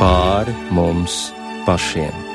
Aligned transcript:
pāri 0.00 0.54
mums 0.74 1.32
pašiem. 1.66 2.33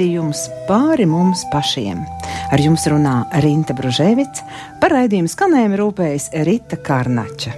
Raidījums 0.00 0.46
pāri 0.64 1.04
mums 1.04 1.42
pašiem. 1.52 1.98
Ar 2.52 2.60
jums 2.60 2.86
runā 2.88 3.26
Rīta 3.44 3.74
Bružēvics, 3.76 4.40
par 4.80 4.94
raidījumu 4.96 5.28
skanējumu 5.28 5.76
rūpējas 5.76 6.30
Rita 6.46 6.78
Kārnača. 6.80 7.52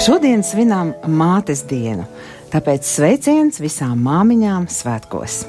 Šodien 0.00 0.40
svinām 0.40 0.94
mātes 1.04 1.66
dienu, 1.68 2.08
tāpēc 2.48 2.88
sveiciens 2.88 3.60
visām 3.60 4.00
māmiņām 4.08 4.70
svētkos. 4.72 5.42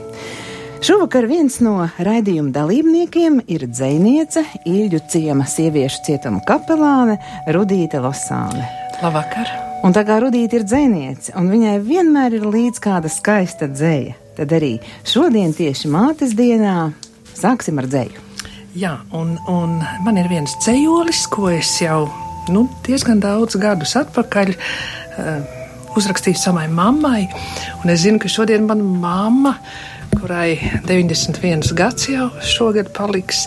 Šovakar 0.82 1.30
viens 1.30 1.60
no 1.62 1.78
raidījuma 2.02 2.52
dalībniekiem 2.58 3.40
ir 3.54 3.68
dzēniece, 3.70 4.44
Ilģu 4.66 5.04
ciema 5.14 5.46
sieviešu 5.48 6.04
cietuma 6.10 6.42
kapelāne 6.44 7.22
Rudīte 7.54 8.02
Losāne. 8.02 8.81
Labvakar! 9.02 9.50
Un 9.82 9.96
tā 9.98 10.04
kā 10.06 10.20
Rudīte 10.22 10.60
ir 10.60 10.64
dzēniece, 10.68 11.32
un 11.40 11.48
viņai 11.50 11.80
vienmēr 11.82 12.36
ir 12.38 12.44
līdz 12.46 12.78
kāda 12.84 13.10
skaista 13.10 13.66
dzēja, 13.66 14.14
tad 14.38 14.52
arī 14.54 14.76
šodien 15.10 15.56
tieši 15.58 15.90
mātes 15.90 16.36
dienā 16.38 16.92
sāksim 17.34 17.82
ar 17.82 17.88
dzēju. 17.90 18.22
Jā, 18.78 18.92
un, 19.18 19.34
un 19.50 19.80
man 20.06 20.20
ir 20.22 20.30
viens 20.30 20.54
dzējolis, 20.62 21.24
ko 21.34 21.50
es 21.50 21.72
jau 21.82 22.04
nu, 22.54 22.68
diezgan 22.86 23.24
daudz 23.24 23.58
gadus 23.58 23.96
atpakaļ 23.98 24.54
uh, 24.54 25.34
uzrakstīju 25.98 26.38
savai 26.38 26.68
mammai, 26.70 27.24
un 27.82 27.90
es 27.90 28.06
zinu, 28.06 28.22
ka 28.22 28.30
šodien 28.30 28.70
mana 28.70 28.86
mamma 28.86 29.56
kurai 30.14 30.58
91 30.88 31.74
gads 31.78 32.08
jau 32.12 32.30
šogad 32.46 32.92
paliks, 32.96 33.46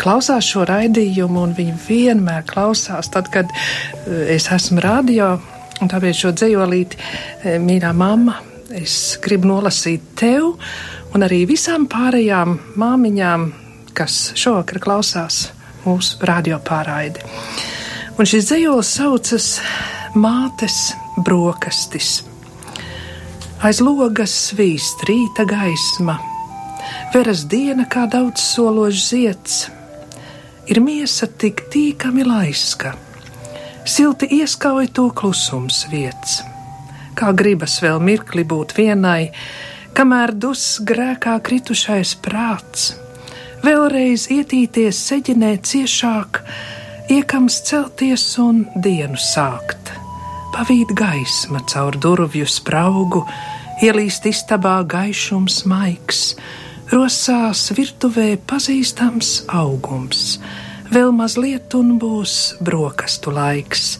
klausās 0.00 0.48
šo 0.48 0.64
raidījumu, 0.68 1.42
un 1.46 1.54
viņa 1.56 1.76
vienmēr 1.86 2.44
klausās, 2.48 3.10
tad, 3.12 3.30
kad 3.34 3.50
eh, 3.52 4.34
es 4.36 4.48
esmu 4.52 4.82
radio, 4.84 5.34
un 5.80 5.92
tāpēc 5.92 6.22
šo 6.22 6.32
dzējolīti, 6.36 7.00
eh, 7.00 7.58
mīļā 7.62 7.92
mamma, 7.96 8.38
es 8.76 9.16
gribu 9.22 9.50
nolasīt 9.52 10.12
tev 10.18 10.54
un 11.14 11.24
arī 11.26 11.44
visām 11.48 11.86
pārējām 11.90 12.58
māmiņām, 12.76 13.50
kas 13.96 14.32
šovakar 14.36 14.82
klausās 14.82 15.46
mūsu 15.86 16.20
radio 16.28 16.60
pārraidi. 16.60 17.22
Un 18.16 18.28
šis 18.28 18.48
dzējols 18.50 18.94
saucas 18.98 19.50
Mātes 20.16 20.94
brokastis. 21.20 22.22
Aiz 23.66 23.80
logas 23.82 24.30
svīst 24.30 25.00
rīta 25.08 25.42
gaisma, 25.48 26.20
veras 27.10 27.40
diena 27.50 27.82
kā 27.90 28.04
daudz 28.06 28.38
sološs 28.38 29.06
zieds. 29.10 29.56
Ir 30.70 30.78
miesa 30.84 31.26
tik 31.26 31.64
tīkami 31.72 32.22
laiska, 32.28 32.92
silti 33.82 34.28
ieskauj 34.38 34.92
to 34.94 35.08
klusums 35.18 35.80
vietas. 35.90 36.44
Kā 37.18 37.32
gribas 37.34 37.80
vēl 37.82 37.98
mirkli 38.06 38.46
būt 38.46 38.76
vienai, 38.78 39.32
kamēr 39.98 40.36
dus 40.46 40.78
grēkā 40.86 41.34
kritušais 41.50 42.14
prāts, 42.22 42.92
vēlreiz 43.66 44.28
ietīties 44.36 45.02
seģinē 45.10 45.56
ciešāk, 45.72 46.44
iekams 47.18 47.58
celties 47.66 48.30
un 48.46 48.68
dienu 48.78 49.18
sākt 49.18 49.96
pavīd 50.56 50.94
gaisma 50.96 51.60
caur 51.68 51.98
durvju 52.00 52.46
spraugu, 52.48 53.26
ielīst 53.82 54.24
istabā 54.28 54.78
gaišums 54.88 55.64
maigs, 55.68 56.20
rosās 56.92 57.66
virtuvē 57.76 58.36
pazīstams 58.48 59.42
augums. 59.52 60.38
Vēl 60.92 61.10
mazliet 61.12 61.74
un 61.74 61.96
būs 62.00 62.56
brokastu 62.64 63.34
laiks, 63.34 63.96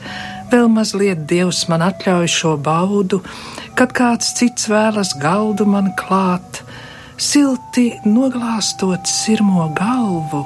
vēl 0.52 0.70
mazliet 0.72 1.26
dievs 1.28 1.64
man 1.68 1.82
atļauj 1.82 2.30
šo 2.30 2.54
baudu, 2.56 3.20
kad 3.76 3.92
kāds 3.96 4.32
cits 4.38 4.70
vēlas 4.70 5.12
galdu 5.20 5.66
man 5.68 5.90
klāt, 5.98 6.62
silti 7.18 7.90
noglāstot 8.06 9.08
sirmo 9.10 9.68
galvu, 9.76 10.44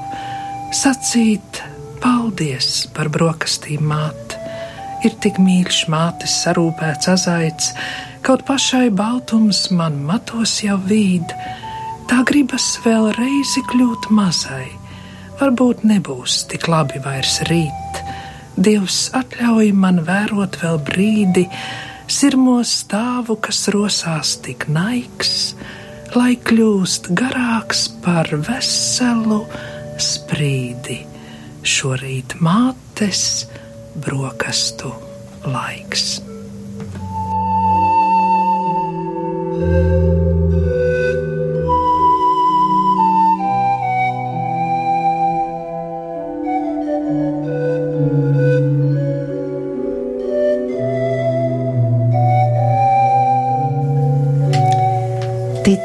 sacīt 0.74 1.62
paldies 2.00 2.86
par 2.96 3.12
brokastīm 3.12 3.84
māt. 3.92 4.38
Ir 5.04 5.14
tik 5.20 5.38
mīļš 5.40 5.84
mātes 5.92 6.40
sarūpēts 6.42 7.08
azaids, 7.14 7.74
kaut 8.22 8.44
pašai 8.48 8.90
baltums 8.94 9.68
man 9.74 9.96
matos 10.06 10.58
jau 10.64 10.76
vīd, 10.86 11.32
tā 12.10 12.20
gribas 12.28 12.66
vēl 12.84 13.10
reizi 13.16 13.62
kļūt 13.70 14.10
mazai, 14.14 14.68
varbūt 15.40 15.84
nebūs 15.88 16.44
tik 16.50 16.68
labi 16.70 17.00
vairs 17.04 17.40
rīt. 17.50 18.02
Dievs 18.60 19.08
atļauj 19.16 19.70
man 19.72 20.02
vērot 20.04 20.58
vēl 20.60 20.80
brīdi, 20.84 21.46
sirmo 22.10 22.58
stāvu, 22.66 23.38
kas 23.40 23.62
rosās 23.72 24.34
tik 24.44 24.66
naiks, 24.68 25.54
lai 26.16 26.34
kļūst 26.36 27.12
garāks 27.16 27.86
par 28.04 28.28
veselu 28.48 29.44
sprīdi. 30.00 31.02
Šorīt 31.60 32.38
mātes 32.40 33.46
brokastu 34.00 34.92
laiks. 35.46 36.29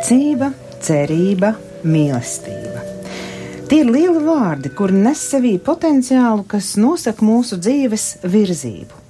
Ticība, 0.06 0.48
cerība, 0.82 1.52
mīlestība. 1.84 2.80
Tie 3.68 3.82
ir 3.84 3.92
lieli 3.92 4.24
vārdi, 4.24 4.72
kur 4.72 4.94
nes 4.96 5.20
sevī 5.34 5.58
potenciālu, 5.60 6.48
kas 6.48 6.72
nosaka 6.80 7.26
mūsu 7.26 7.60
dzīves 7.62 8.08
virzību. 8.24 9.04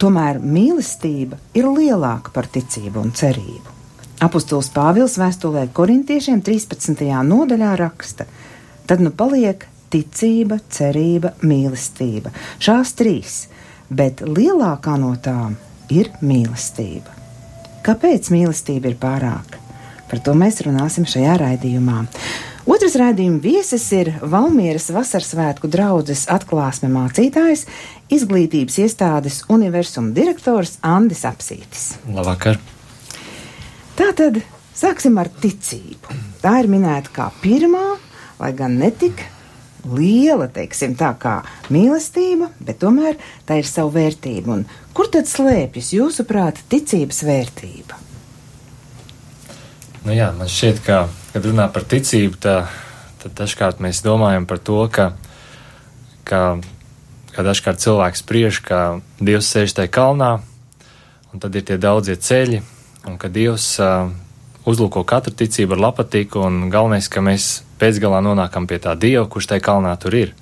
Tomēr 0.00 0.42
mīlestība 0.42 1.40
ir 1.56 1.70
lielāka 1.72 2.34
par 2.34 2.50
ticību 2.50 3.06
un 3.06 3.16
cerību. 3.16 3.77
Apostols 4.18 4.66
Pāvils 4.74 5.12
vēstulē 5.14 5.68
korintiešiem 5.70 6.40
13. 6.42 7.06
nodaļā 7.22 7.74
raksta: 7.78 8.24
Tad 8.90 9.02
nu 9.04 9.12
paliek 9.14 9.62
ticība, 9.94 10.56
cerība, 10.74 11.36
mīlestība. 11.46 12.32
Šās 12.58 12.96
trīs, 12.98 13.36
bet 13.86 14.24
lielākā 14.26 14.96
no 14.98 15.12
tām 15.22 15.54
ir 15.94 16.10
mīlestība. 16.18 17.14
Kāpēc 17.86 18.32
mīlestība 18.34 18.90
ir 18.90 18.98
pārāka? 18.98 19.62
Par 20.10 20.22
to 20.24 20.34
mēs 20.34 20.58
runāsim 20.66 21.06
šajā 21.06 21.36
raidījumā. 21.38 22.00
Otrs 22.68 22.96
raidījuma 22.98 23.38
viesis 23.44 23.84
ir 23.94 24.10
Valmieras 24.18 24.88
Vasarsvētku 24.96 25.70
draudzes 25.70 26.24
atklāsme 26.32 26.90
mācītājs, 26.90 27.68
izglītības 28.10 28.80
iestādes 28.82 29.44
universuma 29.52 30.10
direktors 30.16 30.74
Andis 30.82 31.22
Apsītis. 31.28 31.92
Labvakar! 32.10 32.58
Tātad 33.98 34.38
sāksim 34.78 35.16
ar 35.18 35.26
ticību. 35.42 36.14
Tā 36.38 36.60
ir 36.62 36.68
minēta 36.70 37.10
kā 37.16 37.24
pirmā, 37.42 37.96
lai 38.38 38.52
gan 38.54 38.76
netik 38.78 39.24
liela, 39.88 40.46
teiksim, 40.54 40.94
tā 40.98 41.10
kā 41.18 41.40
mīlestība, 41.74 42.52
bet 42.62 42.78
tomēr 42.82 43.18
tā 43.48 43.58
ir 43.58 43.66
savu 43.66 43.90
vērtību. 43.96 44.54
Un 44.54 44.94
kur 44.94 45.10
tad 45.10 45.26
slēpjas 45.26 45.90
jūsuprāt 45.96 46.62
ticības 46.70 47.24
vērtība? 47.26 47.98
Nu 50.06 50.14
jā, 50.14 50.30
man 50.38 50.46
šķiet, 50.46 50.82
ka 50.86 51.00
kad 51.34 51.50
runā 51.50 51.66
par 51.74 51.90
ticību, 51.90 52.38
tā, 52.38 52.56
tad 53.22 53.34
dažkārt 53.42 53.82
mēs 53.82 54.04
domājam 54.06 54.46
par 54.46 54.62
to, 54.62 54.78
ka, 54.94 55.10
ka, 56.22 56.42
ka 57.34 57.44
dažkārt 57.50 57.82
cilvēks 57.82 58.22
spriež, 58.22 58.62
ka 58.62 58.80
Dievs 59.18 59.50
sēž 59.50 59.74
tajā 59.74 59.90
kalnā, 59.98 60.36
un 61.34 61.42
tad 61.42 61.58
ir 61.58 61.66
tie 61.66 61.82
daudzie 61.82 62.14
ceļi, 62.14 62.62
un 63.06 63.18
ka 63.20 63.30
Dievs 63.30 63.76
uh, 63.82 64.08
uzlūko 64.68 65.04
katru 65.08 65.34
ticību 65.36 65.76
ar 65.76 65.84
lapatiku, 65.88 66.42
un 66.48 66.70
galvenais, 66.72 67.08
ka 67.10 67.22
mēs 67.24 67.62
pēcgalā 67.78 68.20
nonākam 68.24 68.66
pie 68.68 68.78
tā 68.82 68.94
Dieva, 68.98 69.26
kurš 69.30 69.46
tai 69.52 69.60
kalnā 69.64 69.94
tur 70.00 70.16
ir. 70.18 70.34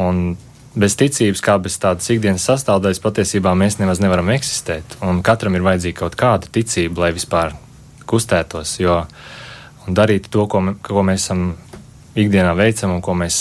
Un 0.00 0.36
bez 0.74 0.96
ticības, 0.98 1.40
kā 1.44 1.54
bez 1.62 1.78
tādas 1.82 2.10
ikdienas 2.10 2.46
sastāvdaļas, 2.48 3.02
patiesībā 3.02 3.54
mēs 3.58 3.78
nemaz 3.78 4.02
nevaram 4.02 4.28
eksistēt. 4.34 4.98
Un 5.06 5.22
katram 5.26 5.54
ir 5.54 5.66
vajadzīga 5.66 5.98
kaut 6.02 6.18
kāda 6.18 6.50
ticība, 6.50 7.06
lai 7.06 7.12
vispār 7.14 7.54
kustētos, 8.10 8.80
jo 8.82 9.06
darīt 9.86 10.28
to, 10.32 10.46
ko, 10.50 10.58
ko 10.82 11.02
mēs 11.06 11.20
esam 11.26 11.40
ikdienā 12.18 12.52
veicam 12.58 12.94
un 12.96 13.02
ko 13.04 13.14
mēs, 13.18 13.36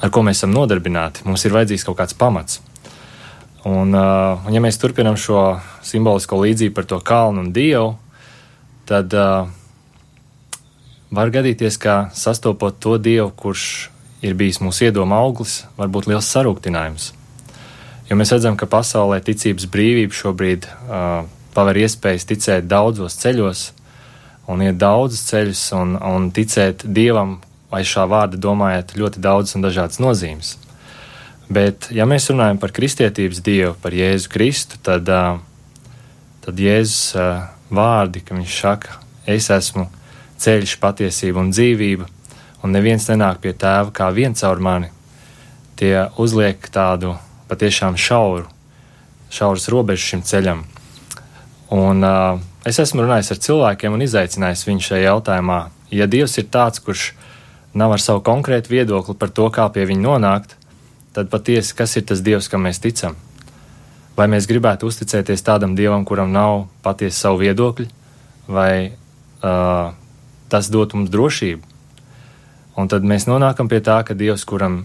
ar 0.00 0.08
ko 0.10 0.20
mēs 0.26 0.36
esam 0.40 0.54
nodarbināti, 0.54 1.26
mums 1.26 1.44
ir 1.44 1.54
vajadzīgs 1.58 1.86
kaut 1.88 1.98
kāds 2.00 2.16
pamats. 2.18 2.60
Un, 3.68 3.92
un 3.92 4.54
ja 4.54 4.60
mēs 4.64 4.78
turpinām 4.80 5.18
šo 5.20 5.58
simbolisko 5.84 6.38
līdzību 6.40 6.74
par 6.76 6.86
to 6.88 7.00
kalnu 7.04 7.42
un 7.44 7.50
dievu, 7.52 7.90
tad 8.88 9.12
uh, 9.12 9.50
var 11.12 11.32
gadīties, 11.34 11.76
ka 11.76 12.08
sastopot 12.16 12.78
to 12.80 12.96
dievu, 12.96 13.28
kurš 13.36 13.90
ir 14.24 14.36
bijis 14.38 14.62
mūsu 14.64 14.88
iedoma 14.88 15.20
auglis, 15.20 15.64
var 15.76 15.92
būt 15.92 16.08
liels 16.08 16.30
sarūktinājums. 16.32 17.10
Jo 18.08 18.16
mēs 18.18 18.32
redzam, 18.34 18.56
ka 18.56 18.66
pasaulē 18.70 19.20
ticības 19.22 19.68
brīvība 19.70 20.16
šobrīd 20.16 20.66
uh, 20.66 21.28
paver 21.54 21.82
iespējas 21.84 22.26
ticēt 22.32 22.66
daudzos 22.70 23.18
ceļos, 23.20 23.66
un 24.50 24.64
iet 24.64 24.80
daudzus 24.80 25.28
ceļus, 25.28 25.66
un, 25.78 25.94
un 26.00 26.32
ticēt 26.34 26.88
dievam, 26.88 27.38
vai 27.70 27.84
šā 27.86 28.08
vārda 28.10 28.40
domājat 28.40 28.96
ļoti 28.98 29.22
daudz 29.22 29.54
un 29.54 29.68
dažādas 29.68 30.00
nozīmes. 30.02 30.56
Bet, 31.50 31.88
ja 31.90 32.06
mēs 32.06 32.28
runājam 32.30 32.60
par 32.62 32.70
kristietības 32.70 33.40
dievu, 33.42 33.74
par 33.82 33.94
Jēzu 33.96 34.30
Kristu, 34.30 34.78
tad, 34.86 35.08
tad 36.44 36.60
Jēzus 36.62 37.16
vārdi, 37.74 38.22
ka 38.22 38.36
viņš 38.36 38.58
saka, 38.60 39.00
es 39.26 39.48
esmu 39.50 39.88
ceļš, 40.40 40.76
patiesība 40.82 41.42
un 41.42 41.50
dzīvība, 41.50 42.06
un 42.62 42.74
neviens 42.74 43.08
nenāk 43.10 43.40
pie 43.42 43.54
tēva 43.56 43.90
kā 43.94 44.12
viens 44.14 44.38
caur 44.42 44.62
mani, 44.62 44.92
tie 45.80 46.06
uzliek 46.22 46.70
tādu 46.70 47.16
patiešām 47.50 47.98
šauru, 47.98 48.46
šauras 49.32 49.66
robežu 49.72 50.12
šim 50.12 50.22
ceļam. 50.26 50.62
Un 51.74 52.06
uh, 52.06 52.38
es 52.66 52.78
esmu 52.82 53.04
runājis 53.06 53.34
ar 53.34 53.42
cilvēkiem 53.46 53.94
un 53.94 54.06
izaicinājis 54.06 54.66
viņu 54.66 54.86
šajā 54.86 55.02
jautājumā. 55.08 55.60
Ja 55.94 56.06
Dievs 56.10 56.36
ir 56.38 56.46
tāds, 56.50 56.82
kurš 56.82 57.12
nav 57.74 57.94
ar 57.94 58.02
savu 58.02 58.22
konkrētu 58.26 58.70
viedokli 58.74 59.18
par 59.18 59.30
to, 59.34 59.46
kā 59.54 59.66
pie 59.74 59.86
viņa 59.90 60.06
nonākt, 60.06 60.56
tad 61.16 61.30
patiesi, 61.30 61.74
kas 61.76 61.96
ir 61.98 62.06
tas 62.08 62.22
Dievs, 62.24 62.48
kam 62.50 62.66
mēs 62.66 62.80
ticam? 62.82 63.16
Vai 64.18 64.26
mēs 64.30 64.48
gribētu 64.50 64.90
uzticēties 64.90 65.44
tādam 65.46 65.74
Dievam, 65.78 66.04
kuram 66.04 66.32
nav 66.34 66.66
patiesi 66.84 67.18
savu 67.18 67.40
viedokļu, 67.42 67.86
vai 68.50 68.90
uh, 68.90 69.92
tas 70.52 70.70
dot 70.70 70.94
mums 70.94 71.10
drošību? 71.10 71.66
Un 72.80 72.90
tad 72.90 73.04
mēs 73.06 73.26
nonākam 73.28 73.68
pie 73.70 73.80
tā, 73.84 74.00
ka 74.06 74.14
Dievs, 74.14 74.44
kuram 74.48 74.82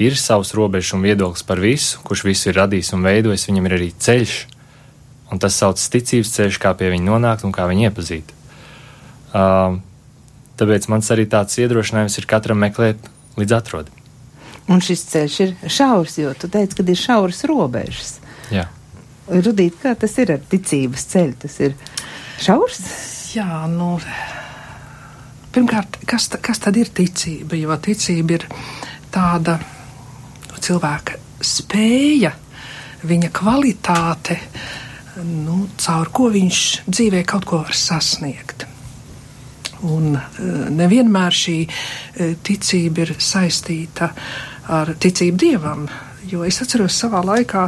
ir 0.00 0.16
savs 0.16 0.54
robežs 0.56 0.94
un 0.96 1.04
viedoklis 1.04 1.44
par 1.46 1.60
visu, 1.62 2.00
kurš 2.06 2.24
visu 2.26 2.50
ir 2.50 2.58
radījis 2.58 2.94
un 2.96 3.04
veidojis, 3.06 3.46
viņam 3.50 3.68
ir 3.68 3.76
arī 3.76 3.90
ceļš, 3.92 4.34
un 5.30 5.42
tas 5.42 5.56
sauc 5.60 5.78
ticības 5.78 6.34
ceļš, 6.34 6.58
kā 6.62 6.74
pie 6.74 6.90
viņa 6.94 7.06
nonākt 7.06 7.46
un 7.46 7.54
kā 7.54 7.68
viņu 7.70 7.86
iepazīt. 7.90 8.34
Uh, 9.30 9.78
tāpēc 10.58 10.90
mans 10.90 11.12
arī 11.14 11.28
tāds 11.30 11.60
iedrošinājums 11.60 12.18
ir 12.18 12.28
katram 12.30 12.58
meklēt 12.64 13.10
līdz 13.38 13.58
atrodam. 13.60 13.99
Un 14.70 14.82
šis 14.84 15.02
ceļš 15.10 15.36
ir 15.42 15.54
šaurs, 15.66 16.18
jo 16.20 16.32
tu 16.38 16.50
teici, 16.52 16.76
ka 16.78 16.84
ir 16.86 16.98
šauras 16.98 17.42
robežas. 17.50 18.18
Jā. 18.54 18.68
Rudīt, 19.30 19.80
kā 19.82 19.96
tas 19.98 20.14
ir 20.22 20.34
ar 20.36 20.44
ticības 20.50 21.06
ceļu? 21.10 21.34
Tas 21.42 21.56
ir 21.62 21.74
šaurs? 22.42 22.78
Jā, 23.34 23.64
nu. 23.70 23.96
Pirmkārt, 25.50 25.98
kas, 26.06 26.28
kas 26.42 26.62
tad 26.62 26.78
ir 26.78 26.92
ticība? 26.94 27.58
Jo 27.58 27.74
ticība 27.82 28.38
ir 28.38 28.46
tāda 29.10 29.56
cilvēka 30.62 31.18
spēja, 31.42 32.30
viņa 33.10 33.30
kvalitāte, 33.34 34.36
nu, 35.26 35.64
caur 35.80 36.12
ko 36.14 36.28
viņš 36.30 36.60
dzīvē 36.86 37.24
kaut 37.26 37.48
ko 37.48 37.64
var 37.64 37.74
sasniegt. 37.74 38.68
Un 39.90 40.12
nevienmēr 40.76 41.34
šī 41.34 41.56
ticība 42.44 43.06
ir 43.06 43.14
saistīta 43.18 44.10
ar 44.12 44.49
ticību 45.00 45.40
dievam. 45.40 45.88
Jo 46.30 46.44
es 46.46 46.60
atceros, 46.62 46.94
savā 47.00 47.22
laikā 47.26 47.64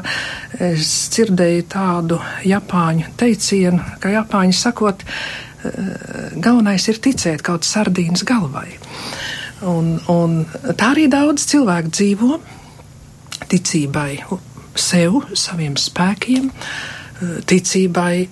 es 0.62 0.90
dzirdēju 1.14 1.64
tādu 1.72 2.18
japāņu 2.46 3.14
teicienu, 3.18 3.80
ka 3.98 4.12
japāņi 4.12 4.54
sakot, 4.54 5.02
galvenais 6.42 6.86
ir 6.92 7.00
ticēt 7.02 7.42
kaut 7.46 7.66
sardīnas 7.66 8.26
galvai. 8.28 8.68
Un, 9.66 9.94
un 10.10 10.42
tā 10.74 10.92
arī 10.92 11.06
daudz 11.10 11.46
cilvēku 11.50 11.92
dzīvo 11.94 12.38
ticībai 13.50 14.22
sev, 14.78 15.22
saviem 15.38 15.76
spēkiem, 15.78 16.50
ticībai, 17.48 18.28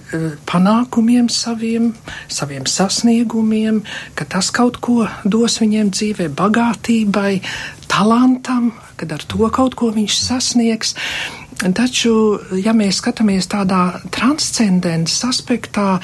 panākumiem 0.48 1.28
saviem, 1.32 1.90
saviem 2.28 2.66
sasniegumiem, 2.66 3.82
ka 4.14 4.26
tas 4.28 4.50
kaut 4.54 4.80
ko 4.84 5.04
dos 5.24 5.60
viņiem 5.62 5.92
dzīvē, 5.94 6.30
bagātībai, 6.38 7.40
talantam, 7.90 8.72
kad 8.96 9.12
ar 9.12 9.24
to 9.26 9.50
kaut 9.52 9.76
ko 9.78 9.90
viņš 9.94 10.18
sasniegs. 10.22 10.94
Taču, 11.60 12.12
ja 12.56 12.72
mēs 12.72 13.02
skatāmies 13.02 13.50
tādā 13.52 14.00
transcendences 14.14 15.20
aspektā, 15.28 15.98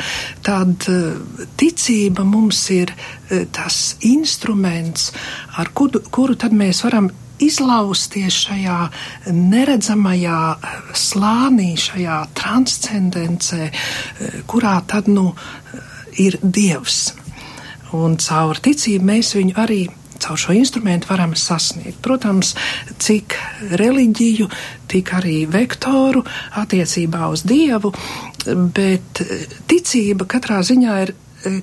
tad 0.44 0.84
eh, 0.92 1.46
ticība 1.56 2.26
mums 2.28 2.60
ir 2.74 2.92
eh, 2.92 3.46
tas 3.56 3.96
instruments, 4.04 5.14
ar 5.56 5.72
kuru, 5.72 6.02
kuru 6.12 6.36
tad 6.36 6.52
mēs 6.52 6.82
varam 6.84 7.08
izlausties 7.42 8.40
šajā 8.46 8.78
neredzamajā 9.34 10.40
slānī, 10.96 11.74
šajā 11.80 12.18
transcendencē, 12.36 13.70
kurā 14.50 14.78
tad 14.88 15.10
nu 15.12 15.32
ir 16.22 16.38
Dievs. 16.42 17.12
Un 17.96 18.16
caur 18.20 18.58
ticību 18.60 19.06
mēs 19.06 19.34
viņu 19.36 19.56
arī 19.62 19.84
caur 20.20 20.38
šo 20.40 20.54
instrumentu 20.56 21.10
varam 21.10 21.34
sasniegt. 21.36 22.00
Protams, 22.02 22.54
cik 22.98 23.36
reliģiju, 23.78 24.48
tik 24.90 25.12
arī 25.16 25.44
vektoru 25.50 26.24
attiecībā 26.62 27.28
uz 27.32 27.44
Dievu, 27.46 27.92
bet 28.46 29.22
ticība 29.70 30.28
katrā 30.36 30.62
ziņā 30.66 30.98
ir 31.04 31.14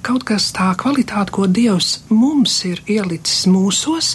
kaut 0.06 0.25
kas 0.28 0.52
tā 0.56 0.72
kvalitāte, 0.80 1.34
ko 1.36 1.48
Dievs 1.48 2.04
mums 2.13 2.60
ir 2.70 2.82
ielicis 2.90 3.46
mūsos, 3.52 4.13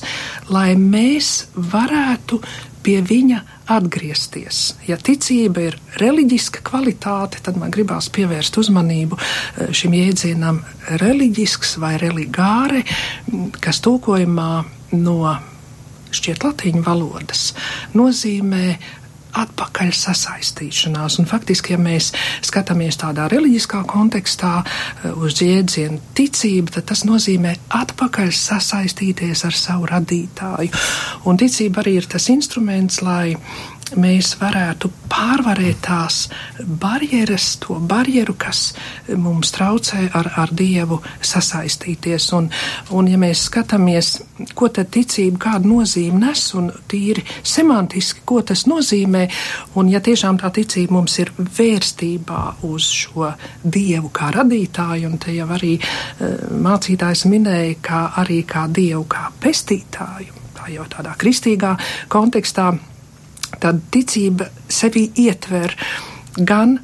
lai 0.52 0.72
mēs 0.78 1.48
varētu 1.54 2.40
pie 2.84 3.00
viņa 3.04 3.42
atgriezties. 3.68 4.62
Ja 4.88 4.96
ticība 4.96 5.66
ir 5.68 5.76
reliģiska 6.00 6.62
kvalitāte, 6.64 7.42
tad 7.44 7.58
man 7.60 7.72
gribās 7.74 8.08
pievērst 8.14 8.56
uzmanību 8.62 9.18
eh, 9.18 9.68
šim 9.76 9.96
jēdzienam 9.98 10.62
reliģisks 11.02 11.76
vai 11.82 11.96
religāre, 12.00 12.84
kas 13.60 13.82
tūkojumā 13.84 14.50
no 14.96 15.18
šķiet 16.08 16.44
latīņu 16.46 16.80
valodas 16.86 17.50
nozīmē 17.96 18.78
atpakaļ 19.42 19.92
sasaistīšanās. 19.96 21.18
Un 21.20 21.28
faktiski, 21.30 21.74
ja 21.74 21.80
mēs 21.82 22.10
skatāmies 22.46 22.98
tādā 23.00 23.28
reliģiskā 23.32 23.84
kontekstā 23.88 24.54
eh, 24.62 25.12
uz 25.14 25.40
jēdzienu 25.42 26.00
ticību, 26.18 26.74
tad 26.76 26.88
tas 26.92 27.04
nozīmē 27.08 27.54
atpakaļ 27.80 28.32
sasaistīties 28.34 29.44
ar 29.48 29.56
savu 29.56 29.88
radītāju. 29.90 30.72
Un 31.28 31.40
ticība 31.40 31.82
arī 31.84 31.98
ir 32.00 32.10
tas 32.10 32.28
instruments, 32.32 33.02
lai 33.04 33.36
mēs 33.96 34.34
varētu 34.40 34.90
pārvarēt 35.08 35.80
tās 35.86 36.26
barjeras, 36.80 37.56
to 37.62 37.78
barjeru, 37.80 38.34
kas 38.38 38.72
mums 39.16 39.52
traucē 39.54 40.08
ar, 40.18 40.30
ar 40.36 40.52
Dievu 40.52 41.00
sasaistīties. 41.24 42.28
Un, 42.36 42.50
un 42.94 43.08
ja 43.08 43.18
mēs 43.20 43.46
skatāmies, 43.48 44.10
ko 44.58 44.68
tad 44.74 44.90
ticība, 44.94 45.40
kādu 45.48 45.72
nozīmi 45.72 46.20
nes, 46.22 46.42
un 46.58 46.70
tīri 46.90 47.24
semantiski, 47.42 48.24
ko 48.28 48.42
tas 48.46 48.66
nozīmē, 48.70 49.24
un 49.80 49.92
ja 49.92 50.02
tiešām 50.04 50.40
tā 50.42 50.52
ticība 50.54 50.98
mums 50.98 51.18
ir 51.22 51.32
vērstībā 51.38 52.42
uz 52.68 52.90
šo 53.02 53.32
Dievu 53.62 54.12
kā 54.14 54.32
radītāju, 54.34 55.08
un 55.08 55.18
te 55.22 55.34
jau 55.36 55.48
arī 55.54 55.76
uh, 55.78 56.36
mācītājs 56.68 57.26
minēja, 57.30 57.80
kā 57.82 58.04
arī 58.22 58.42
kā 58.48 58.66
Dievu 58.68 59.06
kā 59.10 59.28
pestītāju, 59.40 60.36
tā 60.58 60.70
jau 60.74 60.86
tādā 60.90 61.16
kristīgā 61.18 61.74
kontekstā 62.12 62.72
tad 63.62 63.80
ticība 63.92 64.48
sevi 64.68 65.08
ietver 65.24 65.74
gan 66.38 66.78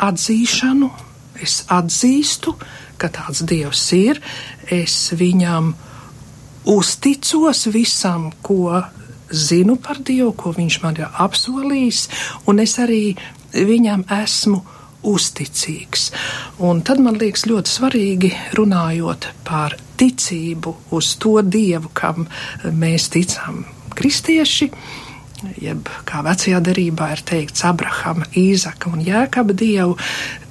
atzīšanu, 0.00 0.90
es 1.40 1.62
atzīstu, 1.72 2.54
ka 3.00 3.08
tāds 3.12 3.44
dievs 3.48 3.84
ir, 3.96 4.20
es 4.68 5.12
viņam 5.16 5.72
uzticos 6.70 7.66
visam, 7.72 8.30
ko 8.42 8.82
zinu 9.30 9.76
par 9.80 10.00
Dievu, 10.02 10.32
ko 10.36 10.52
viņš 10.56 10.80
man 10.82 10.98
ir 10.98 11.08
apsolījis, 11.22 12.02
un 12.50 12.60
es 12.60 12.76
arī 12.82 13.14
viņam 13.54 14.04
esmu 14.20 14.60
uzticīgs. 15.06 16.10
Un 16.66 16.82
tad 16.84 17.00
man 17.00 17.16
liekas 17.20 17.46
ļoti 17.48 17.72
svarīgi 17.72 18.32
runājot 18.58 19.30
par 19.46 19.78
ticību 20.00 20.74
uz 20.96 21.14
to 21.20 21.38
dievu, 21.44 21.90
kam 21.94 22.26
mēs 22.64 23.08
ticam 23.14 23.64
kristieši. 23.96 24.70
Jeb 25.60 25.88
kā 26.08 26.20
vecajā 26.26 26.60
derībā 26.64 27.10
ir 27.14 27.24
teikts, 27.26 27.64
Abrahama, 27.68 28.28
Īzaka 28.36 28.92
un 28.92 29.00
Jēkaba 29.04 29.56
dievu, 29.56 29.96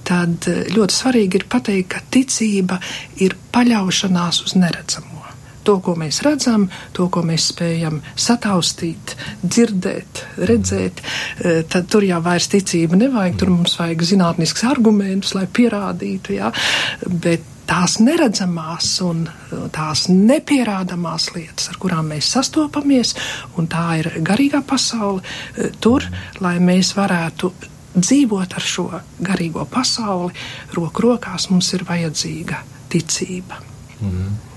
tad 0.08 0.48
ļoti 0.74 0.96
svarīgi 0.96 1.41
ir 1.41 1.46
pateikt, 1.51 1.89
ka 1.93 2.01
ticība 2.12 2.79
ir 3.22 3.38
paļaušanās 3.53 4.43
uz 4.48 4.58
neredzamo. 4.58 5.19
To, 5.67 5.75
ko 5.86 5.93
mēs 6.00 6.22
redzam, 6.25 6.65
to, 6.96 7.10
ko 7.13 7.22
mēs 7.27 7.50
spējam 7.51 8.00
sataustīt, 8.17 9.13
dzirdēt, 9.43 10.24
redzēt, 10.50 11.03
eh, 11.43 11.62
tad 11.69 11.91
tur 11.91 12.08
jau 12.08 12.22
vairs 12.25 12.48
ticība 12.50 12.98
nevajag, 12.98 13.38
tur 13.38 13.51
mums 13.53 13.75
vajag 13.77 14.01
zinātnisks 14.13 14.65
argumentus, 14.65 15.36
lai 15.38 15.46
pierādītu, 15.46 16.39
jā, 16.39 16.50
bet 17.05 17.59
tās 17.70 18.00
neredzamās 18.04 18.90
un 19.06 19.26
eh, 19.30 19.66
tās 19.76 20.08
nepierādamās 20.12 21.30
lietas, 21.36 21.70
ar 21.72 21.80
kurām 21.82 22.12
mēs 22.14 22.32
sastopamies, 22.36 23.16
un 23.58 23.70
tā 23.72 23.86
ir 24.02 24.12
garīgā 24.26 24.64
pasaule, 24.68 25.24
eh, 25.56 25.72
tur, 25.82 26.06
lai 26.44 26.58
mēs 26.64 26.96
varētu 26.98 27.54
dzīvot 28.00 28.54
ar 28.56 28.66
šo 28.74 28.90
garīgo 29.26 29.66
pasauli, 29.70 30.36
roku 30.78 31.08
rokās 31.08 31.50
mums 31.50 31.74
ir 31.74 31.86
vajadzīga 31.88 32.62
ticība. 32.90 33.62
Mm 34.00 34.12
-hmm. 34.12 34.49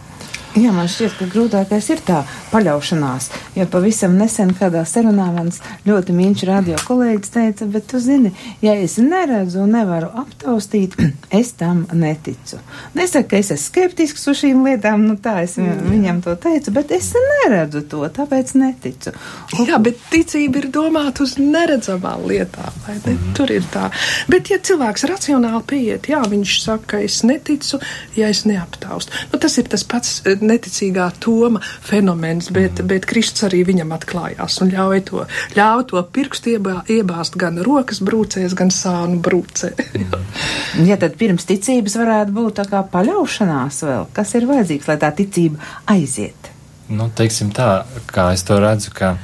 Jā, 0.53 0.69
man 0.69 0.85
šķiet, 0.91 1.15
ka 1.17 1.27
grūtākais 1.33 1.87
ir 1.95 2.01
tā 2.05 2.19
paļaušanās. 2.51 3.31
Jo 3.57 3.65
pavisam 3.73 4.19
nesen 4.21 4.51
kādā 4.53 4.83
sarunā 4.85 5.31
mans 5.33 5.63
ļoti 5.87 6.13
mīļš 6.13 6.43
radio 6.45 6.77
kolēģis 6.85 7.33
teica, 7.33 7.69
bet 7.73 7.87
tu 7.89 8.01
zini, 8.03 8.35
ja 8.61 8.75
es 8.77 8.99
neredzu 9.01 9.63
un 9.65 9.73
nevaru 9.73 10.11
aptaustīt, 10.23 10.99
es 11.41 11.55
tam 11.57 11.87
neticu. 11.97 12.61
Nesaku, 12.99 13.31
ka 13.31 13.41
es 13.41 13.49
esmu 13.55 13.63
skeptisks 13.63 14.29
uz 14.29 14.43
šīm 14.43 14.61
lietām, 14.67 15.07
nu 15.09 15.17
tā 15.17 15.39
es 15.47 15.57
mm. 15.57 15.87
viņam 15.89 16.21
to 16.27 16.35
teicu, 16.45 16.75
bet 16.77 16.93
es 16.99 17.09
neredzu 17.17 17.85
to, 17.89 18.03
tāpēc 18.13 18.53
neticu. 18.61 19.15
Un, 19.57 19.65
Jā, 19.73 19.81
bet 19.81 20.05
ticība 20.13 20.61
ir 20.61 20.69
domāta 20.75 21.25
uz 21.25 21.39
neredzamām 21.41 22.27
lietām, 22.29 22.77
vai 22.85 22.99
ne? 22.99 23.17
Mm. 23.17 23.33
Tur 23.39 23.55
ir 23.57 23.65
tā. 23.73 23.87
Bet 24.29 24.53
ja 24.53 24.61
cilvēks 24.61 25.09
racionāli 25.09 25.65
pieiet, 25.73 26.13
jā, 26.13 26.21
viņš 26.29 26.59
saka, 26.67 26.91
ka 26.93 27.03
es 27.09 27.23
neticu, 27.25 27.81
ja 28.19 28.29
es 28.29 28.45
neaptaustu. 28.45 29.17
Nu, 29.33 29.41
tas 29.41 29.57
ir 29.63 29.73
tas 29.73 29.87
pats 29.89 30.21
neticīgā 30.47 31.09
Toma 31.23 31.63
fenomens, 31.63 32.51
bet, 32.55 32.81
mm. 32.81 32.89
bet 32.91 33.07
Kristus 33.09 33.47
arī 33.49 33.63
viņam 33.69 33.95
atklājās 33.97 34.61
un 34.65 34.73
ļauj 34.75 35.03
to, 35.11 35.25
ļauj 35.57 35.87
to 35.93 36.03
pirkstu 36.15 36.57
iebā, 36.57 36.77
iebāzt 36.93 37.39
gan 37.41 37.61
rokas 37.65 38.03
brūcēs, 38.05 38.57
gan 38.59 38.73
sānu 38.75 39.21
brūcē. 39.25 39.73
Mm. 39.93 40.87
ja 40.91 40.97
tad 41.01 41.17
pirms 41.21 41.47
ticības 41.49 41.99
varētu 42.01 42.35
būt 42.37 42.59
tā 42.61 42.69
kā 42.71 42.83
paļaušanās 42.93 43.83
vēl, 43.89 44.09
kas 44.17 44.35
ir 44.39 44.49
vajadzīgs, 44.51 44.89
lai 44.91 44.99
tā 45.03 45.13
ticība 45.17 45.73
aiziet? 45.93 46.53
Nu, 46.93 47.09
teiksim 47.17 47.53
tā, 47.55 47.85
kā 48.11 48.33
es 48.35 48.43
to 48.45 48.59
redzu, 48.61 48.93
ka, 48.97 49.15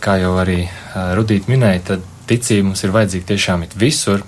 kā 0.00 0.16
jau 0.22 0.36
arī 0.40 0.62
Rudīt 0.90 1.46
minēja, 1.50 1.82
tad 1.92 2.06
ticība 2.30 2.70
mums 2.70 2.82
ir 2.82 2.94
vajadzīga 2.94 3.28
tiešām 3.28 3.66
it 3.66 3.76
visur. 3.78 4.24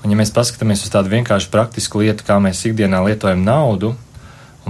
Un, 0.00 0.12
ja 0.12 0.16
mēs 0.16 0.32
paskatāmies 0.32 0.84
uz 0.86 0.92
tādu 0.92 1.12
vienkāršu 1.12 1.50
praktisku 1.52 2.00
lietu, 2.00 2.24
kā 2.24 2.38
mēs 2.40 2.62
ikdienā 2.68 3.02
lietojam 3.04 3.42
naudu, 3.44 3.92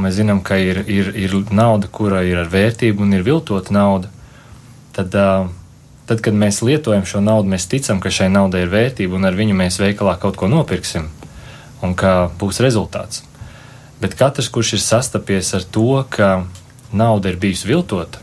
un 0.00 0.06
mēs 0.08 0.16
zinām, 0.16 0.40
ka 0.40 0.56
ir, 0.56 0.80
ir, 0.88 1.12
ir 1.12 1.36
nauda, 1.52 1.88
kura 1.92 2.22
ir 2.24 2.40
ar 2.40 2.48
vērtību 2.48 3.04
un 3.04 3.12
ir 3.12 3.24
viltota 3.26 3.74
nauda, 3.76 4.08
tad, 4.96 5.12
tad, 5.12 6.22
kad 6.24 6.36
mēs 6.36 6.62
lietojam 6.64 7.04
šo 7.04 7.20
naudu, 7.20 7.52
mēs 7.52 7.68
ticam, 7.68 8.00
ka 8.00 8.08
šai 8.08 8.30
naudai 8.32 8.64
ir 8.64 8.72
vērtība 8.72 9.18
un 9.18 9.28
ar 9.28 9.36
viņu 9.36 9.58
mēs 9.58 9.76
veikalā 9.82 10.16
kaut 10.22 10.40
ko 10.40 10.48
nopirksim 10.48 11.10
un 11.84 11.92
ka 11.96 12.30
būs 12.40 12.62
rezultāts. 12.64 13.26
Bet 14.00 14.16
katrs, 14.16 14.48
kurš 14.48 14.78
ir 14.78 14.82
sastapies 14.84 15.52
ar 15.56 15.66
to, 15.68 16.00
ka 16.08 16.46
nauda 16.96 17.28
ir 17.28 17.36
bijusi 17.40 17.68
viltota, 17.68 18.22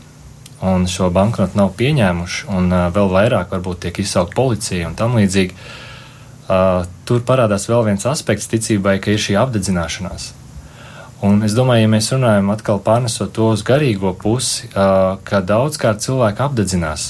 un 0.66 0.88
šo 0.90 1.12
banknotu 1.14 1.58
nav 1.58 1.70
pieņēmuši, 1.78 2.48
un 2.58 2.74
vēl 2.94 3.12
vairāk 3.14 3.54
varbūt 3.54 3.84
tiek 3.86 4.02
izsaukt 4.02 4.34
policija 4.34 4.90
un 4.90 4.98
tam 4.98 5.14
līdzīgi, 5.18 5.54
tur 7.06 7.22
parādās 7.22 7.68
vēl 7.70 7.86
viens 7.86 8.06
aspekts 8.10 8.50
ticībai, 8.50 8.98
ka 8.98 9.14
ir 9.14 9.22
šī 9.22 9.38
apdedzināšanās. 9.38 10.32
Un 11.24 11.42
es 11.42 11.54
domāju, 11.56 11.82
ja 11.82 11.90
mēs 11.90 12.12
runājam 12.14 12.52
atkal 12.54 12.78
pārnesot 12.78 13.32
to 13.34 13.48
uz 13.50 13.64
garīgo 13.66 14.12
pusi, 14.14 14.68
ka 14.70 15.40
daudzkārt 15.42 16.04
cilvēki 16.04 16.44
apdedzinās. 16.44 17.08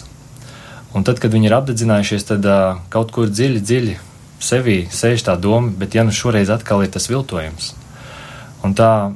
Un 0.97 1.05
tad, 1.05 1.21
kad 1.21 1.35
viņi 1.35 1.51
ir 1.51 1.57
apdedzinājušies, 1.59 2.25
tad 2.31 2.49
kaut 2.89 3.13
kur 3.13 3.29
dziļi, 3.29 3.61
dziļi 3.61 3.97
sevī 4.41 4.79
sēž 4.89 5.27
tā 5.29 5.37
doma, 5.37 5.69
bet 5.77 5.99
ja 5.99 6.07
nu 6.09 6.15
šoreiz 6.15 6.49
atkal 6.49 6.87
ir 6.87 6.93
tas 6.95 7.11
viltojums. 7.11 7.75
Un 8.65 8.73
tā 8.79 9.13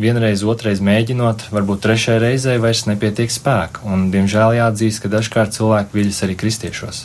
vienreiz, 0.00 0.44
otrreiz 0.46 0.80
mēģinot, 0.84 1.48
varbūt 1.52 1.82
trešajai 1.84 2.22
reizei 2.22 2.58
vairs 2.62 2.86
nepietiek 2.88 3.32
spēka. 3.32 3.84
Un, 3.88 4.08
diemžēl 4.14 4.56
jāatzīst, 4.60 5.02
ka 5.02 5.12
dažkārt 5.12 5.56
cilvēki 5.56 5.96
viļas 5.98 6.22
arī 6.26 6.36
kristiešos. 6.40 7.02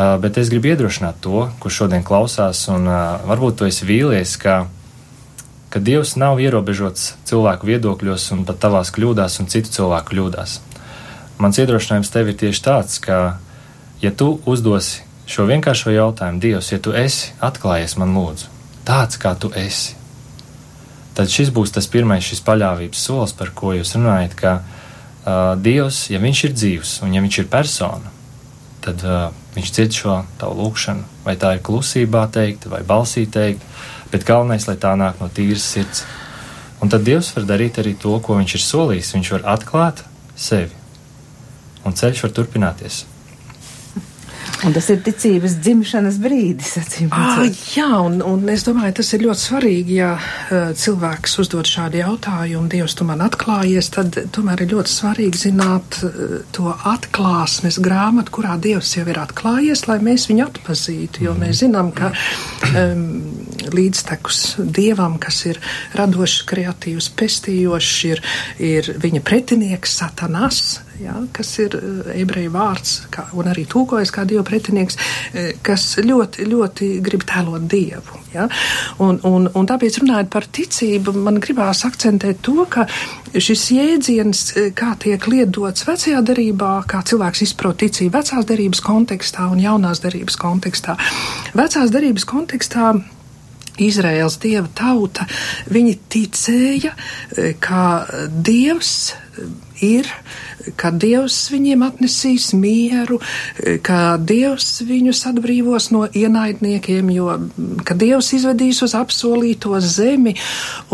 Uh, 0.00 0.14
bet 0.22 0.38
es 0.40 0.48
gribu 0.48 0.70
iedrošināt 0.70 1.18
to, 1.20 1.48
kurš 1.60 1.82
šodien 1.82 2.06
klausās, 2.06 2.62
un 2.72 2.86
uh, 2.88 3.18
varbūt 3.28 3.60
tu 3.60 3.66
esi 3.68 3.88
vīlies, 3.88 4.38
ka 4.40 4.62
ka 5.70 5.78
Dievs 5.78 6.16
nav 6.18 6.40
ierobežots 6.42 7.14
cilvēku 7.28 7.68
viedokļos 7.68 8.26
un 8.34 8.42
pat 8.48 8.58
tavās 8.62 8.90
kļūdās 8.94 9.38
un 9.42 9.48
citu 9.52 9.70
cilvēku 9.76 10.12
kļūdās. 10.12 10.56
Mans 11.40 11.60
iedrošinājums 11.62 12.10
tev 12.12 12.32
ir 12.32 12.36
tieši 12.42 12.64
tāds, 12.66 12.98
ka, 13.00 13.38
ja 14.02 14.10
tu 14.10 14.34
uzdosi 14.50 15.06
šo 15.30 15.46
vienkāršo 15.46 15.94
jautājumu, 15.94 16.42
Dievs, 16.42 16.72
ja 16.74 16.80
tu 16.82 16.92
esi 16.96 17.30
atklājies 17.38 17.94
man 18.02 18.16
lūdzu, 18.18 18.50
tāds 18.84 19.20
kā 19.22 19.36
tu 19.38 19.52
esi, 19.56 19.94
tad 21.14 21.30
šis 21.30 21.52
būs 21.54 21.72
tas 21.76 21.86
pirmais 21.90 22.26
šis 22.26 22.42
paļāvības 22.44 23.06
solis, 23.06 23.36
par 23.38 23.54
ko 23.54 23.72
jūs 23.76 23.94
runājat, 23.94 24.34
ka 24.36 24.56
uh, 24.58 25.54
Dievs, 25.62 26.08
ja 26.10 26.18
viņš 26.22 26.44
ir 26.48 26.56
dzīvs 26.58 26.96
un 27.06 27.14
ja 27.14 27.22
viņš 27.22 27.40
ir 27.44 27.50
persona, 27.52 28.10
tad 28.82 29.06
uh, 29.06 29.30
viņš 29.54 29.72
dzird 29.76 29.96
šo 30.02 30.18
tavu 30.40 30.64
lūgšanu, 30.64 31.06
vai 31.24 31.38
tā 31.38 31.54
ir 31.56 31.64
klusībā 31.66 32.26
teikt, 32.34 32.66
vai 32.72 32.82
balsī 32.86 33.28
teikt, 33.30 33.62
bet 34.12 34.26
galvenais, 34.28 34.66
lai 34.68 34.76
tā 34.80 34.94
nāk 34.98 35.20
no 35.22 35.30
tīras 35.32 35.66
sirds. 35.66 36.04
Un 36.80 36.88
tad 36.88 37.04
Dievs 37.04 37.34
var 37.36 37.48
darīt 37.48 37.78
arī 37.80 37.94
to, 38.00 38.16
ko 38.24 38.38
Viņš 38.38 38.56
ir 38.56 38.64
solījis. 38.64 39.14
Viņš 39.16 39.32
var 39.36 39.48
atklāt 39.56 40.04
sevi, 40.36 40.72
un 41.84 41.96
ceļš 41.96 42.24
var 42.24 42.36
turpināties. 42.38 43.04
Un 44.66 44.74
tas 44.76 44.90
ir 44.92 44.98
ticības 45.00 45.54
dzimšanas 45.64 46.18
brīdis, 46.20 46.74
acīm 46.80 47.08
redzot. 47.14 47.60
Jā, 47.72 47.88
un, 48.04 48.18
un 48.26 48.42
es 48.52 48.66
domāju, 48.66 48.98
tas 48.98 49.12
ir 49.16 49.24
ļoti 49.24 49.40
svarīgi, 49.40 49.94
ja 49.96 50.10
uh, 50.18 50.72
cilvēks 50.76 51.38
uzdod 51.40 51.68
šādu 51.70 52.02
jautājumu, 52.02 52.68
Dievs, 52.70 52.96
tu 52.98 53.06
man 53.08 53.24
atklājies, 53.24 53.88
tad 53.94 54.18
tomēr 54.36 54.64
ir 54.66 54.74
ļoti 54.74 54.92
svarīgi 54.92 55.40
zināt 55.46 56.00
uh, 56.04 56.36
to 56.52 56.74
atklāsmes 56.76 57.80
grāmatu, 57.80 58.34
kurā 58.36 58.58
Dievs 58.60 58.92
jau 58.98 59.06
ir 59.08 59.22
atklājies, 59.22 59.86
lai 59.88 59.96
mēs 60.04 60.28
viņu 60.28 60.44
atpazītu, 60.50 61.24
jo 61.24 61.34
mēs 61.40 61.64
zinām, 61.64 61.88
ka 61.96 62.12
um, 62.74 63.06
līdztekus 63.72 64.42
Dievam, 64.60 65.16
kas 65.22 65.40
ir 65.48 65.62
radošs, 65.96 66.44
kreatīvs, 66.50 67.10
pestījošs, 67.16 67.96
ir, 68.12 68.22
ir 68.60 68.92
viņa 69.00 69.24
pretinieks 69.24 69.96
Satanas, 70.02 70.62
ja, 71.00 71.14
kas 71.32 71.50
ir 71.62 71.74
eh, 71.76 72.12
ebreju 72.22 72.52
vārds, 72.54 72.94
kā, 73.12 73.26
un 73.38 73.50
arī 73.50 73.64
tūkojas 73.70 74.12
kā 74.14 74.24
Dieva 74.28 74.44
pretinieks, 74.46 74.98
eh, 75.32 75.52
kas 75.64 75.86
ļoti, 76.04 76.46
ļoti 76.50 76.90
grib 77.04 77.24
tēlot 77.28 77.66
Dievu. 77.70 78.20
Ja? 78.34 78.46
Un, 79.02 79.20
un, 79.26 79.48
un 79.56 79.68
tāpēc 79.68 80.00
runājot 80.02 80.30
par 80.32 80.46
ticību, 80.46 81.14
man 81.26 81.40
gribās 81.42 81.84
akcentēt 81.88 82.42
to, 82.46 82.64
ka 82.70 82.86
šis 83.34 83.66
jēdziens, 83.76 84.44
eh, 84.56 84.72
kā 84.76 84.92
tiek 85.00 85.30
lietots 85.30 85.86
vecajā 85.88 86.20
derībā, 86.26 86.74
kā 86.90 87.04
cilvēks 87.06 87.46
izprot 87.48 87.80
ticību 87.84 88.18
vecās 88.18 88.48
derības 88.48 88.84
kontekstā 88.84 89.48
un 89.52 89.62
jaunās 89.62 90.02
derības 90.04 90.38
kontekstā. 90.40 90.98
Vecās 91.56 91.94
derības 91.94 92.28
kontekstā 92.28 92.92
Izraels 93.80 94.36
dieva 94.42 94.68
tauta, 94.76 95.24
viņi 95.72 95.94
ticēja, 96.12 96.90
ka 97.64 97.84
Dievs 98.28 99.14
ir 99.80 100.08
ka 100.76 100.90
Dievs 100.90 101.36
viņiem 101.52 101.84
atnesīs 101.86 102.50
mieru, 102.58 103.18
ka 103.86 104.16
Dievs 104.20 104.82
viņus 104.86 105.22
atbrīvos 105.30 105.90
no 105.94 106.06
ienaidniekiem, 106.06 107.10
jo, 107.14 107.28
ka 107.86 107.96
Dievs 107.98 108.32
izvedīs 108.36 108.82
uz 108.86 108.94
apsolīto 108.98 109.78
zemi, 109.80 110.34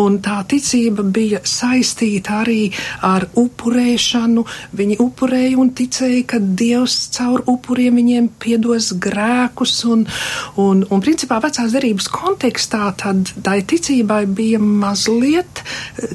un 0.03 0.19
tā 0.25 0.39
ticība 0.49 1.05
bija 1.05 1.43
saistīta 1.47 2.41
arī 2.43 2.71
ar 3.07 3.29
upurēšanu. 3.37 4.47
Viņi 4.77 4.99
upurēja 5.03 5.57
un 5.63 5.73
ticēja, 5.77 6.23
ka 6.35 6.41
Dievs 6.41 6.99
caur 7.17 7.45
upuriem 7.51 7.99
viņiem 8.01 8.31
piedos 8.43 8.93
grēkus, 9.03 9.79
un, 9.91 10.07
un, 10.63 10.85
un 10.91 11.05
principā 11.05 11.41
vecās 11.45 11.75
derības 11.75 12.11
kontekstā 12.13 12.93
tad 13.01 13.35
tai 13.47 13.61
ticībai 13.67 14.25
bija 14.27 14.61
mazliet 14.63 15.63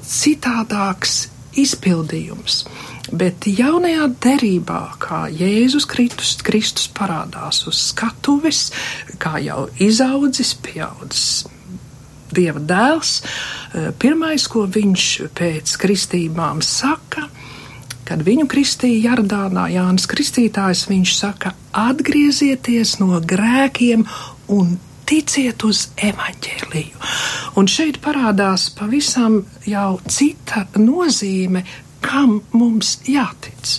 citādāks 0.08 1.26
izpildījums. 1.60 2.64
Bet 3.12 3.44
jaunajā 3.44 4.06
derībā, 4.24 4.82
kā 5.02 5.26
Jēzus 5.36 5.88
Kristus, 5.90 6.38
Kristus 6.48 6.88
parādās 6.96 7.66
uz 7.68 7.80
skatuves, 7.90 8.70
kā 9.20 9.36
jau 9.44 9.66
izaudzis, 9.84 10.54
pieaudzis 10.56 11.44
Dieva 12.32 12.62
dēls, 12.64 13.22
eh, 13.76 13.92
pirmais, 14.00 14.48
ko 14.48 14.64
viņš 14.64 15.08
pēc 15.36 15.76
kristībām 15.82 16.62
saka, 16.64 17.28
kad 18.08 18.24
viņu 18.24 18.48
kristīja 18.48 19.12
Jardānā 19.12 19.68
Jānis 19.74 20.08
Kristītājs, 20.08 20.88
viņš 20.88 21.12
saka, 21.16 21.54
atgriezieties 21.74 23.00
no 23.00 23.20
grēkiem 23.20 24.06
un 24.48 24.80
ticiet 25.06 25.64
uz 25.68 25.90
evaņģēliju. 25.98 26.96
Un 27.60 27.68
šeit 27.68 28.00
parādās 28.04 28.70
pavisam 28.76 29.42
jau 29.68 30.00
cita 30.08 30.66
nozīme, 30.80 31.66
kam 32.12 32.42
mums 32.52 32.98
jātic. 33.08 33.78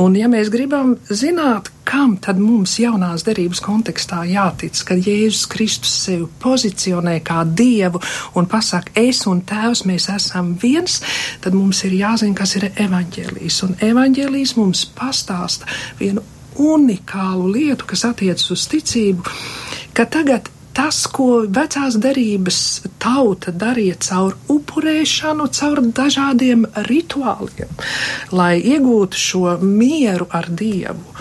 Un 0.00 0.14
ja 0.16 0.30
mēs 0.32 0.48
gribam 0.52 0.94
zināt, 1.10 1.68
kam 1.86 2.16
tad 2.22 2.40
mums 2.40 2.78
jaunās 2.80 3.24
derības 3.26 3.60
kontekstā 3.62 4.22
jātic, 4.30 4.80
kad 4.88 5.02
Jēzus 5.04 5.44
Kristus 5.52 5.92
sevi 6.06 6.26
pozicionē 6.42 7.18
kā 7.26 7.42
Dievu 7.58 8.00
un 8.38 8.48
pasaka, 8.50 8.94
es 8.96 9.22
un 9.28 9.42
Tēvs 9.46 9.84
mēs 9.88 10.08
esam 10.14 10.54
viens, 10.62 11.02
tad 11.44 11.54
mums 11.58 11.84
ir 11.86 11.98
jāzina, 11.98 12.36
kas 12.38 12.56
ir 12.56 12.70
evaņģēlijas. 12.72 13.60
Un 13.68 13.78
evaņģēlijas 13.90 14.56
mums 14.56 14.86
pastāsta 14.96 15.68
vienu 16.00 16.24
unikālu 16.56 17.52
lietu, 17.52 17.84
kas 17.92 18.06
attiecas 18.08 18.48
uz 18.56 18.64
ticību, 18.72 19.36
ka 19.92 20.08
tagad 20.08 20.48
tas, 20.76 21.02
ko 21.08 21.46
vecās 21.48 21.96
derības 22.00 22.60
tauta 23.02 23.52
darīja 23.52 23.96
caur 24.08 24.36
upurēšanu, 24.52 25.48
caur 25.56 25.82
dažādiem 25.96 26.66
rituāliem, 26.88 27.72
lai 28.36 28.54
iegūtu 28.60 29.22
šo 29.22 29.56
mieru 29.62 30.28
ar 30.36 30.50
Dievu. 30.52 31.16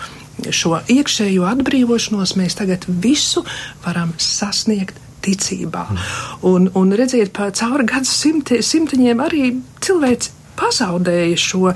Šo 0.51 0.81
iekšējo 0.91 1.45
atbrīvošanos 1.47 2.35
mēs 2.35 2.57
tagad 2.59 2.83
visu 3.01 3.45
varam 3.85 4.11
sasniegt 4.19 4.99
ticībā. 5.25 5.85
Un, 6.45 6.67
un 6.77 6.91
redziet, 6.99 7.39
cauri 7.57 7.87
gadsimtiņiem 7.89 9.23
arī 9.23 9.53
cilvēks 9.85 10.34
pazaudēja 10.59 11.37
šo 11.39 11.73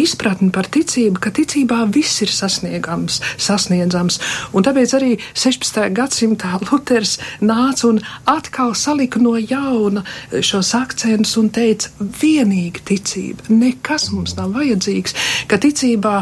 izpratni 0.00 0.50
par 0.54 0.68
ticību, 0.72 1.20
ka 1.22 1.32
ticībā 1.34 1.82
viss 1.94 2.22
ir 2.24 2.32
sasniegams, 2.32 3.20
sasniedzams. 3.40 4.20
Un 4.54 4.66
tāpēc 4.66 4.94
arī 4.98 5.12
16. 5.32 5.88
gadsimtā 5.94 6.58
Luters 6.66 7.16
nāca 7.44 7.88
un 7.90 8.00
atkal 8.30 8.74
salika 8.78 9.22
no 9.22 9.36
jauna 9.38 10.04
šos 10.34 10.74
akcentus 10.78 11.36
un 11.40 11.50
teica, 11.54 11.90
vienīgi 12.00 12.84
ticība, 12.90 13.48
nekas 13.52 14.10
mums 14.14 14.36
nav 14.38 14.54
vajadzīgs, 14.56 15.16
ka 15.50 15.60
ticībā, 15.62 16.16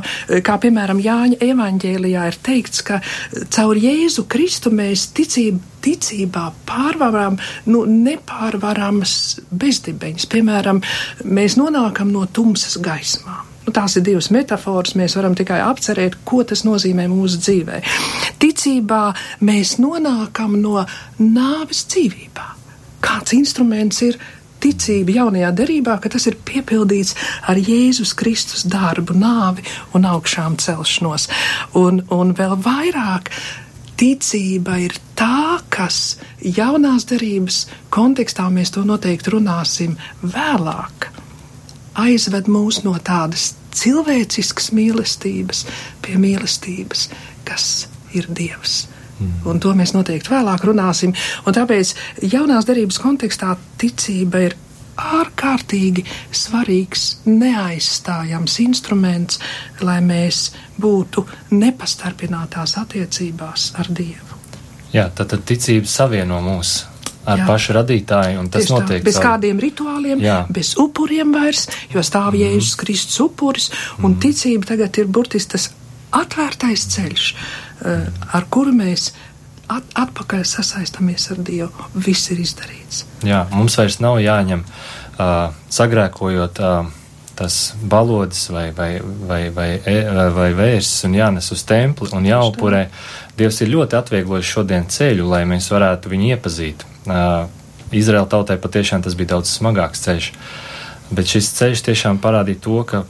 kā 0.45 0.59
piemēram 0.63 1.03
Jāņa 1.03 1.41
evaņģēlijā 1.49 2.29
ir 2.31 2.41
teikts, 2.47 2.85
ka 2.87 3.03
caur 3.53 3.79
Jēzu 3.81 4.27
Kristu 4.31 4.73
mēs 4.75 5.11
ticību 5.17 5.72
ticībā 5.83 6.49
pārvaram 6.69 7.39
nu, 7.71 7.85
nepārvaramas 7.87 9.15
bezdibeņas. 9.51 10.29
Piemēram, 10.33 10.83
mēs 11.25 11.59
nonākam 11.61 12.13
no 12.15 12.27
tumsas 12.27 12.79
gaismām. 12.83 13.49
Nu, 13.63 13.71
tās 13.71 13.95
ir 13.99 14.03
divas 14.07 14.33
metafāras, 14.35 14.97
mēs 14.99 15.15
varam 15.15 15.37
tikai 15.39 15.61
apcerēt, 15.63 16.19
ko 16.27 16.43
tas 16.47 16.65
nozīmē 16.67 17.07
mūsu 17.11 17.39
dzīvē. 17.45 17.83
Ticībā 18.43 19.03
mēs 19.47 19.77
nonākam 19.83 20.57
no 20.63 20.83
nāves 21.23 21.85
dzīvībā. 21.93 22.49
Kāds 23.03 23.35
instruments 23.39 24.03
ir 24.03 24.19
ticība 24.63 25.17
jaunajā 25.17 25.51
derībā, 25.59 25.97
ka 26.03 26.11
tas 26.13 26.27
ir 26.31 26.39
piepildīts 26.47 27.17
ar 27.51 27.59
Jēzus 27.59 28.15
Kristus 28.19 28.67
darbu, 28.71 29.15
nāvi 29.19 29.65
un 29.97 30.07
augšām 30.11 30.59
celšanos. 30.63 31.29
Un, 31.79 32.03
un 32.15 32.35
vēl 32.39 32.57
vairāk 32.63 33.31
ticība 34.03 34.81
ir 34.83 34.97
tā, 35.19 35.61
kas 35.71 36.19
jaunās 36.43 37.07
derības 37.07 37.67
kontekstā 37.95 38.49
mēs 38.51 38.75
to 38.75 38.83
noteikti 38.87 39.31
runāsim 39.37 39.95
vēlāk, 40.25 41.07
aizved 42.03 42.51
mūs 42.51 42.81
no 42.83 42.97
tādas 42.99 43.53
cilvēciskas 43.79 44.73
mīlestības 44.75 45.63
pie 46.03 46.17
mīlestības, 46.19 47.07
kas 47.47 47.69
ir 48.17 48.27
Dievs. 48.27 48.89
Mm. 49.21 49.39
Un 49.47 49.63
to 49.63 49.71
mēs 49.79 49.95
noteikti 49.95 50.35
vēlāk 50.35 50.67
runāsim. 50.67 51.15
Un 51.47 51.55
tāpēc 51.55 51.95
jaunās 52.27 52.67
derības 52.67 52.99
kontekstā 53.03 53.55
ticība 53.79 54.49
ir 54.49 54.59
ārkārtīgi 54.99 56.05
svarīgs, 56.35 57.07
neaizstājams 57.29 58.59
instruments, 58.65 59.41
lai 59.81 60.01
mēs 60.05 60.51
būtu 60.81 61.27
nepastarpinātās 61.55 62.77
attiecībās 62.81 63.73
ar 63.81 63.91
Dievu. 63.91 64.41
Jā, 64.93 65.09
tad, 65.09 65.33
tad 65.33 65.45
ticība 65.49 65.89
savieno 65.89 66.43
mūs 66.45 66.83
ar 67.23 67.39
jā. 67.39 67.47
pašu 67.47 67.77
radītāju, 67.79 68.41
un 68.43 68.49
tas 68.53 68.67
Tieši 68.67 68.75
notiek. 68.75 69.01
Tā, 69.01 69.07
bez 69.07 69.17
savu... 69.17 69.27
kādiem 69.29 69.61
rituāliem, 69.63 70.23
jā. 70.25 70.39
bez 70.53 70.75
upuriem 70.81 71.35
vairs, 71.35 71.69
jo 71.93 72.03
stāv 72.05 72.33
mm. 72.35 72.41
Jēzus 72.43 72.79
Kristus 72.81 73.21
upuris, 73.23 73.71
un 74.01 74.11
mm. 74.11 74.19
ticība 74.25 74.73
tagad 74.75 74.99
ir 75.01 75.11
burtiski 75.13 75.55
tas 75.55 75.69
atvērtais 76.13 76.87
ceļš, 76.93 77.29
uh, 77.33 78.09
ar 78.37 78.49
kuru 78.53 78.75
mēs 78.77 79.13
at, 79.77 79.93
atpakaļ 80.07 80.45
sasaistamies 80.49 81.31
ar 81.35 81.43
Dievu. 81.45 81.91
Viss 81.95 82.33
ir 82.35 82.43
izdarīts. 82.43 83.05
Jā, 83.27 83.45
mums 83.53 83.77
vairs 83.79 84.01
nav 84.03 84.19
jāņem 84.23 84.65
uh, 84.67 85.55
sagrēkojot. 85.73 86.61
Uh, 86.63 86.99
tas 87.43 87.75
balodis 87.83 88.51
vai, 88.53 88.71
vai, 88.77 89.01
vai, 89.03 89.51
vai, 89.51 89.69
e, 89.89 89.95
vai 90.37 90.51
vērsis 90.53 91.07
un 91.09 91.17
jānes 91.17 91.49
uz 91.55 91.63
templi 91.65 92.11
un 92.13 92.27
jāupurē. 92.29 92.83
Dievs 93.39 93.63
ir 93.65 93.73
ļoti 93.73 93.97
atvieglojis 93.99 94.51
šodien 94.53 94.85
ceļu, 94.93 95.27
lai 95.33 95.43
mēs 95.49 95.71
varētu 95.73 96.13
viņu 96.13 96.29
iepazīt. 96.35 96.85
Uh, 97.09 97.49
Izraēla 97.93 98.29
tautai 98.31 98.59
patiešām 98.61 99.03
tas 99.05 99.17
bija 99.19 99.35
daudz 99.35 99.53
smagāks 99.53 100.05
ceļš. 100.05 100.29
Bet 101.13 101.29
šis 101.29 101.51
ceļš 101.59 101.85
tiešām 101.89 102.21
parādīja 102.23 102.63
to, 102.65 102.79
ka, 102.89 103.03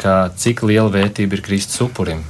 ka 0.00 0.14
cik 0.36 0.62
liela 0.68 0.88
vērtība 0.92 1.36
ir 1.36 1.44
Kristus 1.44 1.82
upurim, 1.84 2.22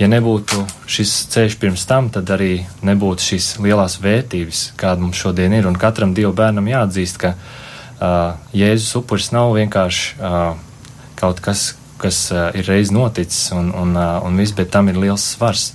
ja 0.00 0.08
nebūtu 0.08 0.62
šis 0.88 1.12
ceļš 1.32 1.56
pirms 1.60 1.84
tam, 1.88 2.08
tad 2.12 2.30
arī 2.32 2.62
nebūtu 2.86 3.26
šīs 3.32 3.50
lielās 3.60 3.98
vērtības, 4.00 4.70
kāda 4.80 5.04
mums 5.04 5.20
šodien 5.20 5.52
ir. 5.52 5.68
Un 5.68 5.76
katram 5.80 6.14
Dieva 6.16 6.32
bērnam 6.36 6.70
jāatzīst, 6.70 7.20
ka 7.20 7.34
uh, 7.36 8.38
Jēzus 8.56 8.96
upuris 9.02 9.30
nav 9.36 9.52
vienkārši 9.58 10.16
uh, 10.16 10.54
kaut 11.20 11.42
kas, 11.44 11.74
kas 12.00 12.22
uh, 12.32 12.48
ir 12.56 12.68
reiz 12.70 12.92
noticis, 12.94 13.50
un, 13.56 13.68
un, 13.76 13.92
uh, 13.98 14.16
un 14.24 14.40
viss, 14.40 14.56
bet 14.56 14.72
tam 14.72 14.88
ir 14.88 15.00
liels 15.00 15.26
svars. 15.34 15.74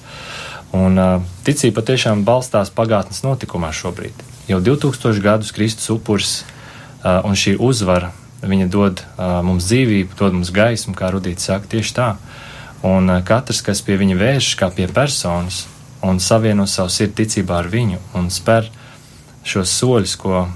Un 0.76 0.98
uh, 1.00 1.22
ticība 1.46 1.84
patiešām 1.84 2.26
balstās 2.28 2.74
pagātnes 2.74 3.22
notikumā 3.24 3.70
šobrīd. 3.76 4.26
Jau 4.50 4.58
2000 4.62 5.22
gadus 5.22 5.54
Kristus 5.54 5.92
upuris 5.94 6.40
uh, 6.42 7.22
un 7.22 7.38
šī 7.38 7.56
uzvara, 7.62 8.10
viņa 8.46 8.68
dod 8.74 9.06
uh, 9.06 9.40
mums 9.46 9.70
dzīvību, 9.70 10.18
dod 10.18 10.34
mums 10.34 10.52
gaismu, 10.54 10.98
kā 10.98 11.14
Rudīts 11.14 11.46
saka, 11.46 11.70
tieši 11.78 11.96
tā. 11.98 12.10
Uh, 12.18 12.35
Un 12.86 13.10
eh, 13.10 13.22
katrs, 13.26 13.64
kas 13.66 13.82
pie 13.86 13.98
viņa 13.98 14.18
vēršas 14.20 14.60
kā 14.60 14.70
pie 14.74 14.86
personas 14.92 15.64
un 16.06 16.20
savieno 16.22 16.68
savu 16.70 16.92
sirdi 16.94 17.24
ticībā 17.24 17.64
ar 17.64 17.70
viņu 17.72 18.02
un 18.18 18.30
spēr 18.34 18.70
šos 19.46 19.72
soļus, 19.80 20.16
ko 20.22 20.34
uh, 20.42 20.50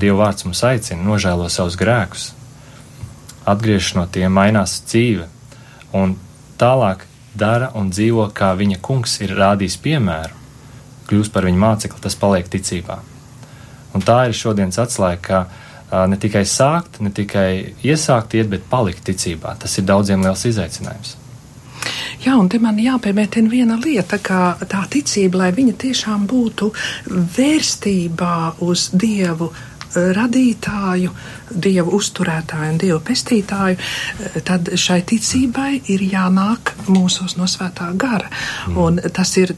Dieva 0.00 0.26
vārds 0.26 0.44
mums 0.44 0.60
aicina, 0.64 1.00
nožēlo 1.04 1.48
savus 1.52 1.78
grēkus, 1.80 2.26
atgriežas 3.48 3.94
no 3.96 4.04
tiem, 4.08 4.32
mainās 4.36 4.78
dzīve 4.84 5.26
un 5.96 6.16
tālāk 6.60 7.06
dara 7.34 7.70
un 7.76 7.88
dzīvo, 7.92 8.28
kā 8.36 8.52
viņa 8.56 8.80
kungs 8.84 9.16
ir 9.24 9.34
rādījis 9.38 9.78
piemēru, 9.84 10.36
kļūst 11.08 11.32
par 11.32 11.48
viņa 11.48 11.62
mācekli, 11.64 12.04
tas 12.04 12.16
paliek 12.20 12.48
ticībā. 12.52 13.00
Un 13.96 14.04
tā 14.04 14.20
ir 14.28 14.36
šodienas 14.36 14.80
atslēga, 14.84 15.20
ka 15.24 15.42
uh, 15.48 16.04
ne 16.12 16.20
tikai 16.20 16.44
sākt, 16.48 17.00
ne 17.00 17.12
tikai 17.12 17.74
iesākt 17.84 18.36
iet, 18.36 18.52
bet 18.52 18.68
palikt 18.70 19.04
ticībā. 19.08 19.56
Tas 19.60 19.80
ir 19.80 19.88
daudziem 19.88 20.24
liels 20.24 20.44
izaicinājums. 20.52 21.16
Jā, 22.24 22.38
un 22.40 22.48
te 22.48 22.58
man 22.62 22.78
jāpiemētina 22.80 23.50
viena 23.52 23.76
lieta, 23.76 24.16
ka 24.22 24.56
tā 24.70 24.84
ticība, 24.90 25.42
lai 25.42 25.50
viņa 25.52 25.74
tiešām 25.82 26.24
būtu 26.30 26.70
vērstībā 27.36 28.34
uz 28.64 28.88
Dievu 28.96 29.50
radītāju, 29.94 31.12
dievu 31.54 31.92
uzturētāju 31.98 32.72
un 32.72 32.80
dievu 32.82 33.00
pestītāju, 33.06 33.76
tad 34.46 34.72
šai 34.80 35.00
ticībai 35.06 35.70
ir 35.94 36.02
jānāk 36.08 36.74
mūsos 36.88 37.36
no 37.38 37.46
svētā 37.50 37.92
gara. 37.94 38.30
Mm. 38.66 38.80
Un 38.80 38.98
tas 39.14 39.36
ir 39.38 39.54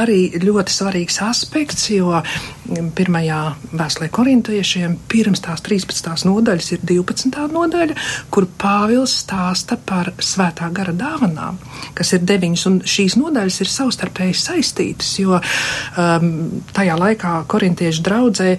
arī 0.00 0.20
ļoti 0.42 0.74
svarīgs 0.74 1.18
aspekts, 1.24 1.88
jo 1.92 2.12
mm, 2.12 2.90
pirmajā 2.96 3.40
vēstulē 3.76 4.08
korintiešiem 4.14 4.96
pirms 5.10 5.42
tās 5.44 5.62
13. 5.64 6.26
nodaļas 6.28 6.72
ir 6.76 6.84
12. 6.86 7.46
nodaļa, 7.52 7.96
kur 8.32 8.48
Pāvils 8.60 9.14
stāsta 9.22 9.78
par 9.88 10.12
svētā 10.22 10.68
gara 10.74 10.94
dāvanām, 10.96 11.58
kas 11.96 12.12
ir 12.16 12.26
deviņas, 12.28 12.66
un 12.70 12.80
šīs 12.86 13.16
nodaļas 13.20 13.60
ir 13.64 13.72
savstarpēji 13.72 14.36
saistītas, 14.40 15.14
jo 15.22 15.38
um, 15.40 16.28
tajā 16.76 16.98
laikā 17.00 17.34
korintiešu 17.50 18.04
draudzē, 18.06 18.50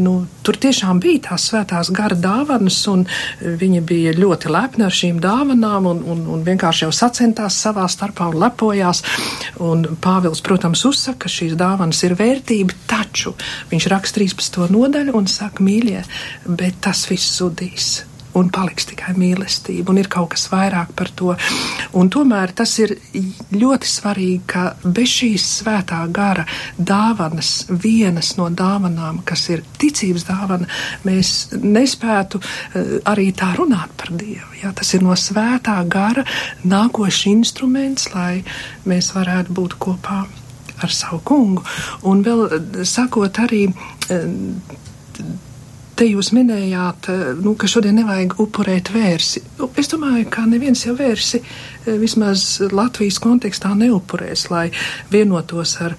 nu, 0.00 0.16
tur 0.46 0.58
tiešām 0.62 1.00
bija 1.02 1.26
tās 1.30 1.48
svētās 1.50 1.92
gara 1.94 2.16
dāvanas, 2.16 2.78
un 2.92 3.04
viņi 3.40 3.82
bija 3.86 4.16
ļoti 4.16 4.52
lepni 4.52 4.86
ar 4.86 4.94
šīm 4.94 5.20
dāvanām, 5.22 5.90
un, 5.92 6.02
un, 6.14 6.24
un 6.36 6.44
vienkārši 6.46 6.86
jau 6.86 6.92
sacentās 6.94 7.58
savā 7.66 7.86
starpā 7.90 8.30
un 8.32 8.40
lepojās, 8.44 9.02
un 9.62 9.84
Pāvils, 10.02 10.42
protams, 10.44 10.85
uzsaka, 10.88 11.26
ka 11.26 11.32
šīs 11.32 11.56
dāvanas 11.58 12.02
ir 12.06 12.16
vērtība, 12.18 12.76
taču 12.90 13.36
viņš 13.70 13.88
raksta 13.92 14.22
13. 14.22 14.66
nodaļu 14.72 15.16
un 15.18 15.30
saka, 15.30 15.64
mīļie, 15.66 16.02
bet 16.46 16.82
tas 16.86 17.06
viss 17.10 17.38
zudīs 17.40 18.04
un 18.36 18.50
paliks 18.52 18.86
tikai 18.90 19.14
mīlestība, 19.16 19.92
un 19.92 20.00
ir 20.00 20.10
kaut 20.12 20.34
kas 20.34 20.46
vairāk 20.52 20.92
par 20.96 21.10
to. 21.16 21.32
Un 21.96 22.10
tomēr 22.12 22.52
tas 22.56 22.74
ir 22.82 22.92
ļoti 23.56 23.90
svarīgi, 23.90 24.40
ka 24.50 24.66
bez 24.84 25.14
šīs 25.20 25.46
svētā 25.62 26.02
gara 26.12 26.44
dāvanas, 26.76 27.54
vienas 27.70 28.34
no 28.40 28.50
dāvanām, 28.52 29.22
kas 29.26 29.46
ir 29.54 29.64
ticības 29.80 30.26
dāvana, 30.28 30.68
mēs 31.08 31.34
nespētu 31.62 32.40
uh, 32.42 32.96
arī 33.08 33.30
tā 33.36 33.54
runāt 33.56 33.96
par 33.96 34.12
Dievu. 34.16 34.52
Jā, 34.62 34.72
tas 34.76 34.92
ir 34.96 35.04
no 35.04 35.16
svētā 35.16 35.78
gara 35.88 36.24
nākošs 36.64 37.26
instruments, 37.32 38.10
lai 38.14 38.42
mēs 38.88 39.14
varētu 39.16 39.56
būt 39.56 39.80
kopā 39.80 40.24
ar 40.82 40.92
savu 40.92 41.20
kungu. 41.24 41.64
Un 42.08 42.24
vēl 42.26 42.46
eh, 42.48 42.82
sakot 42.84 43.44
arī. 43.46 43.66
Uh, 44.10 44.82
Te 45.96 46.04
jūs 46.04 46.28
minējāt, 46.36 47.06
eh, 47.08 47.20
nu, 47.40 47.54
ka 47.56 47.68
šodien 47.72 47.96
nevajag 47.96 48.34
upurēt 48.42 48.90
vērsi. 48.92 49.40
Nu, 49.56 49.70
es 49.80 49.88
domāju, 49.88 50.26
ka 50.28 50.44
neviens 50.44 50.84
jau 50.84 50.92
vērsi 50.98 51.40
eh, 51.40 51.94
vismaz 51.96 52.58
Latvijas 52.68 53.16
kontekstā 53.24 53.72
neupurēs, 53.72 54.50
lai 54.52 54.66
vienotos 55.08 55.72
ar, 55.80 55.96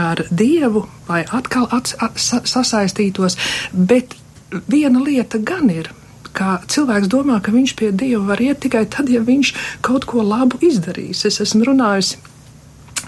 ar 0.00 0.24
Dievu, 0.32 0.86
lai 1.10 1.26
atkal 1.28 1.68
at, 1.76 1.92
at, 2.00 2.16
sasaistītos. 2.48 3.36
Bet 3.76 4.16
viena 4.64 5.04
lieta 5.04 5.42
gan 5.44 5.68
ir, 5.68 5.92
ka 6.32 6.62
cilvēks 6.64 7.12
domā, 7.12 7.42
ka 7.44 7.52
viņš 7.52 7.76
pie 7.76 7.92
Dieva 7.92 8.24
var 8.32 8.40
iet 8.40 8.64
tikai 8.64 8.86
tad, 8.88 9.12
ja 9.12 9.20
viņš 9.20 9.52
kaut 9.84 10.08
ko 10.08 10.24
labu 10.24 10.56
izdarīs. 10.64 11.26
Es 11.28 11.42
esmu 11.44 11.68
runājusi 11.68 12.32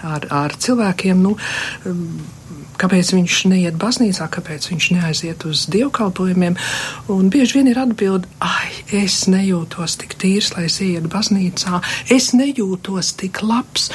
ar, 0.03 0.27
ar 0.33 0.57
cilvēkiem, 0.61 1.23
nu, 1.23 1.35
kāpēc 2.77 3.11
viņš 3.15 3.37
neiet 3.51 3.77
baznīcā, 3.81 4.27
kāpēc 4.31 4.69
viņš 4.71 4.87
neaiziet 4.95 5.45
uz 5.49 5.65
dievkalpojumiem. 5.73 6.57
Un 7.13 7.31
bieži 7.33 7.59
vien 7.59 7.69
ir 7.71 7.79
atbildi, 7.81 8.29
ai, 8.43 8.69
es 9.01 9.23
nejūtos 9.31 9.97
tik 10.01 10.17
tīrs, 10.21 10.53
lai 10.55 10.67
es 10.67 10.77
ietu 10.83 11.09
baznīcā, 11.11 11.81
es 12.13 12.31
nejūtos 12.37 13.13
tik 13.21 13.41
labs. 13.45 13.89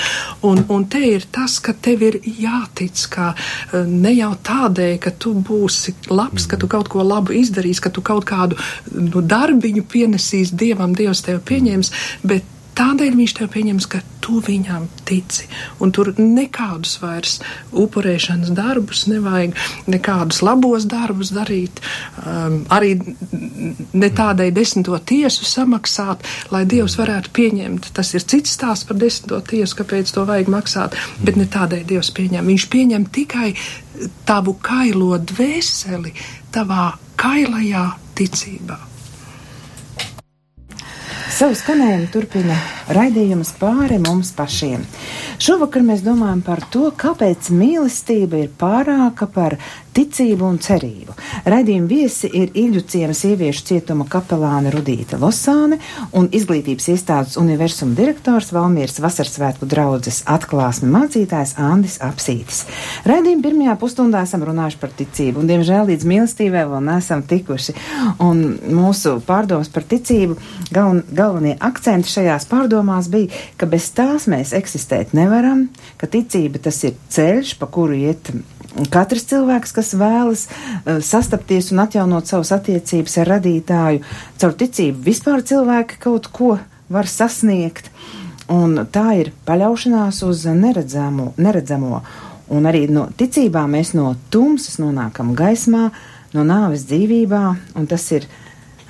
Un, 0.46 0.64
un 0.72 0.86
te 0.90 1.02
ir 1.12 1.26
tas, 1.34 1.58
ka 1.62 1.74
tev 1.74 2.04
ir 2.08 2.18
jātic, 2.26 3.04
ka 3.12 3.32
e, 3.32 3.84
ne 3.88 4.14
jau 4.16 4.32
tādēļ, 4.50 4.96
ka 5.02 5.14
tu 5.22 5.34
būsi 5.38 5.94
labs, 6.10 6.48
ka 6.50 6.58
tu 6.60 6.70
kaut 6.70 6.90
ko 6.92 7.06
labu 7.06 7.36
izdarīsi, 7.38 7.84
ka 7.84 7.94
tu 7.94 8.04
kaut 8.04 8.26
kādu 8.28 8.58
nu, 8.92 9.22
darbiņu 9.22 9.86
pienesīsi 9.92 10.58
dievam, 10.58 10.96
dievs 10.98 11.24
tev 11.26 11.42
pieņems, 11.46 11.94
bet 12.26 12.51
Tādēļ 12.78 13.16
viņš 13.18 13.32
tev 13.36 13.50
pieņems, 13.52 13.86
ka 13.92 14.00
tu 14.22 14.38
viņam 14.40 14.86
tici. 15.08 15.48
Un 15.82 15.90
tur 15.92 16.12
nekādus 16.16 16.94
vairs 17.02 17.34
upurēšanas 17.76 18.52
darbus 18.56 19.04
nevajag, 19.10 19.56
nekādus 19.92 20.40
labos 20.46 20.86
darbus 20.88 21.32
darīt, 21.34 21.82
um, 22.22 22.62
arī 22.72 22.94
ne 23.92 24.10
tādai 24.14 24.50
desmito 24.54 24.96
tiesu 24.98 25.44
samaksāt, 25.48 26.24
lai 26.54 26.62
Dievs 26.68 26.96
varētu 27.00 27.34
pieņemt. 27.36 27.90
Tas 27.96 28.14
ir 28.16 28.24
cits 28.24 28.54
stāsts 28.56 28.88
par 28.88 29.00
desmito 29.00 29.42
tiesu, 29.52 29.76
kāpēc 29.82 30.14
to 30.14 30.24
vajag 30.28 30.52
maksāt, 30.52 30.96
bet 31.20 31.36
ne 31.40 31.48
tādai 31.50 31.82
Dievs 31.88 32.12
pieņem. 32.16 32.48
Viņš 32.54 32.68
pieņem 32.72 33.10
tikai 33.12 33.50
tavu 34.28 34.56
kailo 34.64 35.18
dvēseli, 35.20 36.14
tavā 36.54 36.92
kailajā 37.20 37.84
ticībā. 38.16 38.91
Savu 41.32 41.54
skanējumu 41.56 42.10
turpina 42.12 42.58
raidījums 42.92 43.54
pāri 43.56 43.96
mums 44.02 44.34
pašiem. 44.36 44.82
Šovakar 45.40 45.80
mēs 45.86 46.02
domājam 46.04 46.42
par 46.44 46.60
to, 46.74 46.90
kāpēc 46.92 47.48
mīlestība 47.56 48.42
ir 48.42 48.50
pārāka 48.60 49.24
par 49.32 49.56
ticību 49.96 50.46
un 50.46 50.58
cerību. 50.62 51.14
Raidījuma 51.48 51.88
viesi 51.90 52.28
ir 52.32 52.52
Ilģu 52.58 52.82
ciema 52.88 53.16
sieviešu 53.16 53.64
cietuma 53.68 54.06
kapelāne 54.10 54.72
Rudīta 54.72 55.18
Losāne 55.20 55.78
un 56.16 56.28
izglītības 56.32 56.88
iestādes 56.94 57.38
universuma 57.40 57.96
direktors 57.98 58.52
Valmieras 58.54 59.00
Vasarsvētku 59.02 59.68
draudzes 59.68 60.22
atklāsmi 60.30 60.90
mācītājs 60.92 61.56
Andis 61.60 61.98
Apsītis. 62.04 62.64
Raidījuma 63.08 63.46
pirmajā 63.46 63.76
pusstundā 63.80 64.24
esam 64.26 64.46
runājuši 64.48 64.80
par 64.80 64.94
ticību 64.98 65.42
un, 65.42 65.50
diemžēl, 65.50 65.84
līdz 65.90 66.08
mīlestībai 66.12 66.64
vēl 66.72 66.86
neesam 66.88 67.24
tikuši. 67.28 67.76
Un 68.22 68.42
mūsu 68.72 69.18
pārdomas 69.26 69.70
par 69.72 69.86
ticību 69.88 70.38
galven, 70.72 71.02
galvenie 71.12 71.56
akcenti 71.60 72.12
šajās 72.12 72.48
pārdomās 72.50 73.10
bija, 73.12 73.32
ka 73.60 73.68
bez 73.70 73.90
tās 73.96 74.28
mēs 74.30 74.54
eksistēt 74.56 75.14
nevaram, 75.16 75.68
ka 76.00 76.08
ticība 76.10 76.62
tas 76.62 76.82
ir 76.88 76.96
ceļš, 77.12 77.56
pa 77.60 77.68
kuru 77.72 77.98
iet 77.98 78.32
katrs 78.92 79.26
cilvēks, 79.30 79.74
kas 79.76 79.92
vēlas 79.98 80.46
uh, 80.48 80.98
sastapties 81.04 81.72
un 81.74 81.84
atjaunot 81.84 82.30
savas 82.30 82.52
attiecības 82.56 83.18
ar 83.22 83.32
radītāju, 83.36 84.02
caur 84.40 84.58
ticību 84.58 85.06
vispār 85.06 85.44
cilvēki 85.46 86.00
kaut 86.02 86.28
ko 86.32 86.56
var 86.92 87.08
sasniegt. 87.08 87.90
Un 88.52 88.74
tā 88.92 89.06
ir 89.20 89.32
paļaušanās 89.46 90.20
uz 90.26 90.44
neredzamo, 90.44 91.32
neredzamo. 91.40 92.02
Un 92.52 92.66
arī 92.68 92.84
no 92.90 93.06
ticībā 93.16 93.62
mēs 93.70 93.94
no 93.96 94.12
tumsas 94.34 94.76
nonākam 94.82 95.32
gaismā, 95.38 95.88
no 96.34 96.44
nāves 96.44 96.84
dzīvībā, 96.90 97.42
un 97.78 97.88
tas 97.88 98.04
ir 98.12 98.26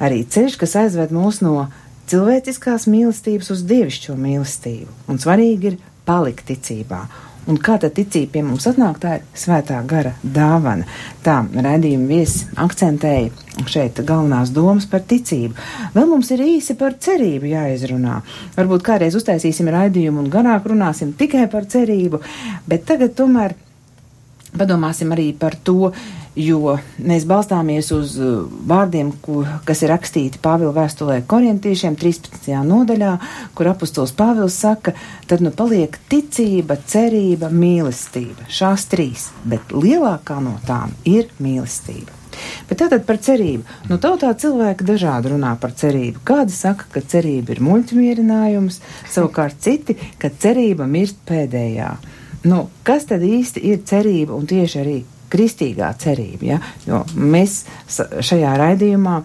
arī 0.03 0.23
ceļš, 0.27 0.59
kas 0.59 0.75
aizved 0.81 1.15
mūs 1.15 1.43
no 1.45 1.69
cilvēciskās 2.11 2.89
mīlestības 2.91 3.53
uz 3.55 3.63
dievišķo 3.69 4.17
mīlestību. 4.19 4.91
Un 5.13 5.21
svarīgi 5.23 5.73
ir 5.73 5.79
palikt 6.09 6.49
ticībā. 6.51 7.05
Un 7.51 7.59
kā 7.59 7.75
tā 7.83 7.89
ticība 7.91 8.37
pie 8.37 8.43
mums 8.47 8.69
atnāk, 8.71 9.01
tā 9.03 9.17
ir 9.19 9.25
svētā 9.35 9.81
gara 9.89 10.13
dāvana. 10.23 10.87
Tā 11.27 11.41
raidījuma 11.51 12.07
viesi 12.07 12.47
akcentēja 12.63 13.67
šeit 13.67 13.99
galvenās 14.07 14.53
domas 14.55 14.87
par 14.91 15.03
ticību. 15.11 15.57
Vēl 15.97 16.07
mums 16.13 16.31
ir 16.35 16.45
īsi 16.45 16.77
par 16.79 16.95
cerību 17.03 17.51
jāizrunā. 17.51 18.21
Varbūt 18.55 18.87
kādreiz 18.87 19.19
uztaisīsim 19.19 19.73
raidījumu 19.75 20.23
un 20.23 20.31
garāk 20.31 20.71
runāsim 20.71 21.13
tikai 21.19 21.49
par 21.51 21.67
cerību, 21.67 22.23
bet 22.71 22.87
tagad 22.87 23.17
tomēr 23.19 23.57
padomāsim 24.55 25.13
arī 25.15 25.33
par 25.35 25.57
to, 25.67 25.91
jo 26.39 26.77
mēs 27.03 27.27
balstāmies 27.29 27.91
uz 27.95 28.15
uh, 28.21 28.47
vārdiem, 28.69 29.13
ku, 29.25 29.43
kas 29.69 29.83
ir 29.85 29.93
rakstīti 29.93 30.41
Pāvila 30.43 30.73
vēstulē 30.77 31.21
korintiešiem 31.29 31.97
13. 32.01 32.49
nodaļā, 32.69 33.13
kur 33.57 33.73
apustuls 33.73 34.15
Pāvils 34.17 34.57
saka, 34.63 34.95
tad 35.29 35.45
nu 35.45 35.53
paliek 35.55 35.99
ticība, 36.13 36.79
cerība, 36.89 37.53
mīlestība. 37.53 38.49
Šās 38.49 38.89
trīs, 38.93 39.31
bet 39.45 39.75
lielākā 39.77 40.41
no 40.45 40.57
tām 40.67 40.97
ir 41.09 41.31
mīlestība. 41.43 42.23
Bet 42.69 42.81
tātad 42.81 43.05
par 43.07 43.19
cerību. 43.23 43.67
Nu, 43.91 43.99
tautā 44.01 44.33
cilvēki 44.33 44.87
dažādi 44.89 45.35
runā 45.35 45.53
par 45.61 45.75
cerību. 45.77 46.23
Kādi 46.27 46.55
saka, 46.57 46.89
ka 46.95 47.05
cerība 47.05 47.53
ir 47.53 47.63
muļķmierinājums, 47.65 48.81
savukārt 49.13 49.61
citi, 49.63 49.99
ka 50.19 50.33
cerība 50.43 50.89
mirst 50.89 51.21
pēdējā. 51.29 51.93
Nu, 52.49 52.65
kas 52.87 53.05
tad 53.11 53.23
īsti 53.23 53.63
ir 53.71 53.83
cerība 53.87 54.35
un 54.35 54.49
tieši 54.51 54.81
arī 54.81 54.97
kristīgā 55.33 55.93
cerība. 56.01 56.53
Ja? 56.55 56.61
Jo 56.87 57.05
mēs 57.17 57.63
šajā 57.89 58.53
raidījumā 58.61 59.17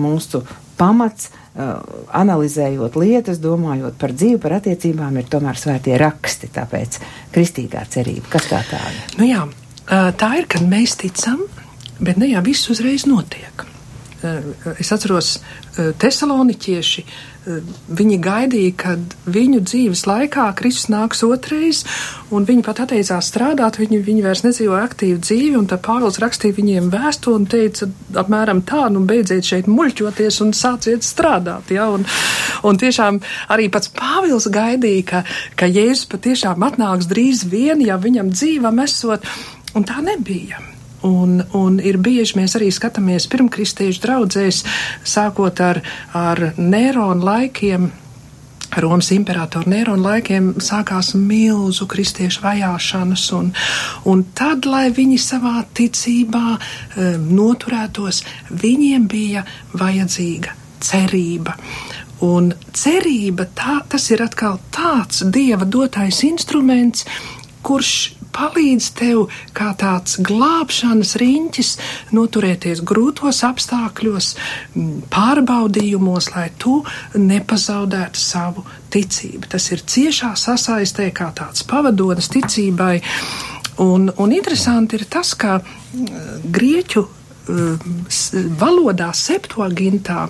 mūsu 0.00 0.42
pamats, 0.78 1.30
uh, 1.30 1.42
analizējot 1.54 2.96
lietas, 2.98 3.38
domājot 3.42 3.98
par 3.98 4.14
dzīvi, 4.14 4.40
par 4.42 4.56
attiecībām, 4.58 5.18
ir 5.20 5.28
tomēr 5.30 5.58
svētie 5.58 5.94
raksti. 6.00 6.50
Tāpēc 6.54 6.98
kristīgā 7.34 7.84
cerība, 7.90 8.26
kas 8.32 8.48
tā 8.50 8.62
tāda? 8.70 9.04
Nu 9.20 9.28
jā, 9.28 9.44
tā 10.18 10.32
ir, 10.40 10.48
kad 10.50 10.66
mēs 10.66 10.96
ticam, 11.00 11.44
bet 12.00 12.18
ne 12.18 12.32
jau 12.32 12.42
viss 12.46 12.70
uzreiz 12.74 13.06
notiek. 13.06 13.66
es 14.80 14.90
atceros, 14.92 15.38
tesaloniķieši 15.76 17.06
viņi 17.44 18.18
gaidīja, 18.24 18.72
kad 18.80 19.14
viņu 19.28 19.60
dzīves 19.68 20.04
laikā 20.08 20.46
Kristus 20.56 20.88
nāks 20.92 21.22
otrais, 21.26 21.82
un 22.34 22.46
viņi 22.48 22.64
pat 22.64 22.80
atteicās 22.86 23.28
strādāt, 23.30 23.78
viņi, 23.80 24.00
viņi 24.06 24.24
vairs 24.24 24.44
nedzīvo 24.46 24.78
aktīvu 24.80 25.20
dzīvi, 25.20 25.54
un 25.60 25.68
tad 25.70 25.82
Pāvils 25.84 26.20
rakstīja 26.22 26.56
viņiem 26.56 26.90
vēstuli 26.94 27.42
un 27.42 27.46
teica 27.50 27.88
apmēram 28.24 28.64
tā, 28.66 28.86
nu 28.92 29.04
beidziet 29.08 29.44
šeit 29.48 29.70
muļķoties 29.70 30.40
un 30.44 30.54
sāciet 30.56 31.06
strādāt, 31.06 31.72
ja, 31.74 31.88
un, 31.92 32.06
un 32.64 32.80
tiešām 32.80 33.20
arī 33.52 33.70
pats 33.72 33.92
Pāvils 33.94 34.48
gaidīja, 34.52 35.08
ka, 35.10 35.24
ka 35.60 35.68
Jēzus 35.70 36.08
patiešām 36.14 36.64
atnāks 36.64 37.10
drīz 37.10 37.44
vien, 37.50 37.84
ja 37.84 38.00
viņam 38.00 38.32
dzīvam 38.32 38.80
esot, 38.86 39.28
un 39.76 39.84
tā 39.84 40.00
nebija. 40.04 40.73
Un, 41.04 41.42
un 41.52 41.76
ir 41.84 41.98
bieži 42.00 42.38
mēs 42.38 42.56
arī 42.56 42.70
skatāmies 42.72 43.26
pirmkristiešu 43.32 44.00
draudzēs, 44.00 44.62
sākot 45.04 45.60
ar, 45.60 45.82
ar 46.16 46.40
Nērona 46.56 47.24
laikiem. 47.24 47.90
Romas 48.80 49.10
imperatora 49.14 49.70
Nērona 49.70 50.08
laikiem 50.08 50.48
sākās 50.64 51.12
milzu 51.14 51.86
kristiešu 51.90 52.42
vajāšanas, 52.42 53.26
un, 53.36 53.52
un 54.10 54.24
tad, 54.34 54.66
lai 54.66 54.88
viņi 54.96 55.20
savā 55.20 55.60
ticībā 55.76 56.56
um, 56.56 57.28
noturētos, 57.36 58.24
viņiem 58.64 59.06
bija 59.10 59.44
vajadzīga 59.78 60.56
cerība. 60.84 61.54
Un 62.24 62.52
cerība, 62.72 63.46
tā, 63.54 63.78
tas 63.90 64.08
ir 64.14 64.24
atkal 64.24 64.58
tāds 64.72 65.24
dieva 65.34 65.68
dotais 65.68 66.22
instruments, 66.26 67.04
kurš 67.64 68.14
palīdz 68.34 68.90
tev 68.98 69.24
kā 69.56 69.70
tāds 69.80 70.18
glābšanas 70.24 71.14
riņķis 71.20 71.72
noturēties 72.16 72.82
grūtos 72.86 73.42
apstākļos, 73.46 74.30
pārbaudījumos, 75.14 76.30
lai 76.34 76.48
tu 76.58 76.80
nepazaudētu 77.14 78.20
savu 78.20 78.66
ticību. 78.94 79.50
Tas 79.54 79.70
ir 79.74 79.84
ciešā 79.94 80.34
sasaistē 80.38 81.10
kā 81.14 81.30
tāds 81.36 81.66
pavadonis 81.68 82.30
ticībai. 82.34 82.96
Un, 83.82 84.10
un 84.22 84.32
interesanti 84.32 85.00
ir 85.00 85.08
tas, 85.10 85.34
ka 85.34 85.58
grieķu 86.54 87.08
valodā, 88.58 89.10
septuagintā 89.12 90.28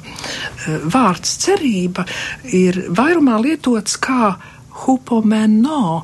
vārds 0.90 1.36
cerība 1.44 2.06
ir 2.50 2.80
vairumā 2.90 3.38
lietots 3.42 3.98
kā 4.02 4.34
hupomeno, 4.82 6.02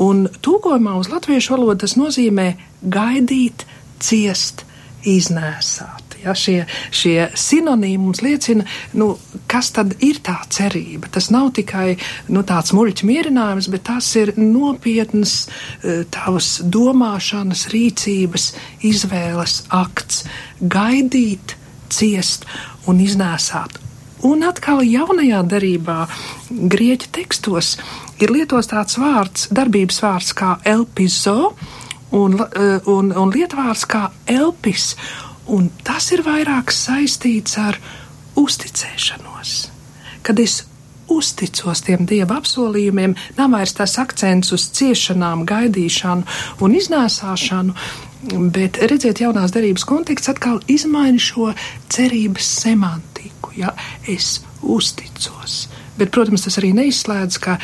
Un 0.00 0.26
tūkojumā 0.42 0.96
uz 1.00 1.10
latviešu 1.12 1.56
valodu 1.56 1.84
tas 1.84 1.98
nozīmē 2.00 2.52
gaidīt, 2.82 3.66
ciest, 4.02 4.64
iznēsāt. 5.06 6.16
Ja, 6.22 6.36
šie, 6.38 6.60
šie 6.94 7.16
sinonīmi 7.34 7.98
mums 7.98 8.20
liecina, 8.22 8.62
nu, 8.94 9.08
kas 9.50 9.72
tad 9.74 9.96
ir 10.06 10.20
tā 10.22 10.36
cerība. 10.54 11.10
Tas 11.10 11.32
nav 11.34 11.50
tikai 11.58 11.96
nu, 12.30 12.44
tāds 12.46 12.70
muļķis 12.78 13.06
mierinājums, 13.08 13.68
bet 13.74 13.84
tas 13.90 14.06
ir 14.20 14.30
nopietns 14.38 15.34
eh, 15.48 16.04
tavas 16.14 16.60
domāšanas, 16.62 17.66
rīcības, 17.74 18.52
izvēles 18.86 19.64
akts- 19.82 20.22
gaidīt, 20.78 21.56
ciest 21.90 22.46
un 22.86 23.02
iznēsāt. 23.02 23.82
Un 24.22 24.44
atkal 24.46 24.84
jaunajā 24.86 25.40
darbā, 25.50 26.04
grieķu 26.46 27.08
tekstos, 27.10 27.74
ir 28.22 28.32
lietots 28.32 28.70
tāds 28.70 28.98
vārds, 29.00 29.48
darbības 29.54 30.00
vārds 30.04 30.32
kā 30.38 30.56
elpizo 30.68 31.52
un, 32.14 32.38
eh, 32.38 32.78
un, 32.90 33.12
un 33.12 33.32
lietvārds 33.34 33.86
kā 33.88 34.08
elpis. 34.30 34.94
Un 35.52 35.70
tas 35.84 36.12
ir 36.14 36.22
vairāk 36.22 36.70
saistīts 36.70 37.58
ar 37.58 37.78
uzticēšanos. 38.38 39.56
Kad 40.22 40.38
es 40.38 40.62
uzticos 41.10 41.82
tiem 41.84 42.06
dieva 42.08 42.38
apsolījumiem, 42.40 43.16
nav 43.36 43.50
vairs 43.52 43.74
tas 43.76 43.98
akcents 44.00 44.52
uz 44.54 44.68
ciešanām, 44.76 45.44
gaidīšanu 45.48 46.62
un 46.62 46.78
iznēsāšanu, 46.78 47.74
bet 48.54 48.78
redziet, 48.86 49.20
jaunās 49.24 49.52
derības 49.52 49.84
konteksts 49.88 50.30
atkal 50.32 50.62
izmaina 50.70 51.18
šo 51.20 51.50
cerības 51.92 52.48
semantiku. 52.62 53.52
Ja? 53.58 53.74
Es 54.08 54.38
uzticos. 54.62 55.66
Bet, 55.98 56.10
protams, 56.10 56.46
tas 56.46 56.56
arī 56.60 56.72
neizslēdz, 56.76 57.38
ka, 57.42 57.58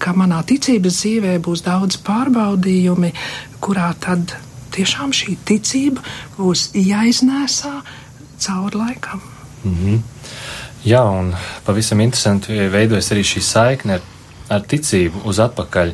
ka 0.00 0.14
manā 0.16 0.40
ticības 0.48 1.00
dzīvē 1.02 1.36
būs 1.44 1.64
daudz 1.66 1.98
pārbaudījumi, 2.06 3.12
kurā 3.60 3.90
tad 4.00 4.32
tiešām 4.76 5.12
šī 5.16 5.36
ticība 5.48 6.04
būs 6.38 6.70
jāiznēsā 6.76 7.74
cauri 8.46 8.80
laikam. 8.80 9.20
Mm 9.64 9.74
-hmm. 9.74 10.00
Jā, 10.86 11.02
un 11.02 11.34
pavisam 11.64 12.00
interesanti 12.00 12.54
veidojas 12.70 13.12
arī 13.12 13.24
šī 13.26 13.40
saikne 13.42 13.94
ar, 13.94 14.02
ar 14.48 14.62
ticību 14.62 15.24
uz 15.24 15.40
atpakaļ. 15.42 15.92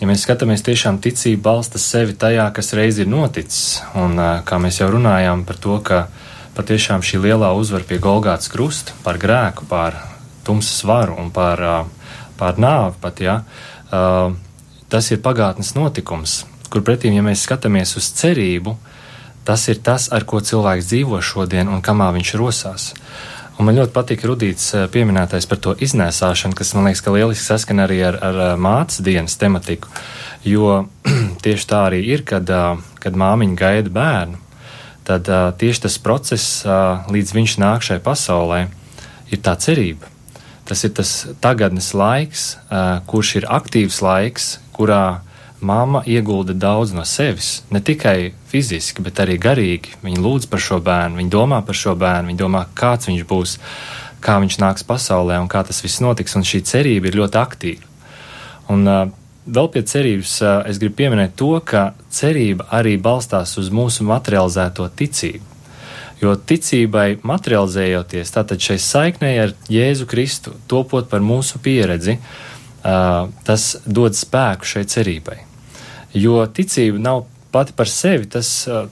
Ja 0.00 0.06
mēs 0.06 0.26
skatāmies, 0.26 0.64
tiešām 0.66 0.98
ticība 0.98 1.42
balsta 1.42 1.78
sevi 1.78 2.12
tajā, 2.12 2.52
kas 2.52 2.72
reiz 2.72 2.98
ir 2.98 3.06
noticis, 3.06 3.80
un 3.94 4.16
kā 4.44 4.58
mēs 4.58 4.80
jau 4.80 4.90
runājām 4.90 5.44
par 5.44 5.56
to, 5.56 5.78
ka 5.80 6.08
patiešām 6.56 7.00
šī 7.00 7.22
lielā 7.22 7.52
uzvara 7.56 7.84
pie 7.84 7.98
Golgātas 7.98 8.48
krusta 8.48 8.92
par 9.04 9.18
grēku, 9.18 9.64
pār 9.68 9.94
tumsas 10.46 10.84
varu 10.86 11.18
un 11.20 11.30
par, 11.34 11.62
par 12.38 12.60
nāvi 12.62 12.96
pat, 13.02 13.22
ja, 13.24 13.40
tas 14.88 15.10
ir 15.10 15.22
pagātnes 15.24 15.74
notikums, 15.76 16.44
kur 16.70 16.84
pretīm, 16.86 17.16
ja 17.16 17.24
mēs 17.26 17.44
skatāmies 17.46 17.96
uz 17.98 18.10
cerību, 18.18 18.76
tas 19.46 19.68
ir 19.70 19.80
tas, 19.82 20.08
ar 20.12 20.26
ko 20.26 20.42
cilvēks 20.42 20.90
dzīvo 20.90 21.22
šodien 21.22 21.70
un 21.70 21.82
kamā 21.84 22.10
viņš 22.16 22.34
rosās. 22.38 22.92
Un 23.56 23.64
man 23.64 23.78
ļoti 23.78 23.94
patīk 23.94 24.24
Rudīts 24.28 24.72
pieminētais 24.92 25.46
par 25.48 25.60
to 25.64 25.72
iznēsāšanu, 25.80 26.56
kas 26.58 26.74
man 26.76 26.90
liekas, 26.90 27.00
ka 27.00 27.14
lieliski 27.14 27.46
saskan 27.46 27.80
arī 27.86 28.02
ar, 28.04 28.18
ar 28.20 28.40
mācas 28.60 29.00
dienas 29.00 29.38
tematiku. 29.40 29.88
Jo 30.44 30.82
tieši 31.44 31.70
tā 31.70 31.86
arī 31.88 32.02
ir, 32.10 32.26
kad, 32.28 32.50
kad 33.00 33.16
māmiņa 33.16 33.56
gaida 33.56 33.94
bērnu, 33.96 34.42
tad 35.08 35.30
tieši 35.62 35.86
tas 35.86 35.96
process, 36.02 36.66
līdz 37.08 37.32
viņš 37.38 37.56
nāk 37.62 37.86
šai 37.86 38.00
pasaulē, 38.04 38.66
ir 39.32 39.40
tā 39.40 39.56
cerība. 39.62 40.15
Tas 40.66 40.82
ir 40.82 40.92
tas 40.98 41.10
tagadnes 41.40 41.92
laiks, 41.94 42.56
kurš 43.06 43.36
ir 43.38 43.46
aktīvs 43.54 44.00
laiks, 44.02 44.48
kurā 44.74 45.20
mamma 45.60 46.02
iegulda 46.06 46.52
daudz 46.52 46.92
no 46.92 47.04
sevis. 47.04 47.62
Ne 47.70 47.80
tikai 47.80 48.32
fiziski, 48.50 49.02
bet 49.02 49.20
arī 49.22 49.38
garīgi. 49.40 49.96
Viņa 50.04 50.22
lūdz 50.22 50.48
par 50.50 50.62
šo 50.62 50.80
bērnu, 50.84 51.20
viņa 51.20 51.32
domā 51.32 51.60
par 51.66 51.78
šo 51.78 51.94
bērnu, 51.98 52.32
viņa 52.32 52.42
domā, 52.42 52.64
kāds 52.74 53.08
viņš 53.10 53.24
būs, 53.28 53.56
kā 54.20 54.38
viņš 54.42 54.58
nāks 54.62 54.86
pasaulē 54.86 55.38
un 55.40 55.48
kā 55.48 55.64
tas 55.66 55.82
viss 55.84 56.02
notiks. 56.04 56.36
Un 56.36 56.46
šī 56.46 56.62
cerība 56.66 57.10
ir 57.10 57.20
ļoti 57.22 57.40
aktīva. 57.40 57.92
Un, 58.74 58.86
uh, 58.90 59.08
vēl 59.46 59.68
pie 59.72 59.82
cerības 59.86 60.38
uh, 60.42 60.54
es 60.68 60.80
gribu 60.82 60.98
pieminēt 61.02 61.36
to, 61.38 61.52
ka 61.64 61.92
cerība 62.10 62.66
arī 62.74 62.96
balstās 62.98 63.56
uz 63.60 63.70
mūsu 63.70 64.06
materializēto 64.06 64.88
ticību. 64.98 65.55
Jo 66.22 66.32
ticībai 66.40 67.18
materializējoties, 67.28 68.32
tātad 68.32 68.62
šai 68.62 68.78
saiknei 68.80 69.34
ar 69.42 69.52
Jēzu 69.68 70.08
Kristu, 70.08 70.54
topot 70.70 71.10
par 71.10 71.20
mūsu 71.20 71.60
pieredzi, 71.60 72.16
tas 72.82 73.70
dod 73.84 74.16
spēku 74.16 74.68
šai 74.68 74.86
cerībai. 74.88 75.42
Jo 76.16 76.46
ticība 76.48 77.02
nav 77.02 77.26
pati 77.56 77.72
par 77.72 77.88
sevi, 77.88 78.26
tas, 78.28 78.48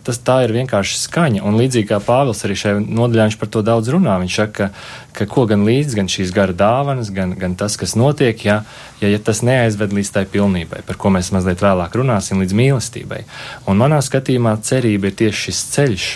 tas 0.06 0.18
tā 0.24 0.38
ir 0.46 0.54
vienkārši 0.54 0.96
skaņa. 1.02 1.42
Un 1.44 1.58
līdzīgi 1.60 1.88
kā 1.90 1.98
Pāvils 2.00 2.44
arī 2.46 2.56
šajā 2.56 2.78
nodaļā 2.80 3.26
par 3.40 3.50
to 3.52 3.60
daudz 3.66 3.90
runā, 3.92 4.14
viņš 4.22 4.37
saka, 4.40 4.68
ka, 4.70 5.18
ka 5.18 5.26
ko 5.28 5.44
gan 5.50 5.66
līdz, 5.68 5.96
gan 5.98 6.08
šīs 6.08 6.32
gara 6.32 6.56
dāvanas, 6.56 7.10
gan, 7.12 7.34
gan 7.40 7.58
tas, 7.60 7.76
kas 7.80 7.92
notiek, 8.00 8.40
ja, 8.46 8.62
ja, 9.02 9.10
ja 9.12 9.20
tas 9.20 9.42
neaizved 9.44 9.92
līdz 9.92 10.12
tai 10.16 10.24
pilnībai, 10.32 10.80
par 10.88 11.00
ko 11.00 11.12
mēs 11.12 11.28
mazliet 11.37 11.60
vēlāk 11.64 11.96
runāsim, 12.00 12.40
līdz 12.40 12.56
mīlestībai. 12.60 13.24
Un 13.68 13.80
manā 13.84 14.00
skatījumā 14.04 14.56
cerība 14.64 15.12
ir 15.12 15.18
tieši 15.20 15.48
šis 15.50 15.64
ceļš, 15.76 16.08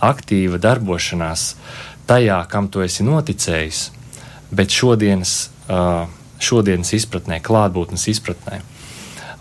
aktīva 0.00 0.58
darbošanās 0.60 1.54
tajā, 2.10 2.40
kam 2.50 2.68
tu 2.72 2.82
esi 2.82 3.04
noticējis, 3.06 3.80
bet 4.50 4.74
šodienas, 4.74 5.34
šodienas 6.42 6.92
izpratnē, 6.96 7.38
klātbūtnes 7.44 8.08
izpratnē. 8.10 8.60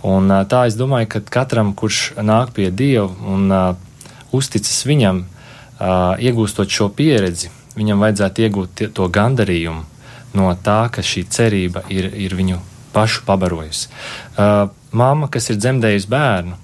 Un 0.05 0.31
tā 0.47 0.65
es 0.69 0.77
domāju, 0.79 1.09
ka 1.15 1.23
katram, 1.41 1.73
kurš 1.75 2.13
nāk 2.23 2.53
pie 2.55 2.69
Dieva 2.71 3.09
un 3.27 3.49
uzticas 4.35 4.85
viņam, 4.87 5.23
iegūstot 6.19 6.71
šo 6.71 6.89
pieredzi, 6.93 7.51
viņam 7.79 8.03
vajadzētu 8.05 8.45
iegūt 8.45 8.83
to 8.95 9.07
gandarījumu 9.07 9.83
no 10.37 10.51
tā, 10.63 10.83
ka 10.93 11.01
šī 11.01 11.25
cerība 11.31 11.83
ir, 11.89 12.11
ir 12.13 12.35
viņu 12.37 12.59
pašu 12.93 13.23
pabarojusi. 13.25 13.89
Māma, 14.91 15.29
kas 15.31 15.49
ir 15.49 15.59
dzemdējusi 15.59 16.09
bērnu, 16.09 16.57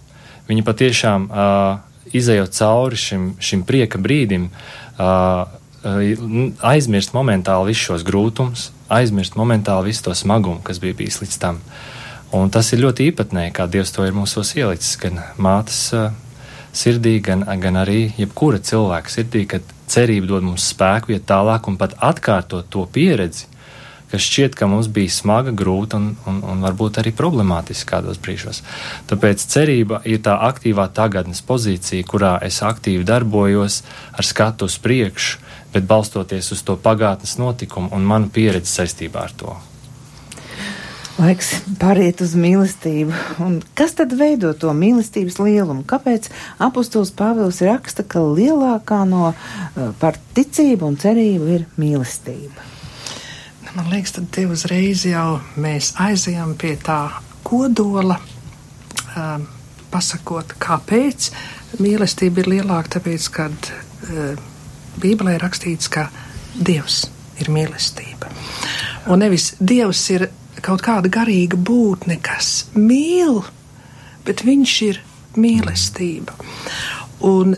viņa 0.47 0.65
patiešām 0.65 1.27
izējot 2.19 2.56
cauri 2.58 2.99
šim, 2.99 3.28
šim 3.39 3.63
prieka 3.67 3.99
brīdim, 4.01 4.49
uh, 4.97 5.45
aizmirst 6.65 7.13
momentāli 7.13 7.73
visus 7.73 7.91
šos 7.91 8.06
grūtumus, 8.08 8.69
aizmirst 8.89 9.38
momentāli 9.38 9.91
visu 9.91 10.08
to 10.08 10.15
smagumu, 10.17 10.63
kas 10.65 10.82
bija 10.82 10.97
bijis 10.97 11.21
līdz 11.21 11.38
tam. 11.41 11.62
Un 12.36 12.49
tas 12.51 12.71
ir 12.73 12.82
ļoti 12.82 13.12
īpatnēji, 13.12 13.54
kā 13.56 13.67
Dievs 13.69 13.93
to 13.95 14.06
ir 14.08 14.15
mūsos 14.15 14.56
ielicis, 14.58 14.95
kad 14.99 15.19
mātes 15.38 15.82
uh, 15.93 16.10
sirdī, 16.75 17.19
gan, 17.23 17.45
gan 17.62 17.80
arī 17.80 18.10
jebkura 18.17 18.60
cilvēka 18.60 19.13
sirdī, 19.13 19.45
ka 19.49 19.62
cerība 19.91 20.34
dod 20.34 20.47
mums 20.49 20.65
spēku 20.73 21.13
iet 21.15 21.28
tālāk 21.30 21.69
un 21.69 21.78
pat 21.80 21.95
atkārtot 22.04 22.67
to 22.73 22.86
pieredzi, 22.91 23.47
kas 24.11 24.25
šķiet, 24.25 24.55
ka 24.57 24.69
mums 24.71 24.89
bija 24.91 25.13
smaga, 25.13 25.53
grūta 25.55 25.99
un, 25.99 26.07
un, 26.29 26.41
un 26.45 26.63
varbūt 26.65 27.01
arī 27.01 27.13
problemātiska 27.15 27.95
kādos 27.95 28.21
brīžos. 28.21 28.61
Tāpēc 29.09 29.45
cerība 29.51 30.01
ir 30.05 30.23
tā 30.25 30.37
aktīvā 30.49 30.87
tagadnes 30.95 31.43
pozīcija, 31.45 32.07
kurā 32.07 32.35
es 32.45 32.61
aktīvi 32.65 33.05
darbojos 33.07 33.81
ar 34.15 34.27
skatu 34.27 34.69
uz 34.69 34.79
priekšu, 34.81 35.39
bet 35.75 35.87
balstoties 35.89 36.51
uz 36.55 36.63
to 36.63 36.77
pagātnes 36.79 37.37
notikumu 37.41 37.91
un 37.95 38.05
manu 38.07 38.31
pieredzi 38.31 38.79
saistībā 38.79 39.25
ar 39.27 39.39
to. 39.39 39.55
Laiks 41.15 41.53
pāriet 41.79 42.19
uz 42.19 42.33
mīlestību. 42.35 43.13
Un 43.39 43.61
kas 43.79 43.93
tad 43.95 44.11
veido 44.19 44.49
to 44.59 44.73
mīlestības 44.75 45.37
lielumu? 45.39 45.85
Kāpēc 45.87 46.27
apustulis 46.59 47.13
Pāvils 47.15 47.61
raksta, 47.63 48.03
ka 48.03 48.19
lielākā 48.19 49.05
no 49.07 49.29
uh, 49.31 49.93
par 50.01 50.19
ticību 50.35 50.91
un 50.91 50.99
cerību 50.99 51.51
ir 51.55 51.67
mīlestība? 51.79 52.74
Man 53.75 53.89
liekas, 53.91 54.13
tad 54.15 54.29
te 54.31 54.45
uzreiz 54.47 55.01
jau 55.03 55.41
mēs 55.59 55.89
aizejam 55.99 56.53
pie 56.55 56.77
tā 56.79 57.09
kodola, 57.43 58.15
um, 59.19 59.43
pasakot, 59.91 60.53
kāpēc 60.63 61.27
mīlestība 61.83 62.39
ir 62.39 62.49
lielāka, 62.53 62.93
tāpēc, 62.95 63.27
kad 63.35 63.69
uh, 63.73 64.39
Bībelē 65.03 65.35
ir 65.35 65.43
rakstīts, 65.43 65.91
ka 65.91 66.07
Dievs 66.55 67.01
ir 67.43 67.51
mīlestība. 67.51 68.31
Un 69.11 69.19
nevis 69.25 69.51
Dievs 69.59 70.07
ir 70.15 70.29
kaut 70.63 70.79
kāda 70.85 71.11
garīga 71.11 71.59
būtne, 71.59 72.21
kas 72.23 72.69
mīl, 72.79 73.43
bet 74.23 74.47
viņš 74.47 74.81
ir 74.88 75.03
mīlestība. 75.35 76.31
Un 77.27 77.57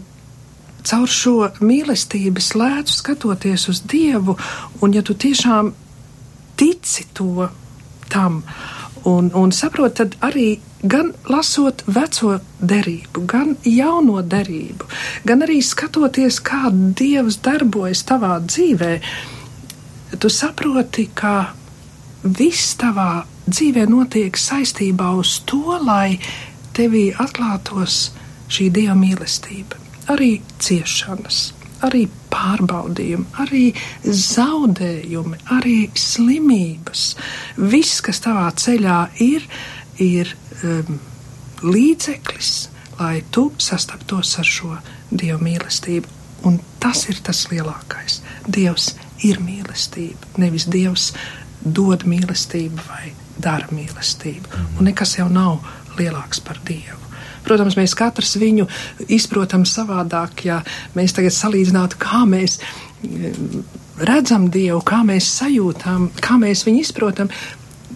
caur 0.81 1.11
šo 1.13 1.39
mīlestības 1.61 2.55
lētu 2.57 3.03
skatoties 3.03 3.69
uz 3.69 3.85
Dievu, 3.85 4.33
un 4.81 4.97
ja 4.97 5.05
tu 5.05 5.13
tiešām 5.13 5.75
tici 6.57 7.07
to 7.13 7.47
tam, 8.09 8.41
un, 9.05 9.29
un 9.33 9.53
saproti, 9.55 10.01
tad 10.01 10.17
arī 10.25 10.47
gan 10.83 11.11
lasot 11.29 11.83
veco 11.89 12.37
derību, 12.61 13.23
gan 13.29 13.55
jauno 13.65 14.21
derību, 14.21 14.89
gan 15.27 15.45
arī 15.45 15.59
skatoties, 15.65 16.39
kā 16.43 16.69
Dievs 16.71 17.39
darbojas 17.45 18.03
tavā 18.07 18.37
dzīvē, 18.45 18.91
tu 20.21 20.29
saproti, 20.31 21.09
ka 21.13 21.53
viss 22.23 22.75
tavā 22.79 23.25
dzīvē 23.47 23.87
notiek 23.89 24.37
saistībā 24.37 25.11
uz 25.17 25.39
to, 25.49 25.79
lai 25.83 26.19
tevī 26.77 27.09
atklātos 27.15 28.11
šī 28.51 28.69
dieva 28.73 28.95
mīlestība. 28.97 29.79
Arī 30.13 30.37
ciešanas, 30.63 31.51
arī 31.85 32.05
pārbaudījumi, 32.31 33.27
arī 33.43 33.63
zaudējumi, 34.03 35.41
arī 35.53 35.77
slimības. 35.97 37.09
Viss, 37.57 38.01
kas 38.05 38.21
tavā 38.25 38.47
ceļā 38.57 38.99
ir, 39.23 39.45
ir 40.03 40.33
um, 40.63 40.99
līdzeklis, 41.63 42.53
lai 42.99 43.21
tu 43.31 43.49
sastaptos 43.61 44.37
ar 44.41 44.47
šo 44.47 44.75
dievu 45.11 45.41
mīlestību. 45.45 46.15
Un 46.47 46.59
tas 46.81 47.07
ir 47.09 47.19
tas 47.25 47.47
lielākais. 47.51 48.21
Dievs 48.45 48.93
ir 49.25 49.41
mīlestība, 49.41 50.37
nevis 50.37 50.67
Dievs 50.69 51.11
dod 51.65 52.05
mīlestību 52.07 52.85
vai 52.87 53.11
dara 53.41 53.67
mīlestību. 53.73 54.65
Un 54.77 54.89
nekas 54.89 55.17
jau 55.17 55.27
nav 55.29 55.65
lielāks 55.97 56.41
par 56.45 56.61
Dievu. 56.67 57.06
Protams, 57.47 57.77
mēs 57.79 57.95
katrs 57.97 58.35
viņu 58.41 58.67
izprotam 59.07 59.63
savādāk, 59.67 60.45
ja 60.49 60.61
mēs 60.97 61.15
tagad 61.15 61.35
salīdzinātu, 61.35 61.99
kā 62.01 62.25
mēs 62.27 62.59
mm, 63.05 63.61
redzam 64.07 64.49
Dievu, 64.51 64.81
kā 64.85 65.03
mēs 65.07 65.29
sajūtam, 65.39 66.09
kā 66.23 66.35
mēs 66.41 66.65
viņu 66.67 66.83
izprotam. 66.83 67.31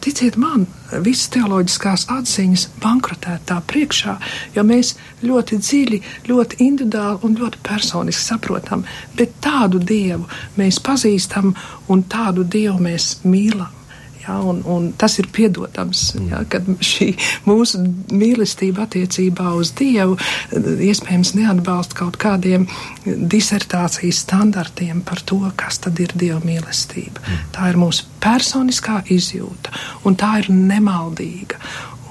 Ticiet 0.02 0.38
man, 0.40 0.64
visas 1.04 1.28
teoloģiskās 1.36 2.08
atziņas 2.10 2.64
bankrotēt 2.82 3.44
tā 3.52 3.60
priekšā, 3.70 4.16
jo 4.56 4.64
mēs 4.66 4.96
ļoti 5.22 5.60
dziļi, 5.62 6.00
ļoti 6.32 6.62
individuāli 6.64 7.22
un 7.28 7.36
ļoti 7.38 7.62
personiski 7.68 8.24
saprotam, 8.24 8.88
bet 9.20 9.36
tādu 9.44 9.84
dievu 9.84 10.26
mēs 10.58 10.80
pazīstam 10.82 11.52
un 11.92 12.08
tādu 12.10 12.48
dievu 12.48 12.80
mēs 12.88 13.18
mīlam. 13.28 13.81
Ja, 14.22 14.38
un, 14.46 14.62
un 14.70 14.92
tas 14.98 15.16
ir 15.18 15.28
piedodams, 15.34 16.12
ja, 16.30 16.44
kad 16.50 16.68
šī 16.86 17.08
mūsu 17.48 17.82
mīlestība 18.14 18.86
attiecībā 18.86 19.54
uz 19.58 19.72
Dievu 19.78 20.18
iespējams 20.54 21.34
neatbalsta 21.40 21.98
kaut 21.98 22.20
kādiem 22.22 22.68
disertācijas 23.06 24.22
standartiem 24.26 25.02
par 25.08 25.24
to, 25.26 25.40
kas 25.58 25.82
tad 25.82 26.00
ir 26.04 26.14
Dieva 26.14 26.42
mīlestība. 26.46 27.24
Tā 27.56 27.72
ir 27.72 27.80
mūsu 27.82 28.06
personiskā 28.22 29.02
izjūta, 29.10 29.74
un 30.06 30.20
tā 30.20 30.36
ir 30.44 30.52
nemaldīga. 30.54 31.62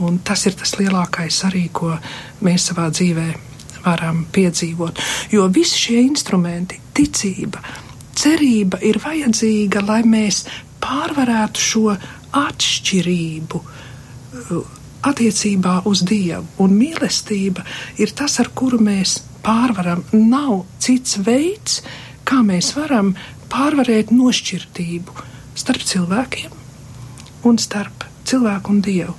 Un 0.01 0.19
tas 0.25 0.47
ir 0.49 0.57
tas 0.57 0.73
lielākais 0.81 1.43
arī, 1.45 1.67
ko 1.73 1.93
mēs 2.47 2.71
savā 2.71 2.89
dzīvē 2.91 3.29
varam 3.85 4.25
piedzīvot. 4.33 4.99
Jo 5.33 5.47
visi 5.53 5.85
šie 5.85 6.01
instrumenti, 6.07 6.81
ticība, 6.97 7.61
cerība 8.17 8.81
ir 8.85 9.01
vajadzīga, 9.03 9.85
lai 9.87 10.03
mēs 10.09 10.45
pārvarētu 10.83 11.65
šo 11.65 11.87
atšķirību 12.41 13.61
uh, 13.61 14.77
attiecībā 15.07 15.81
uz 15.89 16.05
Dievu. 16.07 16.45
Un 16.61 16.77
mīlestība 16.79 17.65
ir 18.01 18.13
tas, 18.17 18.39
ar 18.43 18.51
kuru 18.55 18.81
mēs 18.85 19.21
pārvaram. 19.45 20.05
Nav 20.13 20.65
cits 20.83 21.19
veids, 21.25 21.81
kā 22.29 22.43
mēs 22.47 22.75
varam 22.77 23.15
pārvarēt 23.51 24.13
nošķirtību 24.15 25.29
starp 25.59 25.85
cilvēkiem 25.87 26.57
un 27.49 27.59
starp 27.59 28.07
cilvēku 28.29 28.75
un 28.75 28.85
Dievu. 28.85 29.17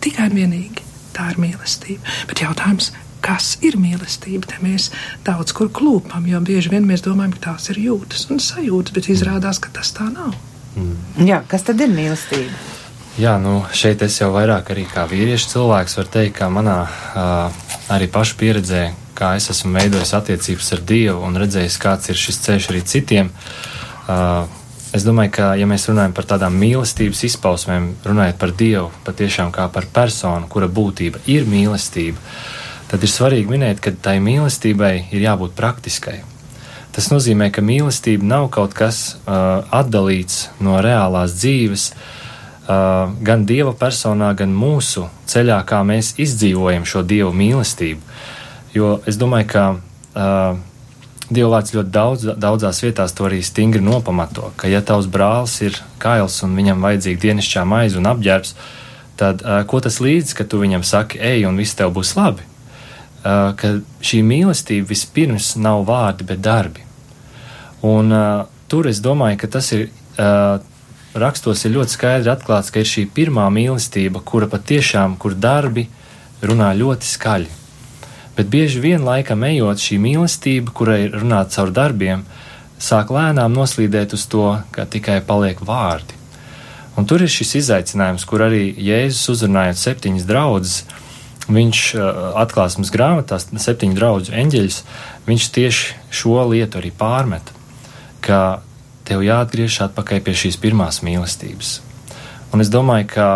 Tikai 0.00 0.30
un 0.30 0.38
vienīgi 0.40 0.86
tā 1.16 1.30
ir 1.34 1.40
mīlestība. 1.42 2.00
Bet 2.30 2.40
jautājums, 2.44 2.90
kas 3.24 3.58
ir 3.66 3.76
mīlestība? 3.80 4.48
Te 4.48 4.60
mēs 4.64 4.88
daudz 5.26 5.52
kur 5.56 5.68
klūpam, 5.68 6.24
jo 6.30 6.40
bieži 6.44 6.72
vien 6.72 6.88
mēs 6.88 7.04
domājam, 7.04 7.36
ka 7.36 7.50
tās 7.50 7.68
ir 7.72 7.82
jūtas 7.84 8.30
un 8.32 8.40
sajūtas, 8.40 8.96
bet 8.96 9.10
izrādās, 9.12 9.60
ka 9.60 9.72
tas 9.76 9.92
tā 9.96 10.08
nav. 10.08 10.32
Mm. 10.76 11.26
Jā, 11.26 11.40
kas 11.50 11.66
tad 11.66 11.80
ir 11.82 11.90
mīlestība? 11.92 12.52
Jā, 13.18 13.34
nu 13.42 13.64
šeit 13.74 14.04
es 14.06 14.20
jau 14.20 14.30
vairāk 14.32 14.70
arī 14.72 14.86
kā 14.88 15.02
vīriešu 15.10 15.50
cilvēks 15.50 15.96
varu 15.98 16.12
teikt, 16.14 16.36
ka 16.38 16.46
manā 16.52 16.76
uh, 16.86 17.58
arī 17.90 18.06
pašu 18.08 18.38
pieredzē, 18.40 18.84
kā 19.18 19.34
es 19.36 19.50
esmu 19.52 19.74
veidojis 19.74 20.14
attiecības 20.16 20.70
ar 20.76 20.84
Dievu 20.86 21.26
un 21.26 21.36
redzējis, 21.42 21.76
kāds 21.82 22.12
ir 22.12 22.20
šis 22.20 22.38
ceļš 22.46 22.70
arī 22.70 22.84
citiem. 22.86 23.32
Uh, 24.06 24.46
es 24.96 25.04
domāju, 25.04 25.34
ka, 25.36 25.50
ja 25.58 25.66
mēs 25.68 25.88
runājam 25.90 26.14
par 26.16 26.30
tādām 26.30 26.56
mīlestības 26.62 27.24
izpausmēm, 27.32 27.92
runājot 28.06 28.40
par 28.40 28.54
Dievu, 28.62 28.88
patiešām 29.04 29.50
kā 29.52 29.66
par 29.74 29.90
personu, 29.90 30.48
kura 30.48 30.70
būtība 30.70 31.20
ir 31.26 31.50
mīlestība, 31.50 32.22
tad 32.88 33.02
ir 33.02 33.10
svarīgi 33.10 33.50
minēt, 33.50 33.82
ka 33.82 33.92
tai 33.92 34.20
mīlestībai 34.22 34.94
ir 35.10 35.26
jābūt 35.26 35.58
praktiskai. 35.58 36.20
Tas 36.90 37.10
nozīmē, 37.12 37.50
ka 37.54 37.62
mīlestība 37.62 38.26
nav 38.26 38.48
kaut 38.54 38.74
kas 38.74 39.14
uh, 39.14 39.62
atdalīts 39.70 40.48
no 40.64 40.80
reālās 40.82 41.36
dzīves, 41.38 41.90
uh, 41.92 43.12
gan 43.22 43.46
dieva 43.46 43.76
personā, 43.78 44.32
gan 44.38 44.50
mūsu 44.54 45.06
ceļā, 45.30 45.60
kā 45.68 45.84
mēs 45.86 46.16
izdzīvojam 46.18 46.88
šo 46.88 47.04
dievu 47.06 47.30
mīlestību. 47.36 48.02
Jo 48.74 48.96
es 49.06 49.18
domāju, 49.20 49.48
ka 49.54 49.64
uh, 49.76 50.58
Dieva 51.30 51.52
vārds 51.52 51.70
ļoti 51.70 51.92
daudz, 51.94 52.24
daudzās 52.42 52.80
vietās 52.82 53.12
to 53.14 53.28
arī 53.28 53.38
stingri 53.46 53.78
nopamato, 53.86 54.48
ka 54.58 54.66
ja 54.66 54.80
tavs 54.82 55.06
brālis 55.06 55.60
ir 55.62 55.76
kails 56.02 56.40
un 56.42 56.56
viņam 56.58 56.82
vajadzīga 56.82 57.22
dienasčā 57.22 57.62
maize 57.70 58.00
un 58.00 58.10
apģērbs, 58.10 58.56
tad 59.20 59.44
uh, 59.46 59.60
ko 59.70 59.78
tas 59.84 60.00
līdz, 60.02 60.34
ka 60.34 60.48
tu 60.50 60.58
viņam 60.58 60.82
saki, 60.82 61.22
ej, 61.22 61.46
un 61.46 61.60
viss 61.60 61.78
tev 61.78 61.94
būs 61.94 62.16
labi? 62.18 62.49
Uh, 63.24 63.52
ka 63.56 63.76
šī 64.04 64.22
mīlestība 64.26 64.90
vispirms 64.90 65.54
nav 65.60 65.84
vārdi, 65.88 66.26
bet 66.28 66.42
darbi. 66.44 66.84
Un 67.86 68.12
uh, 68.12 68.48
tur 68.68 68.88
es 68.90 69.00
domāju, 69.04 69.42
ka 69.44 69.54
tas 69.58 69.72
ir. 69.76 69.88
Uh, 70.18 70.58
Rakstos 71.10 71.64
ir 71.66 71.72
ļoti 71.74 71.90
skaidri 71.90 72.30
atklāts, 72.30 72.68
ka 72.70 72.84
ir 72.84 72.86
šī 72.86 73.02
pirmā 73.10 73.48
mīlestība, 73.50 74.20
kura 74.22 74.46
patiešām, 74.46 75.16
kur 75.18 75.34
darbi 75.34 75.88
runā 76.38 76.68
ļoti 76.78 77.08
skaļi. 77.08 77.48
Bet 78.36 78.46
bieži 78.52 78.78
vien 78.78 79.02
laikam 79.02 79.42
ejot 79.42 79.82
šī 79.82 79.98
mīlestība, 79.98 80.70
kurai 80.70 81.00
ir 81.08 81.16
runāta 81.18 81.56
caur 81.56 81.72
darbiem, 81.74 82.22
sāk 82.78 83.10
lēnām 83.10 83.50
noslīdēt 83.58 84.14
uz 84.14 84.28
to, 84.30 84.46
ka 84.70 84.86
tikai 84.86 85.18
paliek 85.26 85.58
vārdi. 85.66 86.14
Un 86.94 87.10
tur 87.10 87.26
ir 87.26 87.32
šis 87.32 87.56
izaicinājums, 87.64 88.22
kur 88.28 88.46
arī 88.46 88.68
Jēzus 88.70 89.34
uzrunājot 89.34 89.82
septiņas 89.82 90.30
draudzes, 90.30 90.84
viņš 91.54 91.84
atklāsmes 92.40 92.92
grāmatās, 92.94 93.48
septiņu 93.50 93.96
draugu 93.98 94.34
eņģeļus, 94.42 94.80
viņš 95.28 95.48
tieši 95.56 95.94
šo 96.20 96.44
lietu 96.50 96.80
arī 96.80 96.92
pārmet, 96.94 97.52
ka 98.24 98.60
tev 99.08 99.24
jāatgriežas 99.26 99.88
atpakaļ 99.88 100.22
pie 100.26 100.36
šīs 100.44 100.60
pirmās 100.62 101.00
mīlestības. 101.06 101.78
Un 102.54 102.62
es 102.62 102.70
domāju, 102.70 103.08
ka 103.10 103.28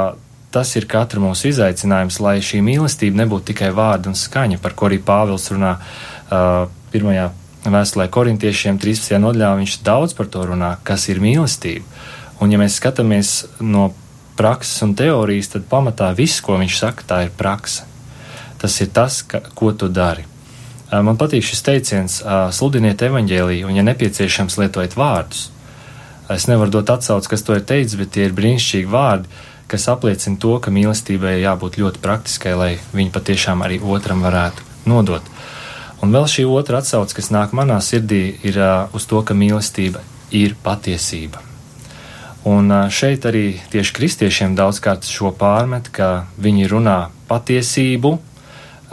tas 0.55 0.70
ir 0.79 0.87
katra 0.90 1.22
mūsu 1.22 1.50
izaicinājums, 1.50 2.20
lai 2.22 2.37
šī 2.44 2.61
mīlestība 2.62 3.24
nebūtu 3.24 3.50
tikai 3.50 3.72
vārdi 3.74 4.11
un 4.11 4.18
skaņa, 4.18 4.61
par 4.62 4.77
ko 4.79 4.87
arī 4.87 5.00
Pāvils 5.03 5.50
runā 5.50 5.72
uh, 5.79 6.68
pirmajā 6.94 7.31
vēstulē 7.74 8.07
korintiešiem 8.12 8.79
13. 8.83 9.16
nodaļā. 9.22 9.55
Viņš 9.62 9.79
daudz 9.87 10.14
par 10.14 10.29
to 10.31 10.44
runā, 10.50 10.74
kas 10.87 11.09
ir 11.11 11.22
mīlestība. 11.22 11.87
Un 12.43 12.53
ja 12.53 12.61
mēs 12.61 12.78
skatāmies 12.78 13.32
no 13.62 13.88
prakses 14.38 14.82
un 14.86 14.95
teorijas, 14.99 15.53
tad 15.55 15.66
pamatā 15.70 16.11
viss, 16.16 16.43
ko 16.45 16.59
viņš 16.61 16.78
saka, 16.78 17.07
tā 17.09 17.20
ir 17.26 17.34
praksa. 17.38 17.86
Tas 18.64 18.78
ir 18.80 18.88
tas, 18.96 19.20
ka, 19.28 19.42
ko 19.52 19.74
tu 19.76 19.90
dari. 19.92 20.24
Man 20.88 21.18
patīk 21.20 21.44
šis 21.44 21.60
teiciens, 21.66 22.14
sludiniet 22.56 23.02
evaņģēlīju, 23.04 23.66
un, 23.68 23.76
ja 23.76 23.84
nepieciešams, 23.84 24.56
lietojiet 24.62 24.96
vārdus. 24.96 25.50
Es 26.32 26.46
nevaru 26.48 26.72
dot 26.72 26.88
atsauci, 26.94 27.28
kas 27.28 27.44
to 27.44 27.58
ir 27.58 27.66
teicis, 27.68 27.98
bet 28.00 28.14
tie 28.16 28.24
ir 28.24 28.32
brīnišķīgi 28.36 28.88
vārdi, 28.88 29.28
kas 29.68 29.84
apliecina 29.92 30.40
to, 30.40 30.54
ka 30.64 30.72
mīlestībai 30.72 31.34
jābūt 31.42 31.76
ļoti 31.82 32.00
praktiskai, 32.00 32.56
lai 32.56 32.70
viņi 32.96 33.12
patiešām 33.12 33.64
arī 33.66 33.80
otram 33.84 34.24
varētu 34.24 34.64
nodot. 34.88 35.28
Un 36.00 36.12
vēl 36.12 36.24
šī 36.28 36.44
otra 36.48 36.80
atsauce, 36.80 37.16
kas 37.16 37.28
nāk 37.32 37.52
manā 37.56 37.80
sirdī, 37.84 38.38
ir 38.44 38.56
uh, 38.60 38.92
uz 38.96 39.04
to, 39.08 39.20
ka 39.24 39.36
mīlestība 39.36 40.00
ir 40.32 40.56
patiesība. 40.64 41.44
Un 42.48 42.68
uh, 42.72 42.88
šeit 42.92 43.24
arī 43.28 43.58
tieši 43.72 43.96
kristiešiem 43.96 44.56
daudzkārt 44.56 45.08
šo 45.08 45.32
pārmet, 45.36 45.88
ka 45.92 46.26
viņi 46.40 46.68
runā 46.72 46.98
patiesību 47.28 48.18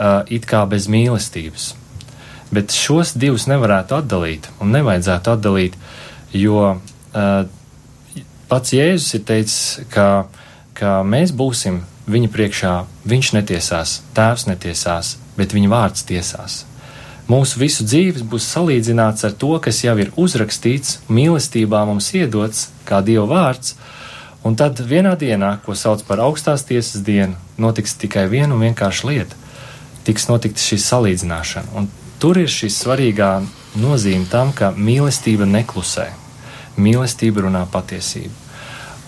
uh, 0.02 0.24
it 0.26 0.48
kā 0.50 0.64
bez 0.66 0.88
mīlestības. 0.90 1.72
Bet 2.52 2.74
šos 2.74 3.14
divus 3.16 3.46
nevarētu 3.48 3.96
atdalīt 4.02 4.50
un 4.60 4.74
nevajadzētu 4.74 5.32
atdalīt, 5.36 5.78
jo 6.34 6.66
uh, 6.74 7.46
pats 8.50 8.74
Jēzus 8.74 9.14
ir 9.16 9.24
teicis, 9.28 9.62
ka, 9.94 10.26
ka 10.76 11.00
mēs 11.06 11.32
būsim 11.32 11.80
viņa 12.10 12.28
priekšā, 12.34 12.74
viņš 13.08 13.32
netiesās, 13.38 14.00
tēvs 14.16 14.48
netiesās, 14.50 15.16
bet 15.38 15.54
viņa 15.54 15.72
vārds 15.72 16.04
tiesās. 16.08 16.62
Mūsu 17.30 17.60
visu 17.62 17.86
dzīves 17.86 18.24
būs 18.26 18.48
salīdzināts 18.50 19.24
ar 19.24 19.34
to, 19.38 19.54
kas 19.62 19.78
jau 19.84 19.94
ir 20.02 20.10
uzrakstīts, 20.18 20.98
mīlestībā 21.08 21.84
mums 21.86 22.10
iedots, 22.18 22.66
kā 22.84 22.98
Dieva 23.06 23.28
vārds, 23.30 23.76
un 24.44 24.58
tad 24.58 24.82
vienā 24.82 25.14
dienā, 25.16 25.54
ko 25.64 25.76
sauc 25.78 26.02
par 26.08 26.20
augstās 26.24 26.66
tiesas 26.66 27.04
dienu, 27.06 27.38
notiks 27.56 27.94
tikai 28.02 28.26
viena 28.28 28.56
un 28.56 28.66
vienkārša 28.66 29.08
lieta- 29.08 29.38
tiks 30.06 30.28
notikt 30.30 30.62
šī 30.62 30.80
salīdzināšana. 30.82 31.74
Un 31.78 31.88
tur 32.22 32.40
ir 32.40 32.50
šī 32.50 32.70
svarīgā 32.72 33.34
nozīme 33.80 34.26
tam, 34.30 34.52
ka 34.56 34.72
mīlestība 34.76 35.48
neklusē 35.48 36.10
mīlestība 36.76 37.44
runā 37.46 37.64
patiesību. 37.70 38.32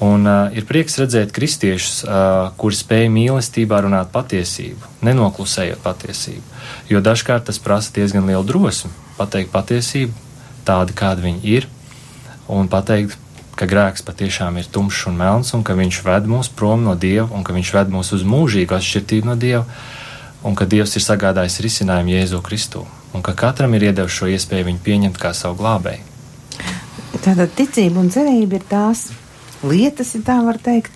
Un 0.05 0.27
uh, 0.27 0.51
ir 0.53 0.67
prieks 0.69 0.99
redzēt 0.99 1.33
kristiešus, 1.33 2.03
uh, 2.05 2.51
kuri 2.59 2.77
spēj 2.77 3.07
mīlestībā 3.15 3.79
runāt 3.85 4.11
patiesību, 4.13 4.91
nenoklusējot 5.07 5.81
patiesību. 5.85 6.43
Jo 6.91 7.01
dažkārt 7.05 7.47
tas 7.49 7.61
prasa 7.63 7.95
diezgan 7.95 8.27
lielu 8.29 8.45
drosmi 8.45 8.91
pateikt 9.19 9.53
patiesību 9.55 10.13
tādu, 10.67 10.97
kāda 10.99 11.23
viņa 11.23 11.45
ir, 11.47 11.69
un 12.51 12.69
pateikt, 12.69 13.17
ka 13.55 13.69
grēks 13.71 14.03
patiešām 14.03 14.59
ir 14.59 14.67
tumšs 14.75 15.05
un 15.07 15.19
melns, 15.21 15.53
un 15.55 15.63
ka 15.63 15.77
viņš 15.79 16.01
ved 16.03 16.27
mūs 16.27 16.51
prom 16.51 16.83
no 16.83 16.97
Dieva, 16.99 17.29
un 17.31 17.47
ka 17.47 17.55
viņš 17.55 17.71
ved 17.77 17.93
mūs 17.95 18.11
uz 18.17 18.25
mūžīgu 18.27 18.75
atšķirtību 18.75 19.31
no 19.31 19.37
Dieva, 19.39 19.63
un 20.45 20.55
ka 20.59 20.69
Dievs 20.69 20.95
ir 20.99 21.05
sagādājis 21.05 21.61
risinājumu 21.65 22.15
Jēzu 22.15 22.41
Kristu, 22.45 22.85
un 23.17 23.25
ka 23.25 23.35
katram 23.39 23.75
ir 23.75 23.89
iedevis 23.91 24.15
šo 24.15 24.29
iespēju 24.33 24.69
viņu 24.69 24.83
pieņemt 24.85 25.21
kā 25.21 25.33
savu 25.37 25.59
glābēju. 25.63 26.13
Tātad 27.25 27.55
ticība 27.57 28.03
un 28.03 28.11
cerība 28.13 28.59
ir 28.59 28.65
tās 28.69 29.07
lietas, 29.65 30.11
ja 30.17 30.21
tā 30.27 30.37
var 30.45 30.59
teikt, 30.61 30.93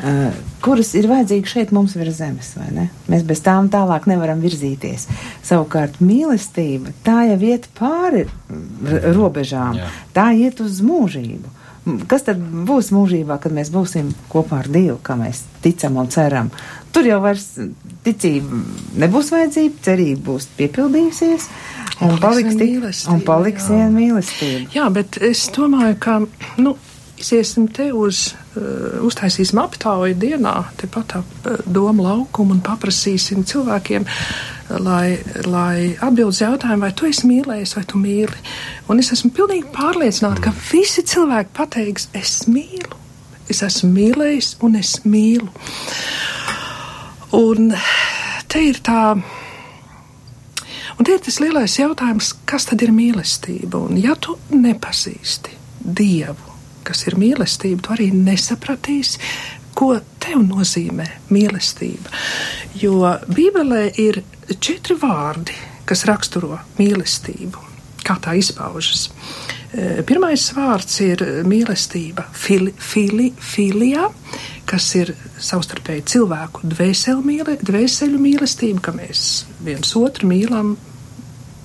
uh, 0.00 0.30
kuras 0.64 0.94
ir 0.96 1.08
vajadzīgas 1.10 1.52
šeit 1.52 1.74
mums 1.76 1.96
virs 1.98 2.16
zemes, 2.20 2.54
vai 2.56 2.70
ne? 2.72 2.86
Mēs 3.12 3.26
bez 3.28 3.42
tām 3.44 3.68
tālāk 3.72 4.08
nevaram 4.08 4.40
virzīties. 4.40 5.08
Savukārt 5.44 6.00
mīlestība, 6.00 6.94
tā 7.04 7.26
jau 7.32 7.38
iet 7.50 7.68
pāri 7.76 8.24
robežām, 9.16 9.82
Jā. 9.82 9.92
tā 10.16 10.30
iet 10.38 10.64
uz 10.64 10.80
mūžību. 10.86 11.52
Kas 12.10 12.24
tad 12.26 12.40
būs 12.40 12.88
mūžībā, 12.90 13.36
kad 13.38 13.52
mēs 13.54 13.68
būsim 13.70 14.08
kopā 14.32 14.64
ar 14.64 14.70
Dievu, 14.74 14.96
kā 15.06 15.14
mēs 15.18 15.44
ticam 15.62 16.00
un 16.00 16.08
ceram? 16.10 16.48
Tur 16.94 17.08
jau 17.08 17.20
vairs 17.24 17.46
ticība 18.06 18.60
nebūs 19.02 19.32
vajadzība, 19.34 19.82
cerība 19.84 20.30
būs 20.30 20.48
piepildījusies. 20.58 21.48
Un 22.04 22.18
paliks, 22.20 22.58
paliks, 22.60 23.06
un 23.08 23.22
paliks 23.24 23.70
viena 23.72 23.88
mīlestība. 23.92 24.68
Jā, 24.74 24.90
bet 24.92 25.16
es 25.24 25.46
domāju, 25.56 25.96
ka, 26.00 26.18
nu, 26.60 26.76
Iziesim 27.16 27.64
te 27.72 27.86
uz, 27.96 28.34
uh, 28.60 28.98
uztaisīsim 29.06 29.56
aptauju 29.62 30.18
dienā, 30.20 30.52
tepat 30.76 31.14
ap 31.22 31.46
uh, 31.48 31.62
domu 31.64 32.04
laukumu 32.04 32.52
un 32.52 32.60
paprasīsim 32.60 33.46
cilvēkiem, 33.48 34.04
uh, 34.04 34.82
lai, 34.84 35.16
lai 35.48 35.94
atbild 35.96 36.34
uz 36.34 36.42
jautājumu, 36.42 36.84
vai 36.84 36.92
tu 36.92 37.08
esi 37.08 37.24
mīlējis, 37.30 37.72
vai 37.78 37.84
tu 37.88 38.00
mīli. 38.02 38.36
Un 38.92 39.00
es 39.00 39.14
esmu 39.16 39.32
pilnīgi 39.36 39.72
pārliecināta, 39.72 40.44
ka 40.44 40.54
visi 40.68 41.06
cilvēki 41.08 41.54
pateiks, 41.56 42.10
es 42.20 42.42
mīlu, 42.52 43.00
es 43.48 43.64
esmu 43.64 43.94
mīlējis 43.96 44.52
un 44.66 44.76
es 44.82 44.98
mīlu. 45.08 45.48
Un 47.34 47.72
te 48.46 48.62
ir 48.62 48.78
tā. 48.86 49.16
Un 50.96 51.04
te 51.04 51.16
ir 51.16 51.22
tas 51.24 51.40
lielais 51.42 51.74
jautājums, 51.78 52.32
kas 52.48 52.68
tad 52.70 52.82
ir 52.86 52.92
mīlestība? 52.94 53.80
Un 53.88 53.98
ja 54.00 54.14
tu 54.14 54.38
nepazīsti 54.54 55.56
Dievu, 55.86 56.54
kas 56.86 57.04
ir 57.06 57.18
mīlestība, 57.18 57.82
tu 57.82 57.92
arī 57.94 58.08
nesapratīsi, 58.14 59.20
ko 59.76 59.92
tev 60.22 60.40
nozīmē 60.46 61.06
mīlestība. 61.34 62.10
Jo 62.80 63.12
Bībelē 63.28 63.90
ir 64.00 64.22
četri 64.56 64.96
vārdi, 64.98 65.54
kas 65.86 66.06
raksturo 66.08 66.56
mīlestību, 66.78 67.62
kā 68.06 68.16
tā 68.22 68.34
izpaužas. 68.38 69.10
E, 69.76 70.02
pirmais 70.06 70.48
vārds 70.56 71.00
ir 71.04 71.22
mīlestība, 71.46 72.24
fili, 72.32 72.72
fili, 72.78 73.32
filijā, 73.36 74.08
kas 74.66 74.88
ir 74.98 75.12
savstarpēji 75.42 76.04
cilvēku 76.12 76.66
dvēseļu 76.66 78.20
mīlestība, 78.22 78.82
ka 78.88 78.94
mēs 78.96 79.20
viens 79.66 79.92
otru 79.98 80.30
mīlam, 80.30 80.74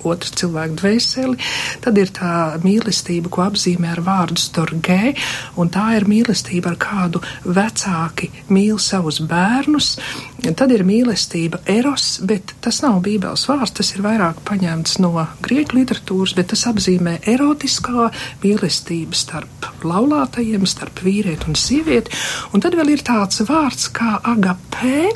otru 0.08 0.34
cilvēku 0.40 0.78
dvēseli. 0.80 1.38
Tad 1.84 1.98
ir 2.00 2.12
tā 2.14 2.34
mīlestība, 2.62 3.30
ko 3.32 3.46
apzīmē 3.46 3.92
ar 3.94 4.02
vārdu 4.06 4.40
storgē, 4.40 5.14
un 5.60 5.70
tā 5.72 5.92
ir 5.98 6.08
mīlestība, 6.10 6.72
ar 6.72 6.78
kādu 6.82 7.22
vecāki 7.44 8.30
mīl 8.52 8.80
savus 8.82 9.20
bērnus. 9.28 9.94
Tad 10.42 10.72
ir 10.74 10.82
mīlestība 10.86 11.60
eros, 11.70 12.16
bet 12.26 12.54
tas 12.64 12.80
nav 12.82 12.98
bībeles 13.04 13.46
vārds, 13.46 13.76
tas 13.78 13.92
ir 13.94 14.02
vairāk 14.02 14.40
paņemts 14.48 14.98
no 15.02 15.12
grieķu 15.44 15.78
literatūras, 15.78 16.34
bet 16.38 16.50
tas 16.50 16.64
apzīmē 16.70 17.20
erotiskā 17.30 18.08
mīlestība 18.42 19.18
starp 19.18 19.70
laulātajiem, 19.86 20.66
starp 20.66 21.04
vīrieti 21.06 21.48
un 21.50 21.58
sievieti. 21.58 22.14
Un 22.52 22.64
tad 22.64 22.74
vēl 22.78 22.94
ir 22.96 23.04
tāds 23.06 23.42
vārds 23.46 23.88
kā 23.94 24.16
agapē, 24.32 25.12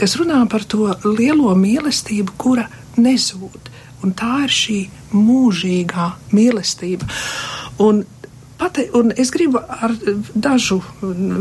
kas 0.00 0.18
runā 0.20 0.42
par 0.52 0.68
to 0.68 0.92
lielo 1.08 1.54
mīlestību, 1.56 2.36
kura 2.40 2.68
nezūd. 3.00 3.72
Un 4.04 4.14
tā 4.18 4.44
ir 4.46 4.54
šī 4.54 4.78
mūžīgā 5.14 6.12
mīlestība. 6.36 7.08
Un 7.82 8.04
Pate, 8.58 8.88
un 8.92 9.12
es 9.16 9.30
gribu 9.30 9.60
ar 9.62 9.92
dažu 10.34 10.80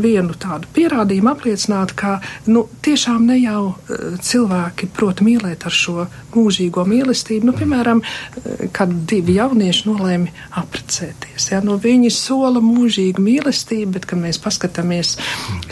vienu 0.03 0.36
tādu 0.38 0.70
pierādījumu 0.76 1.32
apliecināt, 1.32 1.95
ka 1.97 2.20
nu, 2.45 2.68
tiešām 2.86 3.24
ne 3.26 3.39
jau 3.39 3.62
uh, 3.72 4.03
cilvēki 4.22 4.91
prot 4.93 5.24
mīlēt 5.26 5.66
ar 5.66 5.74
šo 5.74 6.05
mūžīgo 6.36 6.86
mīlestību. 6.86 7.49
Nu, 7.49 7.55
piemēram, 7.58 8.03
uh, 8.03 8.62
kad 8.76 8.93
divi 9.10 9.39
jaunieši 9.39 9.89
nolēma 9.89 10.45
apprecēties. 10.62 11.49
Ja? 11.55 11.64
Nu, 11.66 11.80
viņi 11.82 12.14
sola 12.14 12.62
mūžīgu 12.62 13.26
mīlestību, 13.26 13.95
bet, 13.97 14.05
kad 14.05 14.22
mēs 14.22 14.38
paskatāmies 14.43 15.16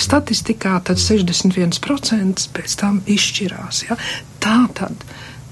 statistikā, 0.01 0.79
tad 0.89 0.97
61% 0.97 2.49
pēc 2.57 2.79
tam 2.81 3.03
izšķirās. 3.05 3.85
Ja? 3.85 4.01
Tā 4.41 4.63
tad 4.81 5.05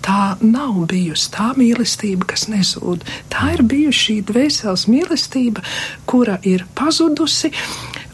tā 0.04 0.36
nav 0.44 0.78
bijusi 0.92 1.32
tā 1.34 1.52
mīlestība, 1.58 2.28
kas 2.34 2.48
nezūd. 2.52 3.06
Tā 3.34 3.54
ir 3.56 3.64
bijusi 3.70 4.00
šī 4.04 4.18
dvēseles 4.30 4.88
mīlestība, 4.92 5.64
kura 6.10 6.40
ir 6.48 6.66
pazudusi. 6.78 7.54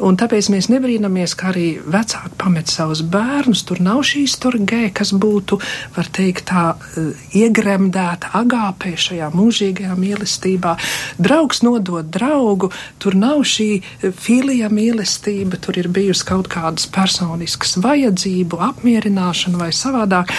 Un 0.06 0.16
tāpēc 0.20 0.48
mēs 0.54 0.70
nebrīnamies, 0.72 1.34
ka 1.36 1.50
arī 1.52 1.68
vecāki 1.84 2.38
pamet 2.40 2.72
savus 2.72 3.02
bērnus. 3.04 3.66
Tur 3.68 3.82
nav 3.84 4.02
šī 4.08 4.24
storgē, 4.32 4.82
kas 4.96 5.12
būtu, 5.12 5.60
var 5.96 6.10
teikt, 6.16 6.46
tā 6.52 6.64
uh, 6.76 7.10
iegremdēta 7.36 8.32
agāpē 8.40 8.94
šajā 9.00 9.32
mūžīgajā 9.36 9.98
mīlestībā. 10.00 10.76
Draugs 11.20 11.64
nodod 11.66 12.08
draugu, 12.14 12.72
tur 13.02 13.18
nav 13.20 13.44
šī 13.48 13.70
filija 14.16 14.72
mīlestība, 14.72 15.60
tur 15.60 15.82
ir 15.82 15.92
bijusi 15.92 16.28
kaut 16.32 16.48
kādas 16.52 16.88
personiskas 16.92 17.76
vajadzību 17.84 18.62
apmierināšana 18.70 19.60
vai 19.60 19.72
savādāk. 19.76 20.32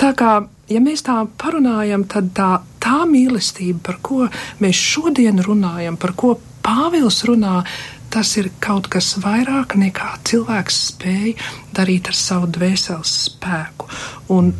Tā 0.00 0.12
kā 0.16 0.34
ja 0.72 0.80
mēs 0.82 1.04
tā 1.06 1.18
parunājam, 1.40 2.06
tad 2.08 2.32
tā, 2.36 2.50
tā 2.82 3.02
mīlestība, 3.08 3.80
par 3.90 4.00
ko 4.04 4.28
mēs 4.62 4.78
šodien 4.78 5.42
runājam, 5.44 6.00
par 6.00 6.16
ko 6.16 6.38
Pāvils 6.62 7.24
runā, 7.26 7.64
tas 8.12 8.34
ir 8.36 8.50
kaut 8.60 8.90
kas 8.92 9.14
vairāk 9.22 9.76
nekā 9.80 10.10
cilvēks 10.28 10.82
spēja 10.90 11.32
darīt 11.76 12.10
ar 12.12 12.18
savu 12.18 12.50
dvēseles 12.52 13.14
spēku. 13.28 13.88
Un 14.34 14.52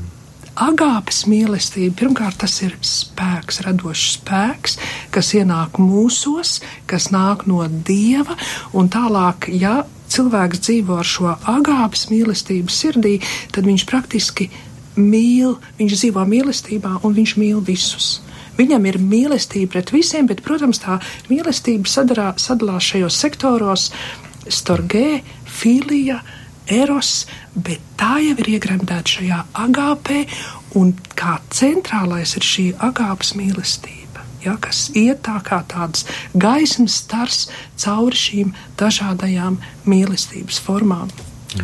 agāpes 0.56 1.22
mīlestība, 1.28 1.94
pirmkārt, 2.00 2.40
tas 2.42 2.58
ir 2.64 2.76
spēks, 2.84 3.62
radošs 3.66 4.16
spēks, 4.18 4.78
kas 5.12 5.32
ienāk 5.36 5.80
mūsos, 5.80 6.60
kas 6.88 7.10
nāk 7.12 7.46
no 7.48 7.64
dieva, 7.68 8.36
un 8.72 8.88
tālāk, 8.92 9.48
ja 9.52 9.82
cilvēks 10.12 10.64
dzīvo 10.64 10.98
ar 11.00 11.08
šo 11.08 11.36
agāpes 11.52 12.08
mīlestību 12.12 12.72
sirdī, 12.72 13.18
tad 13.52 13.68
viņš 13.68 13.86
praktiski 13.88 14.50
mīl, 14.96 15.56
viņš 15.78 15.96
dzīvo 15.96 16.24
mīlestībā 16.28 16.98
un 17.04 17.16
viņš 17.16 17.38
mīl 17.40 17.64
visus. 17.64 18.18
Viņam 18.58 18.86
ir 18.90 18.98
mīlestība 19.00 19.76
pret 19.76 19.92
visiem, 19.94 20.28
bet, 20.30 20.42
protams, 20.44 20.82
tā 20.82 20.98
mīlestība 21.30 21.88
sadarā, 21.88 22.32
sadalās 22.40 22.90
šajos 22.92 23.18
sektoros- 23.24 23.90
storgē, 24.58 25.22
filija, 25.46 26.20
eros, 26.66 27.26
bet 27.54 27.80
tā 27.96 28.18
jau 28.22 28.36
ir 28.38 28.58
iegremdēta 28.58 29.16
šajā 29.16 29.44
agāpē, 29.54 30.26
un 30.74 30.94
kā 31.14 31.40
centrālais 31.50 32.36
ir 32.36 32.42
šī 32.42 32.74
agāpes 32.74 33.34
mīlestība 33.34 34.02
ja, 34.44 34.56
kas 34.60 34.88
iet 34.98 35.22
tā 35.26 35.38
kā 35.44 35.62
tāds 35.70 36.06
gaismas 36.38 36.98
stars 37.02 37.46
cauri 37.80 38.18
šīm 38.18 38.52
dažādajām 38.80 39.58
mīlestības 39.88 40.60
formām. 40.62 41.10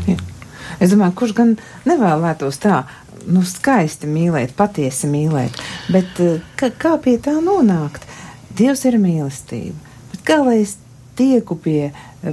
Ja. 0.06 0.18
Es 0.78 0.92
domāju, 0.92 1.16
kurš 1.18 1.34
gan 1.38 1.54
nevēlētos 1.88 2.60
tā, 2.62 2.82
nu, 3.28 3.44
skaisti 3.46 4.08
mīlēt, 4.10 4.54
patiesi 4.58 5.10
mīlēt, 5.10 5.58
bet 5.92 6.20
eh, 6.24 6.40
kā, 6.58 6.70
kā 6.72 6.96
pie 7.02 7.18
tā 7.22 7.38
nonākt? 7.44 8.06
Dievs 8.58 8.84
ir 8.88 8.98
mīlestība, 9.00 9.76
bet 10.12 10.24
kā 10.26 10.40
lai 10.42 10.62
es 10.64 10.76
tieku 11.18 11.58
pie, 11.58 11.92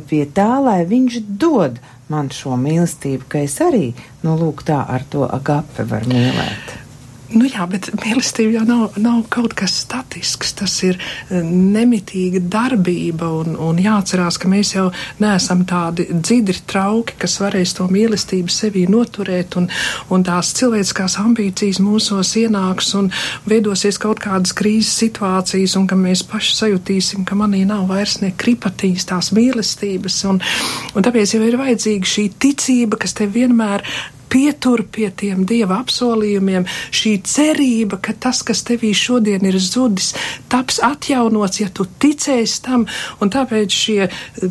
pie 0.09 0.23
tā, 0.25 0.55
lai 0.63 0.79
viņš 0.89 1.19
dod 1.41 1.81
man 2.09 2.31
šo 2.33 2.57
mīlestību, 2.61 3.27
ka 3.29 3.43
es 3.45 3.59
arī, 3.65 3.91
nu, 4.23 4.37
lūk, 4.39 4.65
tā 4.67 4.81
ar 4.85 5.05
to 5.09 5.25
agape 5.25 5.87
var 5.89 6.07
mīlēt? 6.09 6.84
Nu 7.33 7.47
jā, 7.49 7.63
bet 7.65 7.87
mīlestība 8.03 8.59
jau 8.59 8.63
nav, 8.67 8.97
nav 9.01 9.23
kaut 9.33 9.55
kas 9.57 9.73
statisks. 9.81 10.51
Tas 10.59 10.75
ir 10.85 10.99
eh, 10.99 11.41
nemitīga 11.41 12.41
darbība. 12.53 13.31
Un, 13.41 13.55
un 13.57 13.79
jāatcerās, 13.81 14.37
ka 14.41 14.49
mēs 14.51 14.75
jau 14.75 14.85
neesam 15.23 15.63
tādi 15.65 16.05
dzidri 16.11 16.61
trauki, 16.69 17.17
kas 17.23 17.39
varēs 17.41 17.73
to 17.79 17.87
mīlestību 17.89 18.53
sevī 18.53 18.85
noturēt. 18.91 19.57
Un, 19.57 19.69
un 20.13 20.25
tās 20.27 20.53
cilvēciskās 20.59 21.17
ambīcijas 21.23 21.81
mūsos 21.81 22.35
ienāks 22.43 22.93
un 22.99 23.09
veidosies 23.49 23.97
kaut 24.01 24.21
kādas 24.21 24.53
krīzes 24.57 24.93
situācijas, 25.01 25.77
un 25.79 25.89
ka 25.89 25.97
mēs 25.97 26.21
paši 26.29 26.59
sajutīsim, 26.61 27.25
ka 27.25 27.37
manī 27.39 27.63
nav 27.65 27.87
vairs 27.89 28.19
ne 28.21 28.35
kripatīs 28.37 29.09
tās 29.09 29.33
mīlestības. 29.35 30.21
Un, 30.29 30.43
un 30.93 31.09
tāpēc 31.09 31.35
jau 31.37 31.41
ir 31.47 31.57
vajadzīga 31.57 32.15
šī 32.15 32.29
ticība, 32.37 33.01
kas 33.01 33.17
te 33.17 33.25
vienmēr 33.25 33.81
pietur 34.35 34.83
pie 34.91 35.07
tiem 35.15 35.45
dieva 35.47 35.79
apsolījumiem, 35.79 36.65
šī 36.95 37.13
cerība, 37.23 38.01
ka 38.03 38.15
tas, 38.19 38.41
kas 38.43 38.65
tevī 38.67 38.91
šodien 38.95 39.45
ir 39.47 39.55
zudis, 39.63 40.11
taps 40.51 40.81
atjaunots, 40.83 41.61
ja 41.61 41.69
tu 41.71 41.87
ticēsi 42.03 42.59
tam. 42.65 42.83
Un 43.23 43.31
tāpēc 43.31 43.71
šie, 43.71 44.09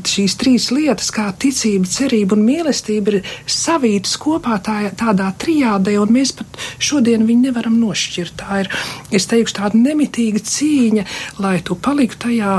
šīs 0.09 0.37
trīs 0.41 0.71
lietas, 0.73 1.11
kā 1.15 1.27
ticība, 1.41 1.91
cerība 1.91 2.39
un 2.39 2.47
mīlestība, 2.47 3.13
ir 3.19 3.29
savītas 3.51 4.17
kopā 4.21 4.57
tā, 4.65 4.79
tādā 4.97 5.29
trijādē, 5.43 5.99
un 6.01 6.15
mēs 6.17 6.33
pat 6.39 6.61
šodien 6.81 7.27
viņu 7.29 7.51
nevaram 7.51 7.77
nošķirt. 7.83 8.39
Tā 8.41 8.63
ir, 8.65 8.73
es 9.13 9.29
teikšu, 9.29 9.59
tāda 9.61 9.81
nemitīga 9.81 10.41
cīņa, 10.49 11.05
lai 11.45 11.59
tu 11.67 11.77
paliktu 11.77 12.23
tajā 12.25 12.57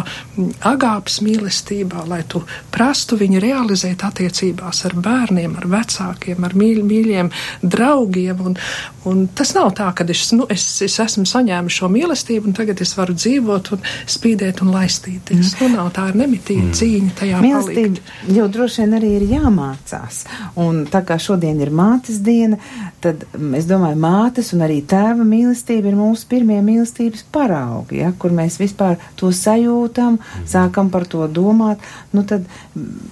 agāpas 0.76 1.18
mīlestībā, 1.26 2.06
lai 2.06 2.22
tu 2.30 2.44
prastu 2.74 3.18
viņu 3.18 3.42
realizēt 3.42 4.06
attiecībās 4.06 4.86
ar 4.86 4.98
bērniem, 5.10 5.58
ar 5.58 5.70
vecākiem, 5.74 6.46
ar 6.46 6.54
mīļ, 6.54 6.86
mīļiem 6.86 7.15
mīļiem 7.16 7.32
draugiem. 7.64 8.42
Un, 8.46 8.58
un 9.06 9.26
tas 9.36 9.54
nav 9.56 9.72
tā, 9.78 9.92
ka 9.96 10.06
es, 10.10 10.32
nu, 10.36 10.46
es, 10.52 10.66
es 10.84 10.98
esmu 11.00 11.26
saņēmis 11.30 11.80
šo 11.80 11.90
mīlestību, 11.92 12.50
un 12.50 12.58
tagad 12.58 12.82
es 12.82 12.96
varu 12.98 13.16
dzīvot 13.16 13.72
un 13.76 13.86
spīdēt 14.12 14.62
un 14.64 14.74
laistīties. 14.76 15.56
Mm. 15.56 15.62
Nu, 15.62 15.80
nav 15.80 15.92
tā 15.96 16.10
ir 16.12 16.20
nemitīga 16.24 16.68
mm. 16.68 16.76
cīņa 16.80 17.16
tajā 17.22 17.42
mīlestība. 17.44 18.02
Palikt. 18.02 18.36
Jau 18.36 18.48
droši 18.52 18.84
vien 18.84 18.98
arī 19.00 19.14
ir 19.20 19.28
jāmācās. 19.36 20.24
Un 20.62 20.84
tā 20.92 21.04
kā 21.08 21.18
šodien 21.22 21.60
ir 21.64 21.72
mātes 21.76 22.22
diena, 22.26 22.60
tad 23.04 23.26
es 23.58 23.70
domāju, 23.70 24.00
mātes 24.02 24.52
un 24.56 24.66
arī 24.66 24.82
tēva 24.86 25.26
mīlestība 25.28 25.92
ir 25.92 26.00
mūsu 26.00 26.28
pirmie 26.32 26.60
mīlestības 26.66 27.26
paraugi, 27.34 28.02
ja, 28.02 28.12
kur 28.20 28.34
mēs 28.36 28.60
vispār 28.62 28.98
to 29.20 29.32
sajūtam, 29.36 30.20
mm. 30.20 30.48
sākam 30.50 30.92
par 30.94 31.08
to 31.10 31.28
domāt. 31.32 31.84
Nu, 32.16 32.24
tad 32.28 32.48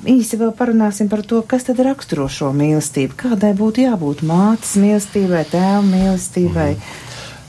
īsi 0.09 0.39
vēl 0.39 0.53
parunāsim 0.57 1.09
par 1.11 1.23
to, 1.27 1.41
kas 1.47 1.67
tad 1.67 1.81
raksturo 1.85 2.27
šo 2.31 2.51
mīlestību, 2.55 3.17
kādai 3.19 3.53
būtu 3.57 3.82
jābūt 3.83 4.23
mātes 4.27 4.75
mīlestībai, 4.79 5.45
tēva 5.51 5.81
mīlestībai. 5.87 6.69
Mm. 6.77 7.01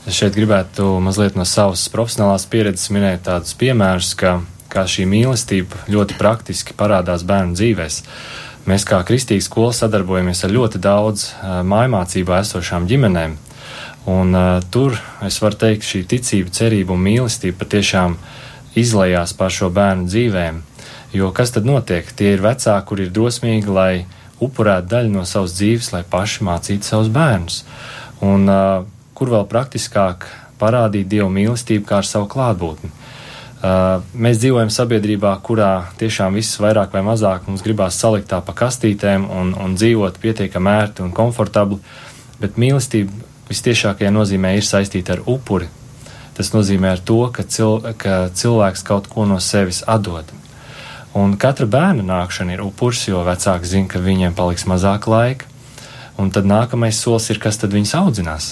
Es 0.05 0.19
šeit 0.19 0.35
gribētu 0.37 0.99
mazliet 1.01 1.33
no 1.33 1.47
savas 1.49 1.87
profesionālās 1.89 2.43
pieredzes 2.45 2.91
minēt 2.93 3.23
tādus 3.25 3.55
piemērus, 3.57 4.11
ka, 4.19 4.35
kā 4.69 4.83
šī 4.85 5.07
mīlestība 5.09 5.79
ļoti 5.89 6.17
praktiski 6.19 6.75
parādās 6.77 7.23
bērnu 7.25 7.57
dzīvēs. 7.57 7.97
Mēs 8.69 8.85
kā 8.85 8.99
kristīga 9.07 9.41
skola 9.41 9.71
sadarbojamies 9.73 10.43
ar 10.45 10.53
ļoti 10.53 10.81
daudz 10.83 11.23
uh, 11.31 11.55
mājmācībā 11.65 12.37
esošām 12.43 12.85
ģimenēm, 12.91 13.33
un 14.13 14.37
uh, 14.37 14.59
tur 14.69 14.93
es 15.25 15.39
varu 15.41 15.57
teikt, 15.65 15.89
šī 15.89 16.03
ticība, 16.13 16.53
cerība 16.53 16.93
un 16.93 17.01
mīlestība 17.07 17.63
patiešām 17.63 18.19
izlējās 18.77 19.33
pār 19.39 19.57
šo 19.57 19.71
bērnu 19.73 20.05
dzīvēm. 20.11 20.61
Jo 21.17 21.31
kas 21.33 21.55
tad 21.57 21.65
notiek? 21.65 22.13
Tie 22.13 22.35
ir 22.35 22.45
vecāki, 22.45 22.85
kuri 22.91 23.07
ir 23.07 23.15
drosmīgi, 23.17 23.73
lai 23.73 24.05
upurētu 24.43 24.91
daļu 24.91 25.13
no 25.13 25.23
savas 25.27 25.55
dzīves, 25.57 25.91
lai 25.93 26.03
paši 26.09 26.45
mācītu 26.47 26.87
savus 26.87 27.11
bērnus. 27.13 27.61
Un 28.25 28.49
uh, 28.51 28.83
kur 29.15 29.31
vēl 29.31 29.47
praktiskāk 29.49 30.27
parādīt 30.59 31.07
dievu 31.11 31.29
mīlestību 31.33 31.87
kā 31.87 32.01
ar 32.01 32.07
savu 32.07 32.27
klātbūtni. 32.31 32.91
Uh, 33.65 34.03
mēs 34.13 34.37
dzīvojam 34.43 34.69
sabiedrībā, 34.69 35.31
kurā 35.45 35.87
tiešām 35.99 36.35
viss 36.37 36.59
vairāk 36.61 36.93
vai 36.93 37.01
mazāk 37.07 37.47
mums 37.47 37.63
gribās 37.65 37.97
salikt 37.97 38.29
tā 38.33 38.41
pa 38.45 38.53
kastītēm 38.53 39.25
un, 39.31 39.55
un 39.57 39.77
dzīvot 39.79 40.19
pietiekami 40.21 40.73
ērti 40.73 41.05
un 41.05 41.15
komfortabli, 41.15 41.79
bet 42.41 42.59
mīlestība 42.61 43.25
vistiešākajā 43.49 44.11
nozīmē 44.13 44.55
ir 44.57 44.67
saistīta 44.67 45.15
ar 45.15 45.25
upuri. 45.25 45.69
Tas 46.35 46.51
nozīmē 46.51 46.91
ar 46.97 47.01
to, 47.07 47.21
ka, 47.31 47.45
cil, 47.47 47.79
ka 47.97 48.25
cilvēks 48.35 48.83
kaut 48.85 49.07
ko 49.07 49.23
no 49.29 49.39
sevis 49.39 49.85
atdod. 49.87 50.27
Un 51.15 51.37
katra 51.39 51.67
bērna 51.71 52.03
nākšana 52.03 52.57
ir 52.57 52.63
upurs, 52.65 53.05
jo 53.07 53.21
vecāki 53.23 53.69
zina, 53.69 53.87
ka 53.91 54.01
viņiem 54.03 54.35
paliks 54.35 54.67
mazāk 54.67 55.07
laika. 55.07 55.47
Un 56.19 56.31
tad 56.31 56.47
nākamais 56.47 56.99
solis 56.99 57.29
ir, 57.31 57.39
kas 57.43 57.59
tad 57.61 57.75
viņus 57.75 57.95
audzinās. 57.99 58.49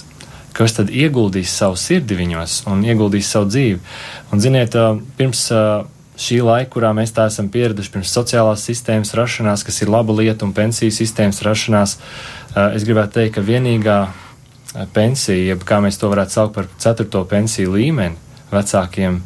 Kas 0.56 0.76
tad 0.78 0.92
ieguldīs 0.94 1.52
savu 1.52 1.76
sirdi 1.80 2.16
viņos 2.16 2.62
un 2.72 2.84
ieguldīs 2.86 3.32
savu 3.34 3.50
dzīvi? 3.50 3.80
Un, 4.32 4.42
ziniet, 4.44 4.78
pirms 5.18 5.48
šī 6.20 6.40
laika, 6.46 6.70
kurā 6.76 6.94
mēs 6.96 7.12
tā 7.16 7.26
esam 7.32 7.50
pieraduši, 7.52 7.92
pirms 7.96 8.14
sociālās 8.14 8.64
sistēmas 8.68 9.16
rašanās, 9.18 9.66
kas 9.66 9.82
ir 9.82 9.92
laba 9.92 10.16
lieta, 10.20 10.46
un 10.46 10.54
pensiju 10.56 10.94
sistēmas 10.94 11.42
rašanās, 11.46 11.98
es 12.70 12.86
gribētu 12.86 13.18
teikt, 13.18 13.36
ka 13.40 13.48
vienīgā 13.48 14.00
pensija, 14.94 15.54
jeb 15.54 15.66
kā 15.68 15.82
mēs 15.84 16.00
to 16.02 16.12
varētu 16.14 16.38
saukt 16.38 16.58
par 16.58 16.70
ceturto 16.82 17.26
pensiju 17.30 17.74
līmeni, 17.76 18.20
vecākiem 18.54 19.22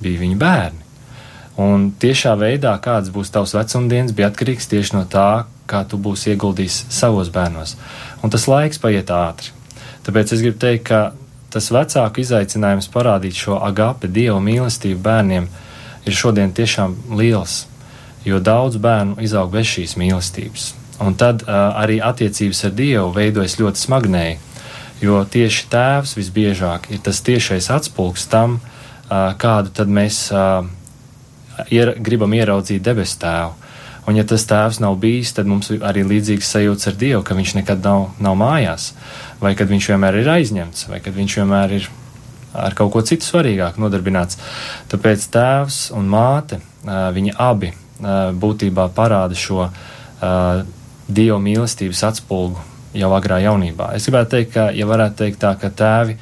bija 0.00 0.22
viņu 0.24 0.40
bērni. 0.40 0.79
Un 1.60 1.90
tiešā 2.00 2.32
veidā, 2.40 2.72
kāds 2.80 3.10
būs 3.12 3.32
tavs 3.34 3.52
vecumdienas, 3.56 4.14
bija 4.16 4.30
atkarīgs 4.30 4.70
tieši 4.70 4.96
no 4.96 5.04
tā, 5.10 5.44
kā 5.68 5.82
tu 5.84 5.98
būsi 6.00 6.32
ieguldījis 6.32 6.86
savos 6.92 7.28
bērnos. 7.34 7.76
Un 8.24 8.32
tas 8.32 8.46
laiks 8.48 8.80
paiet 8.80 9.10
ātri. 9.12 9.52
Tāpēc 10.06 10.32
es 10.32 10.44
gribu 10.44 10.60
teikt, 10.62 10.88
ka 10.88 11.00
tas 11.52 11.68
vecāku 11.74 12.22
izaicinājums 12.22 12.88
parādīt 12.94 13.36
šo 13.36 13.58
agape, 13.66 14.08
dievu 14.08 14.38
mīlestību 14.46 15.02
bērniem 15.04 15.50
ir 16.06 16.16
šodien 16.16 16.54
tiešām 16.56 16.96
liels, 17.18 17.64
jo 18.24 18.40
daudz 18.40 18.80
bērnu 18.80 19.20
izaug 19.24 19.52
bez 19.52 19.68
šīs 19.74 19.98
mīlestības. 20.00 20.70
Un 21.00 21.16
tad 21.16 21.44
uh, 21.46 21.72
arī 21.80 21.96
attiecības 22.04 22.64
ar 22.68 22.74
Dievu 22.76 23.08
veidojas 23.16 23.56
ļoti 23.60 23.80
smagnēji, 23.80 24.34
jo 25.00 25.22
tieši 25.24 25.68
tēvs 25.72 26.12
visbiežāk 26.18 26.90
ir 26.92 27.00
tas 27.04 27.22
tiešais 27.24 27.70
atspulgs 27.72 28.26
tam, 28.28 28.58
uh, 28.60 29.32
kādu 29.40 29.72
tad 29.76 29.88
mēs 29.88 30.26
uh, 30.34 30.60
ier, 31.68 31.94
gribam 32.00 32.32
ieraudzīt 32.36 32.82
debesu 32.84 33.18
tēvu. 33.22 33.52
Un, 34.08 34.16
ja 34.16 34.24
tas 34.26 34.46
tēvs 34.48 34.80
nav 34.80 34.96
bijis, 34.98 35.34
tad 35.36 35.46
mums 35.46 35.68
arī 35.70 36.02
līdzīgs 36.08 36.48
sajūts 36.54 36.88
ar 36.88 36.96
Dievu, 36.98 37.20
ka 37.26 37.36
viņš 37.36 37.52
nekad 37.60 37.84
nav, 37.84 38.08
nav 38.18 38.38
mājās, 38.40 38.90
vai 39.42 39.52
kad 39.58 39.68
viņš 39.70 39.90
vienmēr 39.92 40.22
ir 40.22 40.30
aizņemts, 40.32 40.88
vai 40.90 41.02
kad 41.04 41.14
viņš 41.14 41.36
vienmēr 41.42 41.74
ir 41.76 41.90
ar 42.56 42.74
kaut 42.74 42.90
ko 42.94 43.02
citu 43.06 43.28
svarīgāku 43.28 43.78
nodarbināts. 43.82 44.40
Tāpēc 44.90 45.26
tēvs 45.30 45.90
un 45.94 46.08
māte, 46.10 46.58
viņi 46.82 47.36
abi 47.38 47.74
būtībā 48.00 48.88
parāda 48.96 49.36
šo 49.38 49.68
Dieva 51.10 51.38
mīlestības 51.42 52.02
atspulgu 52.06 52.64
jau 52.96 53.12
agrā 53.14 53.38
jaunībā. 53.44 53.92
Es 53.94 54.08
gribētu 54.08 54.34
teikt, 54.34 54.50
ka, 54.56 54.66
ja 54.74 54.88
varētu 54.88 55.22
teikt 55.22 55.40
tā, 55.44 55.52
ka 55.60 55.70
tēvi 55.70 56.16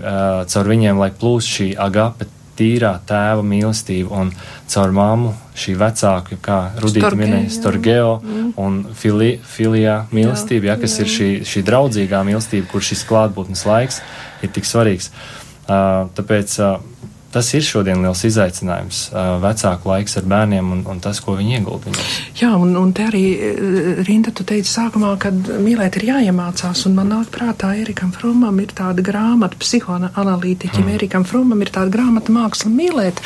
caur 0.00 0.70
viņiem, 0.70 1.00
lai 1.00 1.10
plūst 1.16 1.56
šī 1.56 1.70
agape 1.80 2.28
tīrā 2.60 2.92
tēva 3.08 3.42
mīlestība 3.46 4.20
un 4.20 4.32
caur 4.70 4.94
māmu 4.94 5.32
šī 5.58 5.74
vecāka, 5.80 6.38
kā 6.44 6.58
Rudīta 6.80 7.12
minēja, 7.18 7.50
Storgeo 7.56 8.14
mm. 8.20 8.52
un 8.60 8.80
fili, 8.96 9.32
filijā 9.54 10.02
mīlestība, 10.12 10.70
jā, 10.70 10.76
ja, 10.76 10.80
kas 10.84 10.98
jā. 10.98 11.04
ir 11.04 11.12
šī, 11.16 11.30
šī 11.48 11.64
draudzīgā 11.66 12.22
mīlestība, 12.28 12.68
kur 12.70 12.84
šis 12.84 13.04
klātbūtnes 13.08 13.66
laiks 13.68 14.00
ir 14.44 14.52
tik 14.54 14.68
svarīgs. 14.68 15.10
Uh, 15.70 16.08
tāpēc 16.16 16.56
uh, 16.60 16.78
tas 17.32 17.50
ir 17.54 17.64
šodien 17.64 18.02
liels 18.02 18.22
izaicinājums, 18.26 19.00
vecāku 19.42 19.90
laiks 19.90 20.16
ar 20.18 20.26
bērniem 20.30 20.72
un, 20.74 20.82
un 20.90 21.02
tas, 21.02 21.20
ko 21.22 21.36
viņi 21.38 21.58
iegulda 21.58 21.90
viņos. 21.90 22.16
Jā, 22.40 22.50
un, 22.58 22.74
un 22.80 22.92
te 22.96 23.06
arī, 23.06 23.24
Rinda, 24.06 24.34
tu 24.34 24.46
teici 24.48 24.70
sākumā, 24.72 25.14
ka 25.22 25.32
mīlēt 25.32 26.00
ir 26.00 26.08
jāiemācās, 26.10 26.84
un 26.88 26.96
man 26.98 27.12
nāk 27.14 27.30
prātā 27.34 27.72
Erikam 27.78 28.12
Fromam 28.16 28.58
ir 28.62 28.74
tāda 28.76 29.04
grāmata, 29.06 29.58
psihoanalītiķim 29.62 30.86
mm. 30.86 30.96
Erikam 30.98 31.26
Fromam 31.28 31.62
ir 31.62 31.72
tāda 31.74 31.94
grāmata 31.94 32.34
māksla 32.34 32.72
mīlēt. 32.74 33.22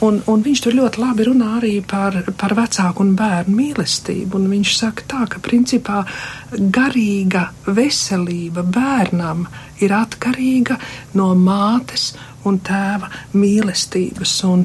Un, 0.00 0.22
un 0.32 0.40
viņš 0.44 0.62
tur 0.64 0.76
ļoti 0.78 1.02
labi 1.02 1.26
runā 1.28 1.50
arī 1.58 1.74
par, 1.84 2.14
par 2.40 2.54
vecāku 2.56 3.04
un 3.04 3.12
bērnu 3.18 3.56
mīlestību. 3.56 4.38
Un 4.38 4.48
viņš 4.54 4.72
saka 4.78 5.04
tā, 5.10 5.26
ka 5.28 5.42
principā 5.44 6.04
garīga 6.50 7.50
veselība 7.66 8.64
bērnam 8.64 9.44
ir 9.84 9.92
atkarīga 9.96 10.78
no 11.20 11.30
mātes 11.36 12.10
un 12.48 12.56
tēva 12.64 13.10
mīlestības. 13.36 14.34
Un 14.48 14.64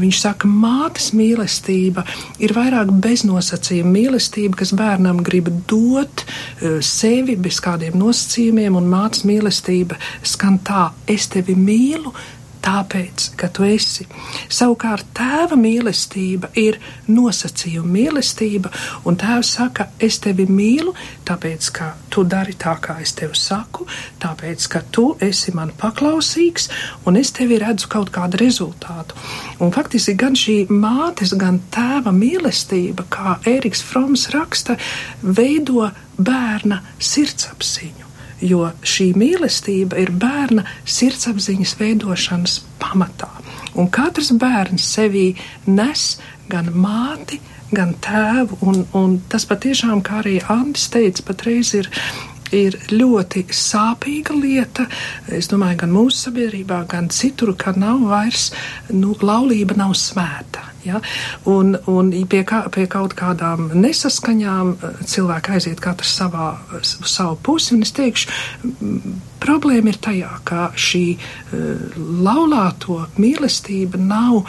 viņš 0.00 0.20
saka, 0.24 0.48
mātes 0.48 1.10
mīlestība 1.16 2.06
ir 2.40 2.54
vairāk 2.56 2.94
beznosacījuma 3.04 3.92
mīlestība, 3.92 4.62
kas 4.62 4.72
bērnam 4.76 5.20
grib 5.26 5.50
dot 5.68 6.24
eh, 6.24 6.78
sevi 6.80 7.36
bez 7.36 7.60
kādiem 7.64 7.98
nosacījumiem, 8.00 8.78
un 8.80 8.88
mātes 8.92 9.26
mīlestība 9.28 10.00
skan 10.24 10.62
tā, 10.64 10.88
es 11.12 11.28
tevi 11.32 11.58
mīlu 11.58 12.14
tāpēc, 12.62 13.28
ka 13.38 13.48
tu 13.52 13.64
esi. 13.66 14.06
Savukārt 14.52 15.08
tēva 15.16 15.56
mīlestība 15.58 16.52
ir 16.58 16.78
nosacījuma 17.10 17.90
mīlestība, 17.96 18.70
un 19.08 19.18
tēvs 19.20 19.52
saka, 19.58 19.88
es 20.02 20.20
tevi 20.22 20.46
mīlu, 20.50 20.94
tāpēc, 21.28 21.70
ka 21.76 21.92
tu 22.12 22.24
dari 22.28 22.54
tā, 22.58 22.76
kā 22.82 22.98
es 23.02 23.14
tev 23.18 23.34
saku, 23.38 23.86
tāpēc, 24.22 24.68
ka 24.72 24.84
tu 24.94 25.08
esi 25.22 25.54
man 25.56 25.72
paklausīgs, 25.78 26.68
un 27.06 27.18
es 27.20 27.32
tevi 27.34 27.58
redzu 27.62 27.90
kaut 27.92 28.12
kādu 28.14 28.40
rezultātu. 28.42 29.18
Un 29.62 29.74
faktiski 29.74 30.16
gan 30.18 30.38
šī 30.38 30.58
mātes, 30.70 31.34
gan 31.38 31.60
tēva 31.74 32.14
mīlestība, 32.14 33.08
kā 33.12 33.36
Ēriks 33.48 33.84
Froms 33.86 34.28
raksta, 34.34 34.78
veido 35.22 35.90
bērna 36.18 36.82
sirdsapziņu 37.02 38.11
jo 38.42 38.66
šī 38.82 39.12
mīlestība 39.18 40.00
ir 40.02 40.12
bērna 40.12 40.64
sirdsapziņas 40.84 41.76
veidošanas 41.80 42.58
pamatā. 42.82 43.30
Un 43.78 43.88
katrs 43.92 44.32
bērns 44.36 44.84
sevī 44.96 45.32
nes 45.66 46.16
gan 46.52 46.68
māti, 46.74 47.40
gan 47.72 47.94
tēvu, 48.04 48.58
un, 48.68 48.82
un 48.98 49.16
tas 49.32 49.46
patiešām, 49.48 50.02
kā 50.04 50.20
arī 50.20 50.36
Andris 50.52 50.90
teica, 50.92 51.24
patreiz 51.30 51.72
ir 51.78 51.88
ir 52.56 52.76
ļoti 52.92 53.46
sāpīga 53.56 54.36
lieta. 54.36 54.86
Es 55.32 55.50
domāju, 55.52 55.82
gan 55.84 55.94
mūsu 55.94 56.28
sabiedrībā, 56.28 56.82
gan 56.90 57.08
citur, 57.12 57.54
ka 57.58 57.74
nav 57.76 58.04
vairs, 58.10 58.50
nu, 58.92 59.16
laulība 59.22 59.76
nav 59.78 59.96
svēta. 59.98 60.68
Ja? 60.84 60.98
Un, 61.46 61.76
un 61.86 62.10
pie, 62.26 62.42
kā, 62.48 62.64
pie 62.74 62.88
kaut 62.90 63.14
kādām 63.18 63.70
nesaskaņām 63.78 64.72
eh, 64.74 65.04
cilvēki 65.06 65.56
aiziet 65.56 65.82
katrs 65.82 66.16
savā, 66.18 66.54
savu 66.82 67.38
pusi, 67.42 67.78
es 67.82 67.94
teikšu, 67.94 68.32
problēma 69.42 69.92
ir 69.92 70.00
tajā, 70.02 70.32
ka 70.46 70.68
šī 70.78 71.04
uh, 71.16 71.96
laulāto 72.22 73.00
mīlestība 73.18 73.98
nav 73.98 74.44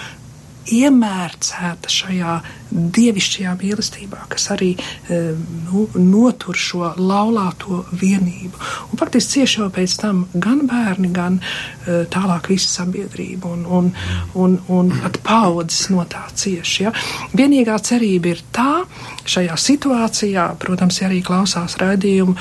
iemērcēta 0.74 1.92
šajā 1.92 2.36
dievišķajā 2.74 3.54
mīlestībā, 3.60 4.26
kas 4.32 4.50
arī 4.54 4.72
e, 4.76 5.20
nu, 5.68 5.86
notur 5.98 6.58
šo 6.58 6.94
laulāto 6.98 7.84
vienību. 8.00 8.60
Un 8.92 9.02
faktiski 9.02 9.40
cieši 9.40 9.60
jau 9.62 9.70
pēc 9.74 9.96
tam 10.02 10.24
gan 10.34 10.64
bērni, 10.70 11.12
gan 11.14 11.40
e, 11.40 12.04
tālāk 12.14 12.50
visa 12.54 12.70
sabiedrība 12.82 13.52
un, 13.54 13.66
un, 13.66 13.92
un, 14.40 14.58
un 14.74 14.94
pat 15.04 15.20
paudzes 15.26 15.90
no 15.94 16.06
tā 16.10 16.24
cieši. 16.34 16.86
Ja? 16.86 16.94
Vienīgā 17.38 17.78
cerība 17.86 18.34
ir 18.34 18.44
tā, 18.56 18.84
šajā 19.30 19.58
situācijā, 19.60 20.48
protams, 20.62 21.00
ja 21.02 21.10
arī 21.10 21.22
klausās 21.26 21.78
raidījumu 21.82 22.36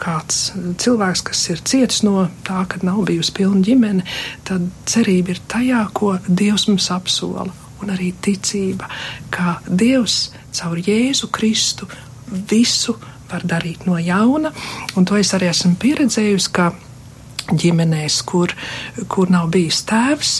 kāds 0.00 0.50
cilvēks, 0.82 1.24
kas 1.30 1.44
ir 1.54 1.62
cietis 1.66 2.02
no 2.06 2.26
tā, 2.46 2.64
ka 2.70 2.82
nav 2.86 3.04
bijusi 3.08 3.34
pilna 3.36 3.62
ģimene, 3.66 4.06
tad 4.48 4.66
cerība 4.88 5.34
ir 5.36 5.44
tajā, 5.50 5.86
ko 5.96 6.16
Dievs 6.26 6.66
mums 6.70 6.90
apsola 6.94 7.65
un 7.82 7.92
arī 7.94 8.12
ticība, 8.22 8.88
ka 9.30 9.60
Dievs 9.66 10.30
caur 10.56 10.80
Jēzu 10.80 11.30
Kristu 11.34 11.88
visu 12.50 12.96
var 13.30 13.44
darīt 13.46 13.86
no 13.86 13.98
jauna, 13.98 14.52
un 14.96 15.06
to 15.06 15.18
es 15.18 15.32
arī 15.36 15.50
esmu 15.50 15.74
pieredzējusi, 15.82 16.52
ka 16.54 16.70
ģimenēs, 17.52 18.20
kur, 18.26 18.54
kur 19.12 19.30
nav 19.30 19.50
bijis 19.54 19.82
tēvs, 19.86 20.32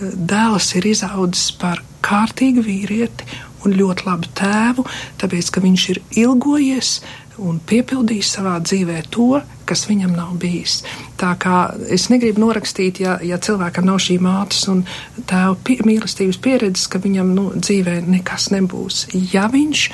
dēls 0.00 0.70
ir 0.78 0.88
izaudzis 0.92 1.50
par 1.60 1.82
kārtīgu 2.04 2.64
vīrieti 2.64 3.28
un 3.64 3.76
ļoti 3.78 4.06
labu 4.08 4.30
tēvu, 4.36 4.84
tāpēc, 5.20 5.50
ka 5.52 5.62
viņš 5.64 5.84
ir 5.94 6.00
ilgojies 6.24 6.98
un 7.42 7.58
piepildījis 7.66 8.32
savā 8.36 8.54
dzīvē 8.62 9.00
to, 9.14 9.40
kas 9.68 9.86
viņam 9.88 10.12
nav 10.16 10.34
bijis. 10.40 10.82
Tā 11.20 11.32
kā 11.40 11.58
es 11.92 12.08
negribu 12.12 12.44
norakstīt, 12.44 13.00
ja, 13.04 13.16
ja 13.24 13.38
cilvēkam 13.42 13.88
nav 13.88 14.00
šī 14.04 14.18
mātes 14.22 14.66
un 14.70 14.84
tēva 15.28 15.56
pie, 15.66 15.78
mīlestības 15.86 16.40
pieredzes, 16.44 16.86
ka 16.92 17.00
viņam 17.02 17.32
nu, 17.36 17.48
dzīvē 17.56 18.00
nekas 18.06 18.50
nebūs. 18.54 19.06
Ja 19.32 19.48
viņš 19.52 19.88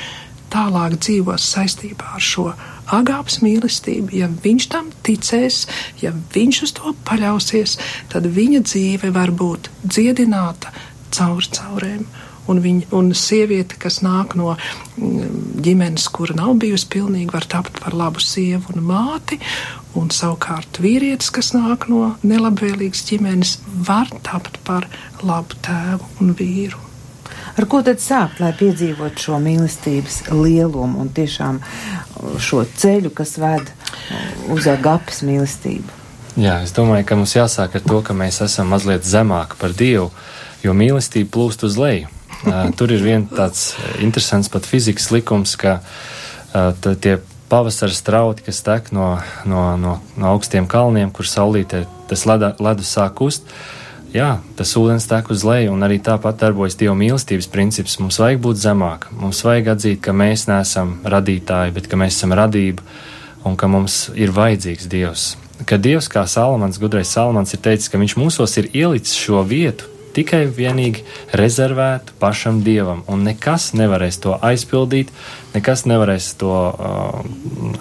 tālāk 0.51 0.99
dzīvos 0.99 1.47
saistībā 1.55 2.17
ar 2.19 2.25
šo 2.25 2.51
agāps 2.91 3.39
mīlestību, 3.45 4.17
ja 4.19 4.27
viņš 4.45 4.67
tam 4.73 4.89
ticēs, 5.07 5.63
ja 6.03 6.11
viņš 6.35 6.63
uz 6.67 6.75
to 6.81 6.95
paļausies, 7.07 7.77
tad 8.11 8.27
viņa 8.27 8.65
dzīve 8.67 9.13
var 9.15 9.31
būt 9.31 9.71
dziedināta 9.87 10.75
caur 11.15 11.47
caurēm 11.55 12.09
un, 12.51 12.61
viņa, 12.65 12.91
un 12.97 13.13
sieviete, 13.17 13.79
kas 13.81 14.01
nāk 14.05 14.37
no 14.39 14.55
mm, 14.55 15.63
ģimenes, 15.65 16.09
kura 16.15 16.37
nav 16.39 16.57
bijusi 16.63 16.89
pilnīga, 16.93 17.39
var 17.39 17.49
tapt 17.51 17.81
par 17.83 17.97
labu 17.97 18.23
sievu 18.25 18.75
un 18.75 18.85
māti, 18.91 19.41
un 19.99 20.13
savukārt 20.15 20.83
vīrietis, 20.83 21.33
kas 21.35 21.53
nāk 21.57 21.89
no 21.91 22.15
nelabvēlīgas 22.27 23.07
ģimenes, 23.11 23.57
var 23.87 24.13
tapt 24.27 24.61
par 24.67 24.89
labu 25.23 25.59
tēvu 25.65 26.15
un 26.21 26.35
vīru. 26.39 26.87
Ar 27.59 27.67
ko 27.69 27.81
tad 27.85 27.99
sākt, 28.01 28.39
lai 28.41 28.53
piedzīvot 28.57 29.19
šo 29.21 29.39
mīlestības 29.43 30.23
lielumu 30.31 31.03
un 31.03 31.11
tiešām 31.13 31.59
šo 32.41 32.63
ceļu, 32.65 33.11
kas 33.17 33.35
ved 33.43 33.73
uz 34.55 34.69
agapes 34.71 35.25
mīlestību? 35.27 35.99
Jā, 36.39 36.61
es 36.65 36.73
domāju, 36.73 37.05
ka 37.09 37.19
mums 37.19 37.35
jāsāk 37.35 37.75
ar 37.77 37.83
to, 37.85 37.99
ka 38.07 38.15
mēs 38.17 38.39
esam 38.45 38.71
mazliet 38.71 39.05
zemāki 39.05 39.59
par 39.61 39.75
Dievu, 39.77 40.09
jo 40.63 40.75
mīlestība 40.77 41.33
plūst 41.35 41.67
uz 41.67 41.77
leju. 41.81 42.09
Tur 42.77 42.93
ir 42.95 43.03
viens 43.05 43.29
tāds 43.29 43.75
interesants 44.01 44.49
pat 44.49 44.65
fizikas 44.69 45.11
likums, 45.13 45.57
ka 45.61 45.81
tie 47.03 47.19
pavasara 47.51 47.93
strauti, 47.93 48.47
kas 48.47 48.63
tek 48.63 48.93
no, 48.95 49.19
no, 49.45 49.77
no, 49.77 49.99
no 50.17 50.31
augstiem 50.31 50.69
kalniem, 50.71 51.11
kur 51.13 51.29
saulītē 51.29 51.85
tas 52.11 52.25
leda, 52.27 52.55
ledus 52.63 52.93
sāk 52.95 53.17
kust, 53.19 53.51
jā, 54.15 54.39
tas 54.59 54.73
ūdens 54.79 55.09
tek 55.11 55.29
uz 55.35 55.45
leju, 55.47 55.75
un 55.75 55.85
arī 55.87 55.99
tāpat 56.03 56.39
darbojas 56.41 56.79
Dieva 56.79 56.95
mīlestības 56.99 57.51
princips. 57.51 57.99
Mums 58.03 58.21
vajag 58.23 58.41
būt 58.47 58.63
zemāk, 58.63 59.11
mums 59.19 59.43
vajag 59.47 59.75
atzīt, 59.75 60.01
ka 60.07 60.15
mēs 60.17 60.47
neesam 60.51 60.97
radītāji, 61.05 61.75
bet 61.77 61.91
ka 61.91 61.99
mēs 62.01 62.17
esam 62.17 62.35
radība, 62.39 62.87
un 63.45 63.59
ka 63.59 63.71
mums 63.71 64.07
ir 64.15 64.35
vajadzīgs 64.37 64.91
Dievs. 64.91 65.31
Ka 65.69 65.77
Dievs, 65.77 66.09
kā 66.09 66.25
Salamans, 66.31 66.81
gudrais 66.81 67.11
Salamans, 67.11 67.53
ir 67.53 67.61
teicis, 67.63 67.91
ka 67.93 68.01
viņš 68.01 68.17
mūsos 68.17 68.57
ir 68.63 68.71
ielicis 68.73 69.19
šo 69.19 69.43
vietu, 69.45 69.91
tikai 70.17 70.45
vienīgi 70.55 71.05
rezervētu 71.39 72.17
pašam 72.21 72.61
dievam, 72.67 73.03
un 73.11 73.25
nekas 73.27 73.71
nevarēs 73.79 74.21
to 74.25 74.37
aizpildīt, 74.37 75.13
nekas 75.55 75.87
nevarēs 75.91 76.33
to 76.41 76.55
uh, 76.55 77.21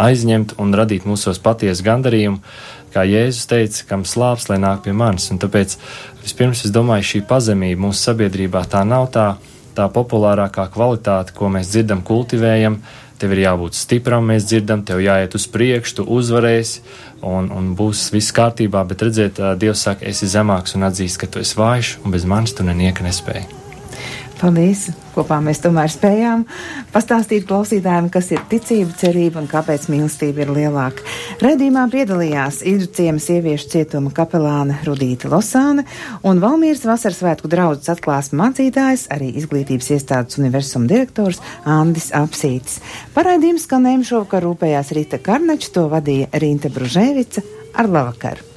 aizņemt 0.02 0.58
un 0.62 0.76
radīt 0.78 1.08
mūsos 1.10 1.42
patiesu 1.44 1.86
gandarījumu. 1.88 2.42
Kā 2.90 3.04
Jēzus 3.06 3.46
teica, 3.50 3.84
kam 3.92 4.06
slāps, 4.08 4.48
lai 4.50 4.58
nāk 4.62 4.82
pie 4.86 4.96
manis. 4.98 5.28
Un 5.30 5.38
tāpēc 5.42 5.76
vispirms 6.24 6.64
es 6.66 6.74
domāju, 6.74 7.06
šī 7.12 7.22
pazemība 7.30 7.84
mūsu 7.86 8.02
sabiedrībā 8.08 8.64
tā 8.72 8.82
nav 8.88 9.12
tā, 9.14 9.28
tā 9.78 9.86
populārākā 9.94 10.66
kvalitāte, 10.74 11.36
ko 11.38 11.52
mēs 11.54 11.70
dzirdam, 11.70 12.02
kultivējam. 12.06 12.80
Tev 13.20 13.36
ir 13.36 13.44
jābūt 13.44 13.76
stipram, 13.76 14.30
mēs 14.32 14.48
dzirdam, 14.48 14.86
tev 14.88 15.02
jāiet 15.04 15.36
uz 15.36 15.48
priekšu, 15.52 15.98
tu 16.00 16.08
uzvarēsi, 16.18 16.84
un, 17.28 17.52
un 17.52 17.74
būs 17.76 18.08
viss 18.16 18.36
kārtībā, 18.36 18.86
bet 18.88 19.04
redziet, 19.10 19.44
Dievs 19.60 19.84
saka, 19.90 20.08
esi 20.08 20.32
zemāks 20.32 20.80
un 20.80 20.88
atzīst, 20.88 21.20
ka 21.20 21.28
tu 21.28 21.44
esi 21.44 21.60
vājš, 21.60 21.98
un 22.04 22.16
bez 22.16 22.24
manis 22.24 22.56
tu 22.56 22.64
nenieka 22.64 23.04
nespēji. 23.04 23.59
Paldies! 24.40 24.86
Kopā 25.12 25.42
mēs 25.44 25.60
tomēr 25.60 25.90
spējām 25.92 26.46
pastāstīt 26.94 27.44
klausītājiem, 27.50 28.08
kas 28.14 28.30
ir 28.32 28.44
ticība, 28.48 28.94
cerība 28.96 29.42
un 29.42 29.50
kāpēc 29.52 29.90
mīlestība 29.92 30.46
ir 30.46 30.54
lielāka. 30.56 31.04
Redījumā 31.44 31.84
piedalījās 31.92 32.62
Idru 32.70 32.88
ciemas 32.96 33.28
sieviešu 33.28 33.68
cietuma 33.74 34.14
kapelāne 34.16 34.78
Rudīta 34.88 35.28
Losāne 35.34 35.84
un 36.24 36.40
Valmīras 36.40 36.86
vasaras 36.88 37.20
svētku 37.20 37.52
draudzes 37.52 37.92
atklāsmes 37.98 38.40
mācītājs, 38.40 39.08
arī 39.12 39.34
izglītības 39.42 39.92
iestādes 39.98 40.40
universuma 40.40 40.88
direktors 40.88 41.42
Andis 41.68 42.14
Apsītis. 42.16 42.80
Paraidījums 43.18 43.68
skanējumu 43.68 44.08
šovakar 44.08 44.48
rūpējās 44.48 44.94
Rita 44.96 45.20
Karnača, 45.20 45.74
to 45.76 45.90
vadīja 45.92 46.32
Rīta 46.40 46.72
Bružēvica 46.72 47.44
ar 47.76 47.92
labvakaru! 47.92 48.49